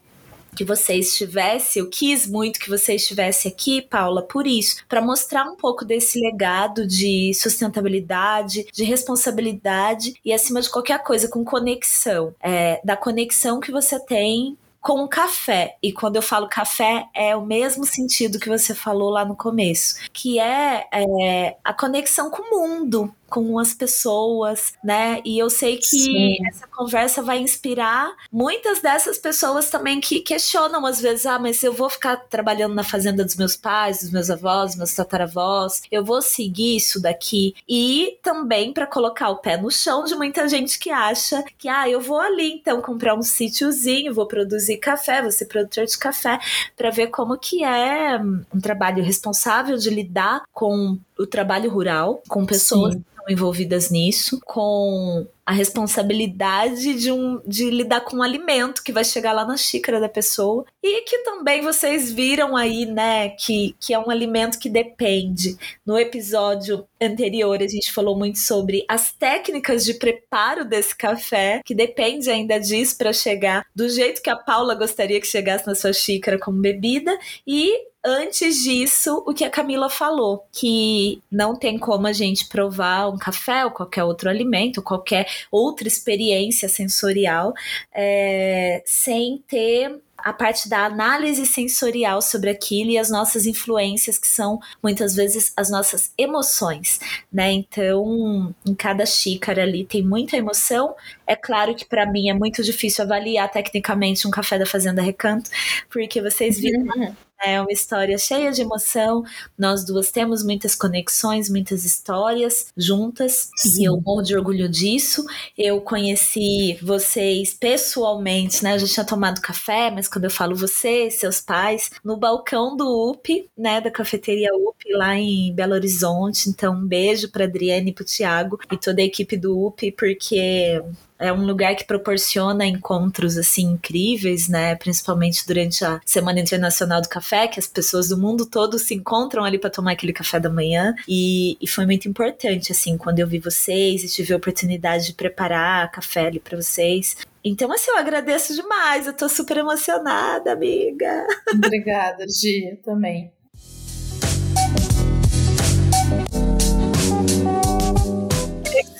que 0.56 0.64
você 0.64 0.96
estivesse, 0.96 1.80
eu 1.80 1.90
quis 1.90 2.28
muito 2.28 2.60
que 2.60 2.70
você 2.70 2.96
estivesse 2.96 3.48
aqui, 3.48 3.82
Paula, 3.82 4.22
por 4.24 4.48
isso, 4.48 4.78
para 4.88 5.02
mostrar 5.02 5.44
um 5.46 5.56
pouco 5.56 5.86
desse 5.86 6.20
legado 6.20 6.88
de 6.88 7.34
sustentabilidade, 7.34 8.66
de 8.72 8.84
responsabilidade 8.84 10.16
e, 10.24 10.34
acima 10.34 10.62
de 10.62 10.70
qualquer 10.70 11.04
coisa, 11.04 11.28
com 11.28 11.44
conexão. 11.44 12.34
É, 12.42 12.82
da 12.84 12.96
conexão 12.96 13.60
que 13.60 13.72
você 13.72 14.00
tem 14.00 14.58
com 14.86 15.04
o 15.04 15.08
café. 15.08 15.78
E 15.82 15.92
quando 15.92 16.16
eu 16.16 16.22
falo 16.22 16.48
café, 16.48 17.08
é 17.12 17.36
o 17.36 17.44
mesmo 17.44 17.84
sentido 17.84 18.40
que 18.40 18.48
você 18.48 18.76
falou 18.76 19.10
lá 19.10 19.26
no 19.26 19.36
começo, 19.36 19.96
que 20.14 20.38
é, 20.40 20.86
é 20.94 21.58
a 21.64 21.74
conexão 21.74 22.30
com 22.30 22.44
o 22.44 22.50
mundo, 22.52 23.12
com 23.36 23.60
as 23.60 23.74
pessoas, 23.74 24.72
né? 24.82 25.20
E 25.26 25.38
eu 25.38 25.50
sei 25.50 25.76
que 25.76 25.88
Sim. 25.88 26.38
essa 26.48 26.66
conversa 26.68 27.22
vai 27.22 27.38
inspirar 27.40 28.10
muitas 28.32 28.80
dessas 28.80 29.18
pessoas 29.18 29.70
também 29.70 30.00
que 30.00 30.22
questionam 30.22 30.86
às 30.86 31.02
vezes, 31.02 31.26
ah, 31.26 31.38
mas 31.38 31.62
eu 31.62 31.74
vou 31.74 31.90
ficar 31.90 32.16
trabalhando 32.16 32.74
na 32.74 32.84
fazenda 32.84 33.26
dos 33.26 33.36
meus 33.36 33.58
pais, 33.58 34.00
dos 34.00 34.12
meus 34.12 34.30
avós, 34.30 34.68
dos 34.68 34.78
meus 34.78 34.96
tataravós, 34.96 35.82
eu 35.92 36.02
vou 36.02 36.22
seguir 36.22 36.78
isso 36.78 37.02
daqui. 37.02 37.54
E 37.68 38.18
também 38.24 38.72
para 38.72 38.88
colocar 38.88 39.30
o 39.30 39.38
pé 39.38 39.58
no 39.58 39.70
chão 39.70 40.06
de 40.06 40.16
muita 40.16 40.48
gente 40.48 40.80
que 40.80 40.90
acha 40.90 41.44
que, 41.58 41.68
ah, 41.68 41.90
eu 41.90 42.00
vou 42.00 42.22
ali 42.22 42.54
então 42.54 42.82
comprar 42.82 43.16
um 43.16 43.22
sítiozinho, 43.22 44.14
vou 44.14 44.28
produzir 44.28 44.78
café, 44.78 45.22
vou 45.22 45.32
ser 45.32 45.48
produtor 45.48 45.86
de 45.86 45.98
café, 45.98 46.40
para 46.78 46.90
ver 46.90 47.08
como 47.08 47.38
que 47.38 47.66
é 47.66 48.18
um 48.18 48.62
trabalho 48.62 49.04
responsável 49.04 49.76
de 49.76 49.90
lidar 49.90 50.44
com 50.54 50.98
o 51.18 51.26
trabalho 51.26 51.70
rural, 51.70 52.22
com 52.28 52.46
pessoas 52.46 52.94
Sim. 52.94 53.04
envolvidas 53.30 53.90
nisso, 53.90 54.40
com 54.46 55.26
a 55.46 55.52
responsabilidade 55.52 56.96
de, 56.96 57.12
um, 57.12 57.40
de 57.46 57.70
lidar 57.70 58.02
com 58.02 58.18
um 58.18 58.24
alimento 58.24 58.84
que 58.84 58.92
vai 58.92 59.04
chegar 59.04 59.32
lá 59.32 59.46
na 59.46 59.56
xícara 59.56 60.00
da 60.00 60.10
pessoa 60.10 60.66
e 60.82 61.02
que 61.02 61.20
também 61.20 61.62
vocês 61.62 62.12
viram 62.12 62.58
aí, 62.58 62.86
né, 62.86 63.30
que, 63.30 63.76
que 63.80 63.94
é 63.94 64.00
um 64.00 64.10
alimento 64.10 64.58
que 64.58 64.70
depende. 64.70 65.56
No 65.86 66.00
episódio 66.00 66.88
anterior 67.00 67.62
a 67.62 67.68
gente 67.68 67.94
falou 67.94 68.18
muito 68.18 68.40
sobre 68.40 68.84
as 68.88 69.12
técnicas 69.12 69.86
de 69.86 69.94
preparo 69.94 70.66
desse 70.66 70.96
café, 70.96 71.62
que 71.64 71.76
depende 71.76 72.30
ainda 72.30 72.60
disso 72.60 72.98
para 72.98 73.14
chegar 73.14 73.66
do 73.76 73.88
jeito 73.88 74.24
que 74.24 74.30
a 74.30 74.36
Paula 74.36 74.74
gostaria 74.74 75.22
que 75.22 75.28
chegasse 75.28 75.68
na 75.68 75.76
sua 75.76 75.94
xícara 75.94 76.40
como 76.40 76.60
bebida 76.60 77.16
e 77.46 77.72
antes 78.06 78.64
disso, 78.64 79.24
o 79.26 79.34
que 79.34 79.44
a 79.44 79.50
Camila 79.50 79.90
falou, 79.90 80.46
que 80.52 81.22
não 81.32 81.56
tem 81.56 81.78
como 81.80 82.06
a 82.06 82.14
gente 82.14 82.48
provar 82.48 83.10
um 83.10 83.18
café 83.18 83.66
ou 83.66 83.72
qualquer 83.72 84.04
outro 84.04 84.30
alimento, 84.30 84.82
qualquer 84.82 85.28
outra 85.52 85.88
experiência 85.88 86.68
sensorial, 86.70 87.54
é, 87.94 88.82
sem 88.86 89.44
ter 89.48 90.00
a 90.18 90.34
parte 90.34 90.68
da 90.68 90.86
análise 90.86 91.46
sensorial 91.46 92.20
sobre 92.20 92.50
aquilo 92.50 92.90
e 92.90 92.98
as 92.98 93.12
nossas 93.12 93.46
influências, 93.46 94.18
que 94.18 94.28
são 94.28 94.60
muitas 94.82 95.16
vezes 95.16 95.54
as 95.56 95.70
nossas 95.70 96.12
emoções, 96.18 97.00
né? 97.32 97.52
Então, 97.52 98.54
em 98.66 98.74
cada 98.74 99.06
xícara 99.06 99.62
ali 99.62 99.86
tem 99.86 100.02
muita 100.02 100.36
emoção. 100.36 100.96
É 101.28 101.36
claro 101.36 101.76
que 101.76 101.86
para 101.86 102.12
mim 102.12 102.30
é 102.30 102.34
muito 102.34 102.64
difícil 102.64 103.04
avaliar 103.04 103.52
tecnicamente 103.52 104.28
um 104.28 104.32
café 104.32 104.58
da 104.58 104.66
Fazenda 104.66 105.02
Recanto, 105.02 105.50
porque 105.92 106.20
vocês 106.20 106.60
viram 106.60 106.82
uhum. 106.82 107.16
É 107.46 107.62
uma 107.62 107.72
história 107.72 108.18
cheia 108.18 108.52
de 108.52 108.62
emoção. 108.62 109.24
Nós 109.58 109.86
duas 109.86 110.10
temos 110.10 110.44
muitas 110.44 110.74
conexões, 110.74 111.50
muitas 111.50 111.86
histórias 111.86 112.68
juntas. 112.76 113.50
Sim. 113.56 113.82
E 113.82 113.86
eu 113.86 114.02
morro 114.02 114.24
de 114.24 114.36
orgulho 114.36 114.68
disso. 114.68 115.24
Eu 115.56 115.80
conheci 115.80 116.80
vocês 116.82 117.54
pessoalmente, 117.54 118.64
né? 118.64 118.74
Eu 118.74 118.80
já 118.80 118.88
tinha 118.88 119.06
tomado 119.06 119.42
café, 119.42 119.92
mas 119.92 120.08
quando 120.08 120.26
eu 120.26 120.32
falo 120.32 120.56
você, 120.56 121.12
seus 121.12 121.40
pais, 121.40 121.92
no 122.04 122.18
balcão 122.18 122.76
do 122.76 123.12
UP, 123.12 123.48
né? 123.56 123.80
Da 123.80 123.92
cafeteria 123.92 124.50
UP, 124.56 124.84
lá 124.94 125.16
em 125.16 125.54
Belo 125.54 125.74
Horizonte. 125.74 126.50
Então, 126.50 126.74
um 126.74 126.88
beijo 126.88 127.30
para 127.30 127.46
Adriane 127.46 127.92
e 127.92 127.94
para 127.94 128.06
Tiago 128.06 128.60
e 128.72 128.78
toda 128.78 129.02
a 129.02 129.06
equipe 129.06 129.38
do 129.38 129.68
UP, 129.68 129.92
porque 129.92 130.82
é 131.18 131.32
um 131.32 131.46
lugar 131.46 131.76
que 131.76 131.86
proporciona 131.86 132.66
encontros 132.66 133.38
assim 133.38 133.64
incríveis, 133.64 134.48
né? 134.48 134.76
Principalmente 134.76 135.46
durante 135.48 135.84
a 135.86 136.00
Semana 136.06 136.40
Internacional 136.40 137.02
do 137.02 137.10
Café, 137.10 137.48
que 137.48 137.60
as 137.60 137.68
pessoas 137.68 138.10
do 138.10 138.18
mundo 138.18 138.46
todo 138.46 138.78
se 138.78 138.94
encontram 138.94 139.44
ali 139.44 139.58
para 139.58 139.70
tomar 139.70 139.94
aquele 139.94 140.14
café 140.14 140.40
da 140.40 140.50
manhã. 140.50 140.94
E, 141.08 141.58
e, 141.62 141.68
foi 141.68 141.86
muito 141.86 142.08
importante, 142.08 142.72
assim, 142.72 142.98
quando 142.98 143.20
eu 143.20 143.28
vi 143.28 143.40
vocês 143.40 144.04
e 144.04 144.08
tive 144.08 144.34
a 144.34 144.38
oportunidade 144.38 145.08
de 145.08 145.14
preparar 145.14 145.92
café 145.92 146.28
ali 146.28 146.40
para 146.40 146.62
vocês. 146.62 147.16
Então, 147.44 147.72
assim, 147.72 147.92
eu 147.92 147.98
agradeço 147.98 148.56
demais. 148.56 149.08
Eu 149.08 149.14
tô 149.14 149.30
super 149.30 149.58
emocionada, 149.58 150.52
amiga. 150.52 151.28
Obrigada, 151.54 152.26
Gia, 152.28 152.76
também. 152.78 153.35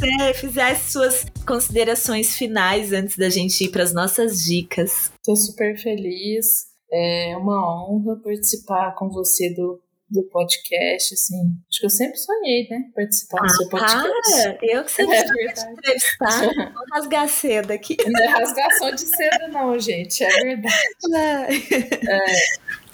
Você 0.06 0.34
fizesse 0.36 0.92
suas 0.92 1.26
considerações 1.46 2.36
finais 2.36 2.94
antes 2.94 3.18
da 3.18 3.30
gente 3.30 3.64
ir 3.64 3.70
para 3.70 3.84
as 3.84 3.94
nossas 3.94 4.44
dicas. 4.44 5.12
Estou 5.18 5.36
super 5.36 5.78
feliz. 5.78 6.68
É 6.92 7.36
uma 7.38 7.90
honra 7.90 8.16
participar 8.24 8.94
com 8.96 9.10
você 9.10 9.54
do, 9.54 9.82
do 10.10 10.24
podcast, 10.30 11.14
assim. 11.14 11.42
Acho 11.70 11.80
que 11.80 11.86
eu 11.86 11.90
sempre 11.90 12.18
sonhei, 12.18 12.68
né? 12.70 12.84
Participar 12.94 13.40
ah, 13.42 13.44
do 13.44 13.50
seu 13.50 13.70
podcast. 13.70 14.32
Para! 14.32 14.58
Eu 14.62 14.84
que 14.84 14.92
sempre 14.92 15.16
é 15.16 15.24
verdade. 15.24 15.72
entrevistar. 15.72 16.42
Vou 16.74 16.84
rasgar 16.94 17.28
seda 17.28 17.74
aqui. 17.74 17.98
Não 18.06 18.24
é 18.24 18.28
rasgação 18.28 18.92
de 18.92 19.02
seda, 19.02 19.48
não, 19.48 19.80
gente. 19.80 20.24
É 20.24 20.30
verdade. 20.30 20.76
É. 22.08 22.85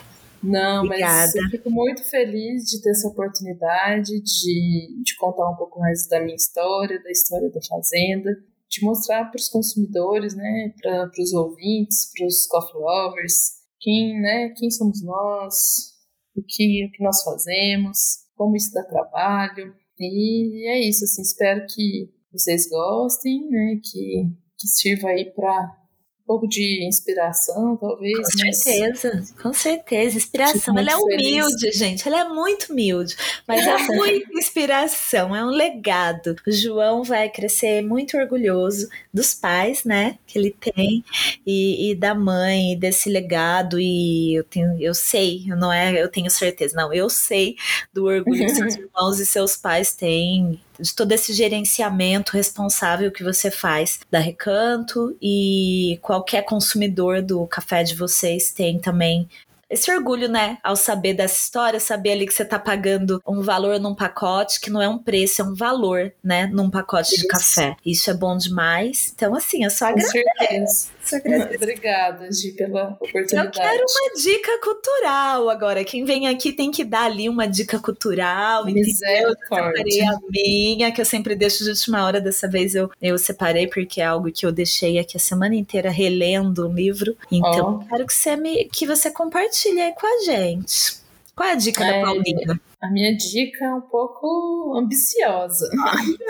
Não, 0.44 0.86
Obrigada. 0.86 1.14
mas 1.14 1.36
eu 1.36 1.50
fico 1.50 1.70
muito 1.70 2.04
feliz 2.04 2.66
de 2.66 2.82
ter 2.82 2.90
essa 2.92 3.08
oportunidade 3.08 4.20
de, 4.22 5.02
de 5.04 5.16
contar 5.18 5.50
um 5.50 5.56
pouco 5.56 5.80
mais 5.80 6.08
da 6.08 6.20
minha 6.20 6.36
história, 6.36 7.02
da 7.02 7.12
história 7.12 7.50
da 7.50 7.60
Fazenda, 7.62 8.32
de 8.70 8.86
mostrar 8.86 9.26
para 9.26 9.38
os 9.40 9.50
consumidores, 9.50 10.34
né, 10.36 10.74
para 10.82 11.12
os 11.20 11.34
ouvintes, 11.34 12.10
para 12.16 12.26
os 12.26 12.48
coffee 12.48 12.80
lovers, 12.80 13.52
quem, 13.80 14.20
né, 14.20 14.50
quem 14.58 14.72
somos 14.72 15.04
nós, 15.04 15.92
o 16.36 16.42
que, 16.42 16.86
o 16.86 16.92
que 16.92 17.04
nós 17.04 17.22
fazemos, 17.24 17.98
como 18.36 18.56
isso 18.56 18.72
dá 18.74 18.84
trabalho. 18.84 19.76
E 20.00 20.68
é 20.70 20.80
isso, 20.80 21.04
assim, 21.04 21.22
espero 21.22 21.66
que 21.68 22.10
vocês 22.32 22.68
gostem, 22.70 23.48
né, 23.50 23.80
que, 23.84 24.24
que 24.58 24.68
sirva 24.68 25.10
aí 25.10 25.32
para 25.32 25.81
pouco 26.32 26.48
de 26.48 26.88
inspiração, 26.88 27.76
talvez. 27.76 28.18
Com 28.18 28.54
certeza, 28.54 29.24
com 29.42 29.54
certeza. 29.54 30.18
Inspiração. 30.18 30.78
Ela 30.78 30.92
é 30.92 30.96
humilde, 30.96 31.60
feliz. 31.60 31.78
gente. 31.78 32.08
Ela 32.08 32.22
é 32.22 32.24
muito 32.30 32.72
humilde, 32.72 33.18
mas 33.46 33.68
é 33.68 33.76
muita 33.94 34.32
inspiração, 34.34 35.36
é 35.36 35.44
um 35.44 35.50
legado. 35.50 36.38
O 36.48 36.52
João 36.52 37.04
vai 37.04 37.30
crescer 37.30 37.82
muito 37.82 38.16
orgulhoso 38.16 38.88
dos 39.14 39.34
pais, 39.34 39.84
né, 39.84 40.18
que 40.26 40.40
ele 40.40 40.56
tem, 40.58 41.04
e, 41.46 41.92
e 41.92 41.96
da 41.96 42.16
mãe, 42.16 42.78
desse 42.80 43.10
legado. 43.10 43.78
E 43.78 44.34
eu 44.34 44.46
tenho, 44.46 44.82
eu 44.82 44.94
sei, 44.94 45.44
não 45.48 45.72
é, 45.72 46.02
eu 46.02 46.08
tenho 46.08 46.32
certeza, 46.32 46.78
não, 46.78 46.94
eu 46.94 47.10
sei 47.10 47.58
do 47.94 48.06
orgulho 48.06 48.46
que 48.46 48.56
seus 48.56 48.76
irmãos 48.78 49.20
e 49.20 49.26
seus 49.26 49.58
pais 49.58 49.94
têm 49.94 50.62
de 50.82 50.94
todo 50.94 51.12
esse 51.12 51.34
gerenciamento 51.34 52.34
responsável 52.34 53.12
que 53.12 53.24
você 53.24 53.52
faz 53.52 54.00
da 54.10 54.20
Recanto 54.20 55.16
e 55.22 56.00
qualquer 56.02 56.44
consumidor 56.44 57.22
do 57.22 57.46
café 57.48 57.84
de 57.84 57.96
vocês 57.96 58.52
tem 58.52 58.80
também 58.80 59.30
esse 59.72 59.90
orgulho, 59.90 60.28
né, 60.28 60.58
ao 60.62 60.76
saber 60.76 61.14
dessa 61.14 61.36
história, 61.36 61.80
saber 61.80 62.12
ali 62.12 62.28
que 62.28 62.34
você 62.34 62.44
tá 62.44 62.60
pagando 62.60 63.24
um 63.26 63.42
valor 63.42 63.80
num 63.80 63.96
pacote, 63.96 64.60
que 64.60 64.70
não 64.70 64.82
é 64.82 64.90
um 64.90 64.98
preço, 64.98 65.42
é 65.42 65.46
um 65.46 65.56
valor, 65.56 66.12
né, 66.22 66.48
num 66.48 66.70
pacote 66.70 67.14
Isso. 67.14 67.22
de 67.22 67.28
café. 67.28 67.78
Isso 67.86 68.12
é 68.12 68.14
bom 68.14 68.36
demais. 68.36 69.14
Então, 69.16 69.34
assim, 69.34 69.64
eu 69.64 69.70
só 69.70 69.86
agradeço. 69.86 70.92
Obrigada, 71.56 72.32
Gi, 72.32 72.52
pela 72.54 72.98
oportunidade. 73.00 73.48
Eu 73.48 73.52
quero 73.52 73.84
uma 73.84 74.22
dica 74.22 74.62
cultural 74.62 75.50
agora. 75.50 75.84
Quem 75.84 76.06
vem 76.06 76.28
aqui 76.28 76.52
tem 76.52 76.72
que 76.72 76.84
dar 76.84 77.06
ali 77.06 77.28
uma 77.28 77.48
dica 77.48 77.80
cultural. 77.80 78.68
Eu 78.68 78.84
separei 78.84 80.02
a 80.02 80.18
minha, 80.30 80.92
que 80.92 81.02
eu 81.02 81.06
sempre 81.06 81.36
deixo 81.36 81.64
de 81.64 81.70
última 81.70 82.06
hora. 82.06 82.22
Dessa 82.22 82.48
vez 82.48 82.76
eu, 82.76 82.90
eu 83.02 83.18
separei, 83.18 83.68
porque 83.68 84.02
é 84.02 84.06
algo 84.06 84.32
que 84.32 84.46
eu 84.46 84.52
deixei 84.52 85.00
aqui 85.00 85.18
a 85.18 85.20
semana 85.20 85.56
inteira 85.56 85.90
relendo 85.90 86.68
o 86.68 86.74
livro. 86.74 87.16
Então, 87.32 87.82
oh. 87.82 87.90
quero 87.90 88.06
que 88.06 88.14
você, 88.14 88.36
me, 88.36 88.66
que 88.66 88.86
você 88.86 89.10
compartilhe 89.12 89.82
aí 89.82 89.94
com 89.94 90.08
a 90.08 90.24
gente. 90.24 91.02
Qual 91.36 91.48
é 91.48 91.54
a 91.54 91.56
dica 91.56 91.84
é, 91.84 91.94
da 91.94 92.06
Paulinha? 92.06 92.62
A 92.82 92.90
minha 92.90 93.16
dica 93.16 93.66
é 93.66 93.74
um 93.74 93.82
pouco 93.82 94.76
ambiciosa. 94.78 95.70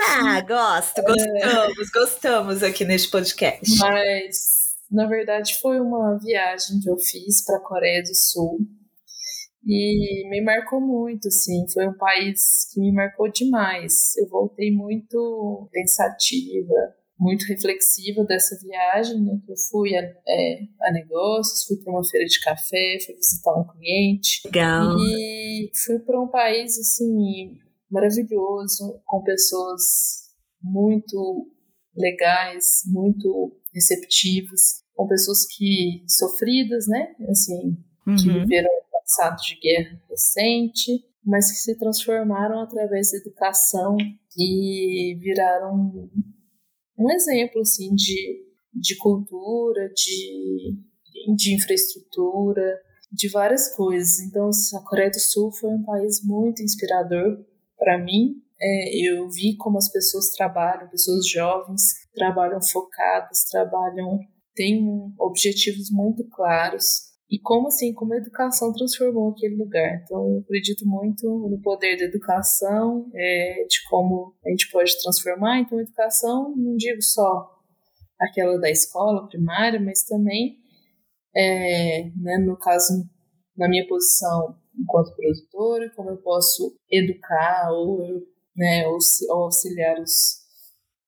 Ah, 0.08 0.40
gosto, 0.40 0.98
é. 1.00 1.02
gostamos, 1.02 1.88
é. 1.88 1.98
gostamos 1.98 2.62
aqui 2.62 2.84
neste 2.84 3.10
podcast. 3.10 3.78
Mas 3.78 4.61
na 4.92 5.06
verdade, 5.06 5.58
foi 5.60 5.80
uma 5.80 6.18
viagem 6.18 6.78
que 6.80 6.90
eu 6.90 6.98
fiz 6.98 7.42
para 7.44 7.56
a 7.56 7.60
Coreia 7.60 8.02
do 8.02 8.14
Sul 8.14 8.58
e 9.64 10.28
me 10.28 10.42
marcou 10.42 10.80
muito, 10.80 11.28
assim. 11.28 11.64
Foi 11.72 11.88
um 11.88 11.96
país 11.96 12.68
que 12.70 12.78
me 12.78 12.92
marcou 12.92 13.30
demais. 13.30 14.14
Eu 14.18 14.28
voltei 14.28 14.70
muito 14.70 15.66
pensativa, 15.72 16.94
muito 17.18 17.46
reflexiva 17.46 18.22
dessa 18.24 18.54
viagem, 18.62 19.22
né? 19.22 19.40
Que 19.46 19.52
eu 19.52 19.56
fui 19.70 19.96
a, 19.96 20.02
é, 20.28 20.60
a 20.82 20.92
negócios, 20.92 21.64
fui 21.64 21.78
para 21.78 21.90
uma 21.90 22.04
feira 22.04 22.26
de 22.26 22.38
café, 22.40 22.98
fui 23.06 23.14
visitar 23.14 23.58
um 23.58 23.66
cliente. 23.66 24.42
Legal. 24.44 24.94
E 24.98 25.70
fui 25.86 26.00
para 26.00 26.20
um 26.20 26.28
país, 26.28 26.78
assim, 26.78 27.56
maravilhoso, 27.90 29.00
com 29.06 29.22
pessoas 29.22 29.80
muito 30.62 31.50
legais, 31.96 32.82
muito 32.86 33.56
receptivas 33.72 34.81
com 34.94 35.06
pessoas 35.06 35.46
que 35.46 36.04
sofridas, 36.08 36.86
né? 36.88 37.14
Assim, 37.28 37.76
uhum. 38.06 38.16
que 38.16 38.28
viveram 38.28 38.68
um 38.70 38.90
passado 38.92 39.36
de 39.42 39.58
guerra 39.60 40.00
recente, 40.08 41.04
mas 41.24 41.50
que 41.50 41.58
se 41.58 41.78
transformaram 41.78 42.60
através 42.60 43.12
da 43.12 43.18
educação 43.18 43.96
e 44.36 45.16
viraram 45.20 46.10
um 46.98 47.10
exemplo 47.10 47.60
assim 47.60 47.94
de, 47.94 48.44
de 48.74 48.96
cultura, 48.96 49.88
de, 49.94 50.76
de 51.36 51.54
infraestrutura, 51.54 52.80
de 53.10 53.28
várias 53.28 53.74
coisas. 53.74 54.20
Então, 54.20 54.48
a 54.48 54.88
Coreia 54.88 55.10
do 55.10 55.20
Sul 55.20 55.52
foi 55.52 55.70
um 55.70 55.84
país 55.84 56.24
muito 56.24 56.62
inspirador 56.62 57.44
para 57.78 57.98
mim. 58.02 58.42
É, 58.60 59.08
eu 59.08 59.28
vi 59.28 59.56
como 59.56 59.76
as 59.76 59.90
pessoas 59.90 60.30
trabalham, 60.30 60.88
pessoas 60.88 61.28
jovens 61.28 61.82
trabalham 62.14 62.62
focadas, 62.62 63.44
trabalham 63.50 64.20
tem 64.54 64.84
objetivos 65.18 65.90
muito 65.90 66.24
claros 66.28 67.12
e 67.32 67.38
como 67.38 67.68
assim, 67.68 67.94
como 67.94 68.12
a 68.12 68.18
educação 68.18 68.74
transformou 68.74 69.30
aquele 69.30 69.56
lugar. 69.56 70.02
Então, 70.04 70.34
eu 70.34 70.40
acredito 70.40 70.86
muito 70.86 71.26
no 71.26 71.58
poder 71.62 71.96
da 71.96 72.04
educação, 72.04 73.10
é, 73.14 73.64
de 73.66 73.82
como 73.88 74.34
a 74.44 74.50
gente 74.50 74.70
pode 74.70 75.00
transformar. 75.00 75.60
Então, 75.60 75.80
educação, 75.80 76.54
não 76.54 76.76
digo 76.76 77.00
só 77.00 77.58
aquela 78.20 78.58
da 78.58 78.70
escola 78.70 79.26
primária, 79.28 79.80
mas 79.80 80.04
também, 80.04 80.58
é, 81.34 82.10
né, 82.16 82.36
no 82.36 82.56
caso, 82.58 83.02
na 83.56 83.66
minha 83.66 83.86
posição 83.88 84.54
enquanto 84.78 85.14
produtora, 85.16 85.90
como 85.96 86.10
eu 86.10 86.18
posso 86.18 86.76
educar 86.90 87.70
ou, 87.72 88.26
né, 88.54 88.86
ou 88.86 88.98
auxiliar 89.44 89.98
os, 90.00 90.41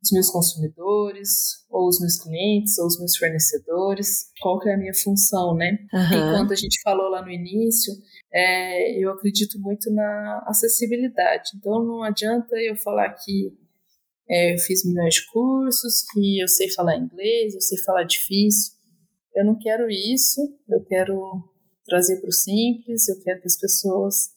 os 0.05 0.13
meus 0.13 0.31
consumidores, 0.31 1.65
ou 1.71 1.89
os 1.89 1.99
meus 1.99 2.21
clientes, 2.23 2.79
ou 2.79 2.87
os 2.87 2.99
meus 2.99 3.17
fornecedores, 3.17 4.27
qual 4.41 4.61
que 4.61 4.69
é 4.69 4.75
a 4.75 4.79
minha 4.79 4.95
função, 4.95 5.55
né? 5.57 5.79
Uhum. 5.93 6.29
Enquanto 6.29 6.53
a 6.53 6.57
gente 6.57 6.81
falou 6.83 7.09
lá 7.09 7.23
no 7.23 7.31
início, 7.31 7.93
é, 8.33 9.03
eu 9.03 9.11
acredito 9.11 9.59
muito 9.59 9.91
na 9.91 10.45
acessibilidade. 10.47 11.53
Então 11.57 11.83
não 11.83 12.03
adianta 12.03 12.55
eu 12.57 12.77
falar 12.77 13.15
que 13.15 13.57
é, 14.29 14.55
eu 14.55 14.59
fiz 14.59 14.85
milhões 14.85 15.15
de 15.15 15.27
cursos, 15.33 16.05
que 16.13 16.41
eu 16.41 16.49
sei 16.49 16.71
falar 16.71 16.97
inglês, 16.97 17.55
eu 17.55 17.61
sei 17.61 17.79
falar 17.79 18.05
difícil. 18.05 18.75
Eu 19.35 19.45
não 19.45 19.59
quero 19.59 19.91
isso, 19.91 20.41
eu 20.69 20.85
quero 20.85 21.43
trazer 21.87 22.21
para 22.21 22.29
o 22.29 22.33
simples, 22.33 23.09
eu 23.09 23.21
quero 23.23 23.41
que 23.41 23.47
as 23.47 23.59
pessoas 23.59 24.29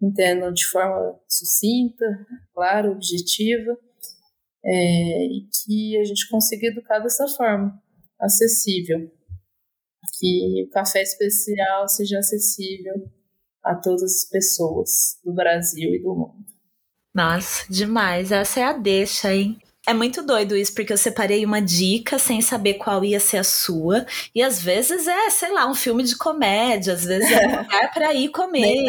entendam 0.00 0.52
de 0.52 0.64
forma 0.66 1.18
sucinta, 1.28 2.04
clara, 2.54 2.90
objetiva, 2.90 3.76
é, 4.64 5.26
e 5.26 5.48
que 5.48 5.98
a 5.98 6.04
gente 6.04 6.28
consiga 6.28 6.66
educar 6.68 6.98
dessa 6.98 7.26
forma, 7.28 7.80
acessível. 8.20 9.10
Que 10.18 10.64
o 10.64 10.70
café 10.70 11.02
especial 11.02 11.88
seja 11.88 12.18
acessível 12.18 13.08
a 13.62 13.74
todas 13.74 14.02
as 14.02 14.24
pessoas 14.28 15.18
do 15.24 15.32
Brasil 15.32 15.94
e 15.94 16.02
do 16.02 16.14
mundo. 16.14 16.44
Nossa, 17.14 17.70
demais. 17.72 18.32
Essa 18.32 18.60
é 18.60 18.64
a 18.64 18.72
deixa, 18.72 19.34
hein? 19.34 19.58
É 19.88 19.94
muito 19.94 20.22
doido 20.22 20.54
isso, 20.54 20.74
porque 20.74 20.92
eu 20.92 20.98
separei 20.98 21.46
uma 21.46 21.62
dica 21.62 22.18
sem 22.18 22.42
saber 22.42 22.74
qual 22.74 23.02
ia 23.02 23.18
ser 23.18 23.38
a 23.38 23.42
sua. 23.42 24.04
E 24.34 24.42
às 24.42 24.62
vezes 24.62 25.08
é, 25.08 25.30
sei 25.30 25.50
lá, 25.50 25.66
um 25.66 25.74
filme 25.74 26.02
de 26.02 26.14
comédia, 26.14 26.92
às 26.92 27.06
vezes 27.06 27.32
é 27.32 27.46
um 27.46 27.56
lugar 27.64 27.94
pra 27.94 28.12
ir 28.12 28.28
comer. 28.28 28.84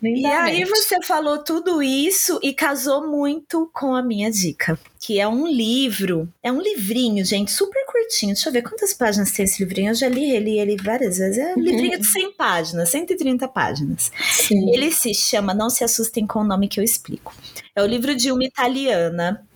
Nem 0.00 0.22
e 0.22 0.24
aí 0.24 0.64
você 0.64 0.96
falou 1.02 1.44
tudo 1.44 1.82
isso 1.82 2.40
e 2.42 2.54
casou 2.54 3.06
muito 3.06 3.70
com 3.70 3.94
a 3.94 4.02
minha 4.02 4.30
dica. 4.30 4.78
Que 4.98 5.20
é 5.20 5.28
um 5.28 5.46
livro, 5.46 6.26
é 6.42 6.50
um 6.50 6.62
livrinho, 6.62 7.22
gente, 7.22 7.52
super 7.52 7.84
curtinho. 7.84 8.32
Deixa 8.32 8.48
eu 8.48 8.52
ver 8.54 8.62
quantas 8.62 8.94
páginas 8.94 9.30
tem 9.30 9.44
esse 9.44 9.62
livrinho. 9.62 9.90
Eu 9.90 9.94
já 9.94 10.08
li 10.08 10.30
ele, 10.30 10.58
ele 10.58 10.76
várias 10.82 11.18
vezes. 11.18 11.36
É 11.36 11.52
um 11.52 11.58
uhum. 11.58 11.64
livrinho 11.64 12.00
de 12.00 12.06
100 12.06 12.32
páginas, 12.32 12.88
130 12.88 13.46
páginas. 13.48 14.10
Sim. 14.22 14.72
Ele 14.72 14.90
se 14.90 15.12
chama 15.12 15.52
Não 15.52 15.68
Se 15.68 15.84
Assustem 15.84 16.26
com 16.26 16.38
o 16.38 16.44
Nome 16.44 16.66
que 16.66 16.80
eu 16.80 16.84
explico. 16.84 17.34
É 17.76 17.82
o 17.82 17.86
livro 17.86 18.14
de 18.14 18.32
uma 18.32 18.42
italiana 18.42 19.46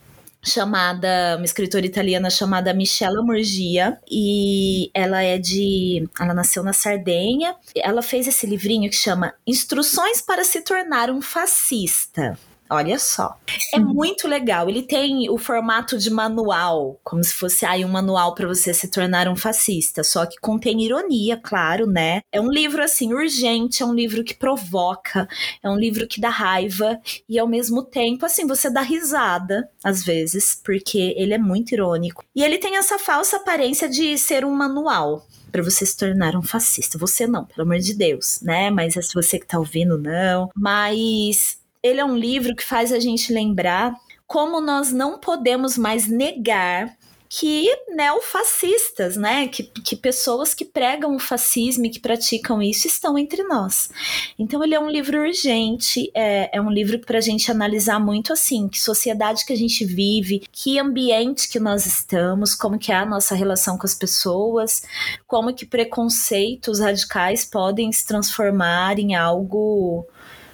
chamada, 0.47 1.35
uma 1.37 1.45
escritora 1.45 1.85
italiana 1.85 2.29
chamada 2.29 2.73
Michela 2.73 3.21
Morgia, 3.21 3.97
e 4.09 4.89
ela 4.93 5.21
é 5.21 5.37
de, 5.37 6.07
ela 6.19 6.33
nasceu 6.33 6.63
na 6.63 6.73
Sardenha. 6.73 7.55
Ela 7.75 8.01
fez 8.01 8.27
esse 8.27 8.45
livrinho 8.45 8.89
que 8.89 8.95
chama 8.95 9.33
Instruções 9.45 10.21
para 10.21 10.43
se 10.43 10.61
tornar 10.61 11.09
um 11.11 11.21
fascista. 11.21 12.37
Olha 12.69 12.99
só. 12.99 13.37
É 13.73 13.79
muito 13.79 14.27
legal. 14.27 14.69
Ele 14.69 14.81
tem 14.81 15.29
o 15.29 15.37
formato 15.37 15.97
de 15.97 16.09
manual, 16.09 16.99
como 17.03 17.23
se 17.23 17.33
fosse 17.33 17.65
aí 17.65 17.85
um 17.85 17.89
manual 17.89 18.35
para 18.35 18.47
você 18.47 18.73
se 18.73 18.89
tornar 18.89 19.27
um 19.27 19.35
fascista, 19.35 20.03
só 20.03 20.25
que 20.25 20.37
contém 20.39 20.83
ironia, 20.83 21.37
claro, 21.37 21.87
né? 21.87 22.21
É 22.31 22.41
um 22.41 22.49
livro 22.49 22.83
assim 22.83 23.13
urgente, 23.13 23.83
é 23.83 23.85
um 23.85 23.93
livro 23.93 24.23
que 24.23 24.33
provoca, 24.33 25.27
é 25.63 25.69
um 25.69 25.77
livro 25.77 26.07
que 26.07 26.19
dá 26.19 26.29
raiva 26.29 26.99
e 27.27 27.39
ao 27.39 27.47
mesmo 27.47 27.83
tempo 27.83 28.25
assim 28.25 28.45
você 28.45 28.69
dá 28.69 28.81
risada 28.81 29.69
às 29.83 30.03
vezes, 30.03 30.59
porque 30.63 31.13
ele 31.17 31.33
é 31.33 31.37
muito 31.37 31.73
irônico. 31.73 32.23
E 32.35 32.43
ele 32.43 32.57
tem 32.57 32.77
essa 32.77 32.99
falsa 32.99 33.37
aparência 33.37 33.87
de 33.87 34.17
ser 34.17 34.43
um 34.43 34.51
manual, 34.51 35.25
para 35.51 35.63
você 35.63 35.85
se 35.85 35.97
tornar 35.97 36.35
um 36.35 36.43
fascista. 36.43 36.97
Você 36.97 37.25
não, 37.25 37.45
pelo 37.45 37.63
amor 37.63 37.79
de 37.79 37.93
Deus, 37.93 38.39
né? 38.41 38.69
Mas 38.69 38.97
é 38.97 39.01
se 39.01 39.13
você 39.13 39.39
que 39.39 39.47
tá 39.47 39.57
ouvindo, 39.57 39.97
não. 39.97 40.49
Mas 40.55 41.57
ele 41.87 41.99
é 41.99 42.05
um 42.05 42.17
livro 42.17 42.55
que 42.55 42.63
faz 42.63 42.91
a 42.91 42.99
gente 42.99 43.33
lembrar 43.33 43.93
como 44.25 44.59
nós 44.59 44.91
não 44.91 45.19
podemos 45.19 45.77
mais 45.77 46.07
negar 46.07 46.95
que 47.29 47.69
neofascistas, 47.89 49.17
né, 49.17 49.47
que, 49.47 49.63
que 49.63 49.95
pessoas 49.95 50.53
que 50.53 50.63
pregam 50.63 51.15
o 51.15 51.19
fascismo 51.19 51.85
e 51.85 51.89
que 51.89 51.99
praticam 51.99 52.61
isso 52.61 52.87
estão 52.87 53.17
entre 53.17 53.43
nós. 53.43 53.89
Então 54.39 54.63
ele 54.63 54.73
é 54.73 54.79
um 54.79 54.89
livro 54.89 55.19
urgente, 55.19 56.09
é, 56.13 56.57
é 56.57 56.61
um 56.61 56.69
livro 56.69 56.99
para 56.99 57.17
a 57.17 57.21
gente 57.21 57.51
analisar 57.51 57.99
muito 57.99 58.31
assim, 58.31 58.67
que 58.69 58.79
sociedade 58.79 59.45
que 59.45 59.53
a 59.53 59.57
gente 59.57 59.83
vive, 59.83 60.43
que 60.51 60.79
ambiente 60.79 61.49
que 61.49 61.59
nós 61.59 61.85
estamos, 61.85 62.55
como 62.55 62.79
que 62.79 62.91
é 62.91 62.95
a 62.95 63.05
nossa 63.05 63.35
relação 63.35 63.77
com 63.77 63.85
as 63.85 63.95
pessoas, 63.95 64.83
como 65.27 65.53
que 65.53 65.65
preconceitos 65.65 66.79
radicais 66.79 67.43
podem 67.43 67.91
se 67.91 68.05
transformar 68.05 68.99
em 68.99 69.15
algo 69.15 70.05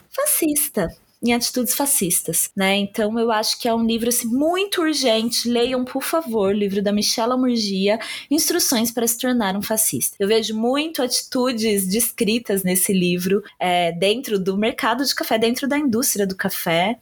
fascista, 0.10 0.90
em 1.24 1.34
atitudes 1.34 1.74
fascistas, 1.74 2.52
né? 2.56 2.76
Então 2.76 3.18
eu 3.18 3.32
acho 3.32 3.58
que 3.58 3.68
é 3.68 3.74
um 3.74 3.86
livro 3.86 4.10
assim, 4.10 4.28
muito 4.28 4.82
urgente. 4.82 5.48
Leiam, 5.48 5.86
por 5.86 6.04
favor, 6.04 6.50
o 6.50 6.58
livro 6.58 6.82
da 6.82 6.92
Michela 6.92 7.38
Murgia, 7.38 7.98
Instruções 8.30 8.92
para 8.92 9.08
se 9.08 9.18
tornar 9.18 9.56
um 9.56 9.62
fascista. 9.62 10.18
Eu 10.20 10.28
vejo 10.28 10.54
muito 10.56 11.02
atitudes 11.02 11.88
descritas 11.88 12.64
nesse 12.64 12.92
livro 12.92 13.42
é, 13.58 13.94
dentro 13.94 14.38
do 14.38 14.58
mercado 14.58 15.06
de 15.06 15.16
café, 15.16 15.40
dentro 15.40 15.68
da 15.68 15.78
indústria 15.78 16.28
do 16.28 16.36
café. 16.36 17.00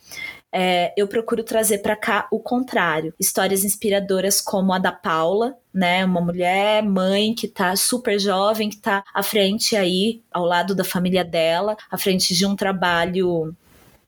É, 0.53 0.93
eu 0.97 1.07
procuro 1.07 1.43
trazer 1.43 1.77
para 1.77 1.95
cá 1.95 2.27
o 2.29 2.37
contrário. 2.37 3.13
Histórias 3.17 3.63
inspiradoras 3.63 4.41
como 4.41 4.73
a 4.73 4.77
da 4.77 4.91
Paula, 4.91 5.55
né? 5.73 6.03
Uma 6.03 6.19
mulher, 6.19 6.83
mãe 6.83 7.33
que 7.33 7.47
tá 7.47 7.75
super 7.75 8.19
jovem, 8.19 8.69
que 8.69 8.77
tá 8.77 9.03
à 9.13 9.23
frente 9.23 9.75
aí, 9.77 10.21
ao 10.29 10.43
lado 10.43 10.75
da 10.75 10.83
família 10.83 11.23
dela, 11.23 11.77
à 11.89 11.97
frente 11.97 12.35
de 12.35 12.45
um 12.45 12.55
trabalho 12.55 13.55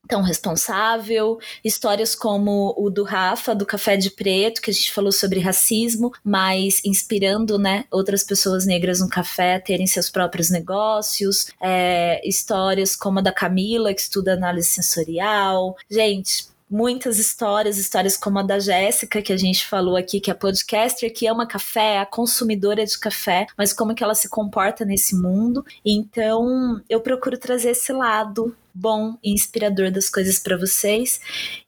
tão 0.07 0.21
responsável, 0.21 1.39
histórias 1.63 2.13
como 2.13 2.73
o 2.77 2.89
do 2.89 3.03
Rafa, 3.03 3.55
do 3.55 3.65
Café 3.65 3.95
de 3.95 4.11
Preto, 4.11 4.61
que 4.61 4.69
a 4.69 4.73
gente 4.73 4.91
falou 4.91 5.11
sobre 5.11 5.39
racismo, 5.39 6.11
mas 6.23 6.81
inspirando, 6.85 7.57
né, 7.57 7.85
outras 7.89 8.23
pessoas 8.23 8.65
negras 8.65 8.99
no 8.99 9.09
café 9.09 9.55
a 9.55 9.61
terem 9.61 9.87
seus 9.87 10.09
próprios 10.09 10.49
negócios, 10.49 11.47
é, 11.61 12.21
histórias 12.27 12.95
como 12.95 13.19
a 13.19 13.21
da 13.21 13.31
Camila, 13.31 13.93
que 13.93 14.01
estuda 14.01 14.33
análise 14.33 14.67
sensorial. 14.67 15.75
Gente, 15.89 16.52
muitas 16.73 17.19
histórias, 17.19 17.77
histórias 17.77 18.17
como 18.17 18.39
a 18.39 18.41
da 18.41 18.57
Jéssica, 18.57 19.21
que 19.21 19.31
a 19.31 19.37
gente 19.37 19.63
falou 19.67 19.95
aqui, 19.95 20.19
que 20.19 20.31
é 20.31 20.33
podcaster, 20.33 21.13
que 21.13 21.27
ama 21.27 21.45
café, 21.45 21.93
é 21.93 21.99
a 21.99 22.05
consumidora 22.05 22.83
de 22.83 22.99
café, 22.99 23.45
mas 23.55 23.71
como 23.71 23.93
que 23.93 24.03
ela 24.03 24.15
se 24.15 24.27
comporta 24.27 24.83
nesse 24.83 25.15
mundo. 25.15 25.63
Então, 25.85 26.81
eu 26.89 26.99
procuro 26.99 27.37
trazer 27.37 27.69
esse 27.69 27.93
lado 27.93 28.55
bom 28.73 29.15
e 29.23 29.31
inspirador 29.31 29.91
das 29.91 30.09
coisas 30.09 30.39
para 30.39 30.57
vocês. 30.57 31.21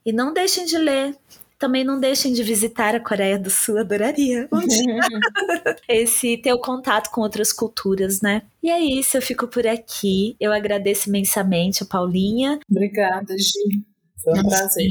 E 0.04 0.12
não 0.12 0.32
deixem 0.32 0.66
de 0.66 0.76
ler 0.76 1.16
também 1.58 1.84
não 1.84 1.98
deixem 1.98 2.34
de 2.34 2.42
visitar 2.42 2.94
a 2.94 3.00
Coreia 3.00 3.38
do 3.38 3.48
Sul, 3.48 3.78
adoraria 3.78 4.46
um 4.52 4.60
dia. 4.60 5.00
Esse 5.88 6.36
teu 6.36 6.58
contato 6.58 7.10
com 7.10 7.22
outras 7.22 7.50
culturas, 7.50 8.20
né? 8.20 8.42
E 8.62 8.68
é 8.68 8.78
isso, 8.78 9.16
eu 9.16 9.22
fico 9.22 9.48
por 9.48 9.66
aqui. 9.66 10.36
Eu 10.38 10.52
agradeço 10.52 11.08
imensamente 11.08 11.82
a 11.82 11.86
Paulinha. 11.86 12.58
Obrigada, 12.70 13.34
Gi. 13.38 13.95
Foi 14.22 14.38
um 14.38 14.48
prazer. 14.48 14.90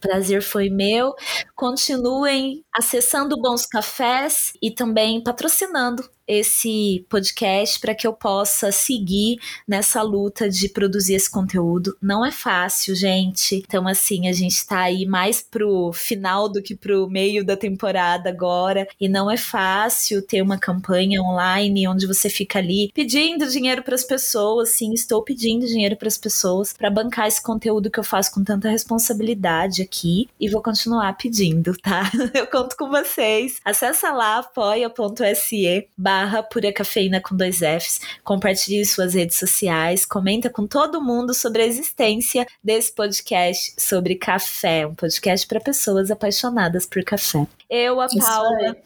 prazer 0.00 0.42
foi 0.42 0.68
meu. 0.68 1.14
Continuem 1.54 2.64
acessando 2.74 3.40
Bons 3.40 3.66
Cafés 3.66 4.52
e 4.62 4.70
também 4.70 5.22
patrocinando 5.22 6.08
esse 6.26 7.04
podcast 7.08 7.78
para 7.80 7.94
que 7.94 8.06
eu 8.06 8.12
possa 8.12 8.72
seguir 8.72 9.38
nessa 9.66 10.02
luta 10.02 10.48
de 10.48 10.68
produzir 10.68 11.14
esse 11.14 11.30
conteúdo. 11.30 11.96
Não 12.00 12.24
é 12.24 12.32
fácil, 12.32 12.94
gente. 12.94 13.56
Então, 13.56 13.86
assim, 13.86 14.28
a 14.28 14.32
gente 14.32 14.56
está 14.56 14.80
aí 14.80 15.06
mais 15.06 15.40
pro 15.42 15.92
final 15.92 16.48
do 16.48 16.62
que 16.62 16.74
pro 16.74 17.08
meio 17.08 17.44
da 17.44 17.56
temporada 17.56 18.28
agora. 18.28 18.86
E 19.00 19.08
não 19.08 19.30
é 19.30 19.36
fácil 19.36 20.22
ter 20.22 20.42
uma 20.42 20.58
campanha 20.58 21.22
online 21.22 21.86
onde 21.88 22.06
você 22.06 22.28
fica 22.28 22.58
ali 22.58 22.90
pedindo 22.94 23.48
dinheiro 23.48 23.82
para 23.82 23.94
as 23.94 24.04
pessoas. 24.04 24.70
Sim, 24.70 24.92
estou 24.92 25.22
pedindo 25.22 25.66
dinheiro 25.66 25.96
para 25.96 26.08
as 26.08 26.18
pessoas 26.18 26.72
para 26.72 26.90
bancar 26.90 27.28
esse 27.28 27.42
conteúdo 27.42 27.90
que 27.90 27.98
eu 27.98 28.04
faço 28.04 28.32
com 28.32 28.42
tanta 28.42 28.68
responsabilidade 28.68 29.82
aqui. 29.82 30.28
E 30.40 30.48
vou 30.48 30.62
continuar 30.62 31.16
pedindo, 31.16 31.76
tá? 31.76 32.10
Eu 32.34 32.46
conto 32.46 32.76
com 32.76 32.88
vocês. 32.88 33.60
Acessa 33.64 34.12
lá 34.12 34.38
apoia.se 34.38 35.88
barra 36.16 36.42
Pura 36.42 36.72
Cafeína 36.72 37.20
com 37.20 37.36
dois 37.36 37.58
Fs, 37.58 38.00
compartilhe 38.24 38.86
suas 38.86 39.12
redes 39.12 39.36
sociais, 39.36 40.06
comenta 40.06 40.48
com 40.48 40.66
todo 40.66 41.02
mundo 41.02 41.34
sobre 41.34 41.62
a 41.62 41.66
existência 41.66 42.46
desse 42.64 42.90
podcast 42.94 43.74
sobre 43.78 44.14
café, 44.14 44.86
um 44.86 44.94
podcast 44.94 45.46
para 45.46 45.60
pessoas 45.60 46.10
apaixonadas 46.10 46.86
por 46.86 47.04
café. 47.04 47.46
Eu, 47.68 48.00
a 48.00 48.08
Paula, 48.08 48.76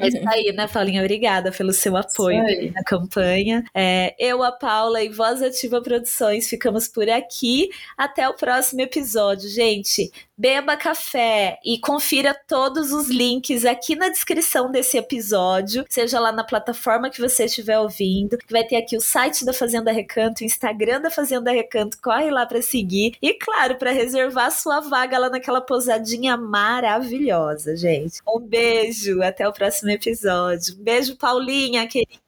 É 0.00 0.08
isso 0.08 0.28
aí, 0.28 0.52
né, 0.52 0.68
Paulinha? 0.68 1.00
Obrigada 1.00 1.50
pelo 1.50 1.72
seu 1.72 1.96
apoio 1.96 2.40
na 2.72 2.84
campanha. 2.84 3.64
É, 3.74 4.14
eu, 4.16 4.42
a 4.44 4.52
Paula 4.52 5.02
e 5.02 5.08
Voz 5.08 5.42
Ativa 5.42 5.82
Produções 5.82 6.48
ficamos 6.48 6.86
por 6.86 7.08
aqui. 7.08 7.68
Até 7.96 8.28
o 8.28 8.34
próximo 8.34 8.82
episódio, 8.82 9.48
gente. 9.48 10.12
Beba 10.40 10.74
café 10.74 11.58
e 11.62 11.78
confira 11.78 12.34
todos 12.48 12.92
os 12.92 13.10
links 13.10 13.66
aqui 13.66 13.94
na 13.94 14.08
descrição 14.08 14.70
desse 14.70 14.96
episódio, 14.96 15.84
seja 15.86 16.18
lá 16.18 16.32
na 16.32 16.42
plataforma 16.42 17.10
que 17.10 17.20
você 17.20 17.44
estiver 17.44 17.78
ouvindo. 17.78 18.38
Vai 18.50 18.64
ter 18.64 18.76
aqui 18.76 18.96
o 18.96 19.02
site 19.02 19.44
da 19.44 19.52
Fazenda 19.52 19.92
Recanto, 19.92 20.42
o 20.42 20.46
Instagram 20.46 21.02
da 21.02 21.10
Fazenda 21.10 21.52
Recanto, 21.52 21.98
corre 22.00 22.30
lá 22.30 22.46
para 22.46 22.62
seguir 22.62 23.18
e, 23.20 23.34
claro, 23.34 23.76
para 23.76 23.92
reservar 23.92 24.50
sua 24.50 24.80
vaga 24.80 25.18
lá 25.18 25.28
naquela 25.28 25.60
pousadinha 25.60 26.38
maravilhosa, 26.38 27.76
gente. 27.76 28.22
Um 28.26 28.40
beijo, 28.40 29.22
até 29.22 29.46
o 29.46 29.52
próximo 29.52 29.90
episódio. 29.90 30.74
Um 30.74 30.82
beijo, 30.82 31.18
Paulinha, 31.18 31.86
querida. 31.86 32.18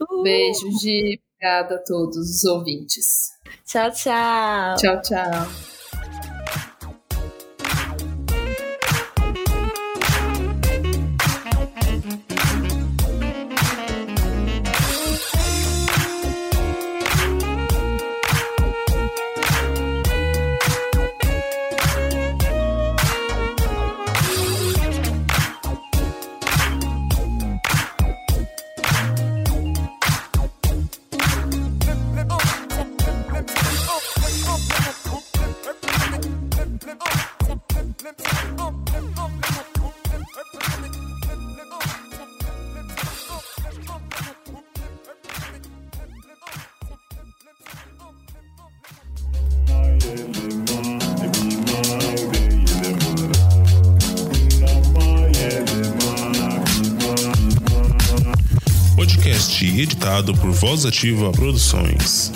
Uh! 0.00 0.22
Beijo, 0.22 0.68
de 0.78 1.18
Obrigada 1.40 1.76
a 1.76 1.78
todos 1.78 2.16
os 2.16 2.44
ouvintes. 2.44 3.32
Tchau, 3.64 3.90
tchau. 3.92 4.76
Tchau, 4.76 5.02
tchau. 5.02 5.77
Voz 60.60 60.84
Ativa 60.84 61.30
Produções. 61.30 62.32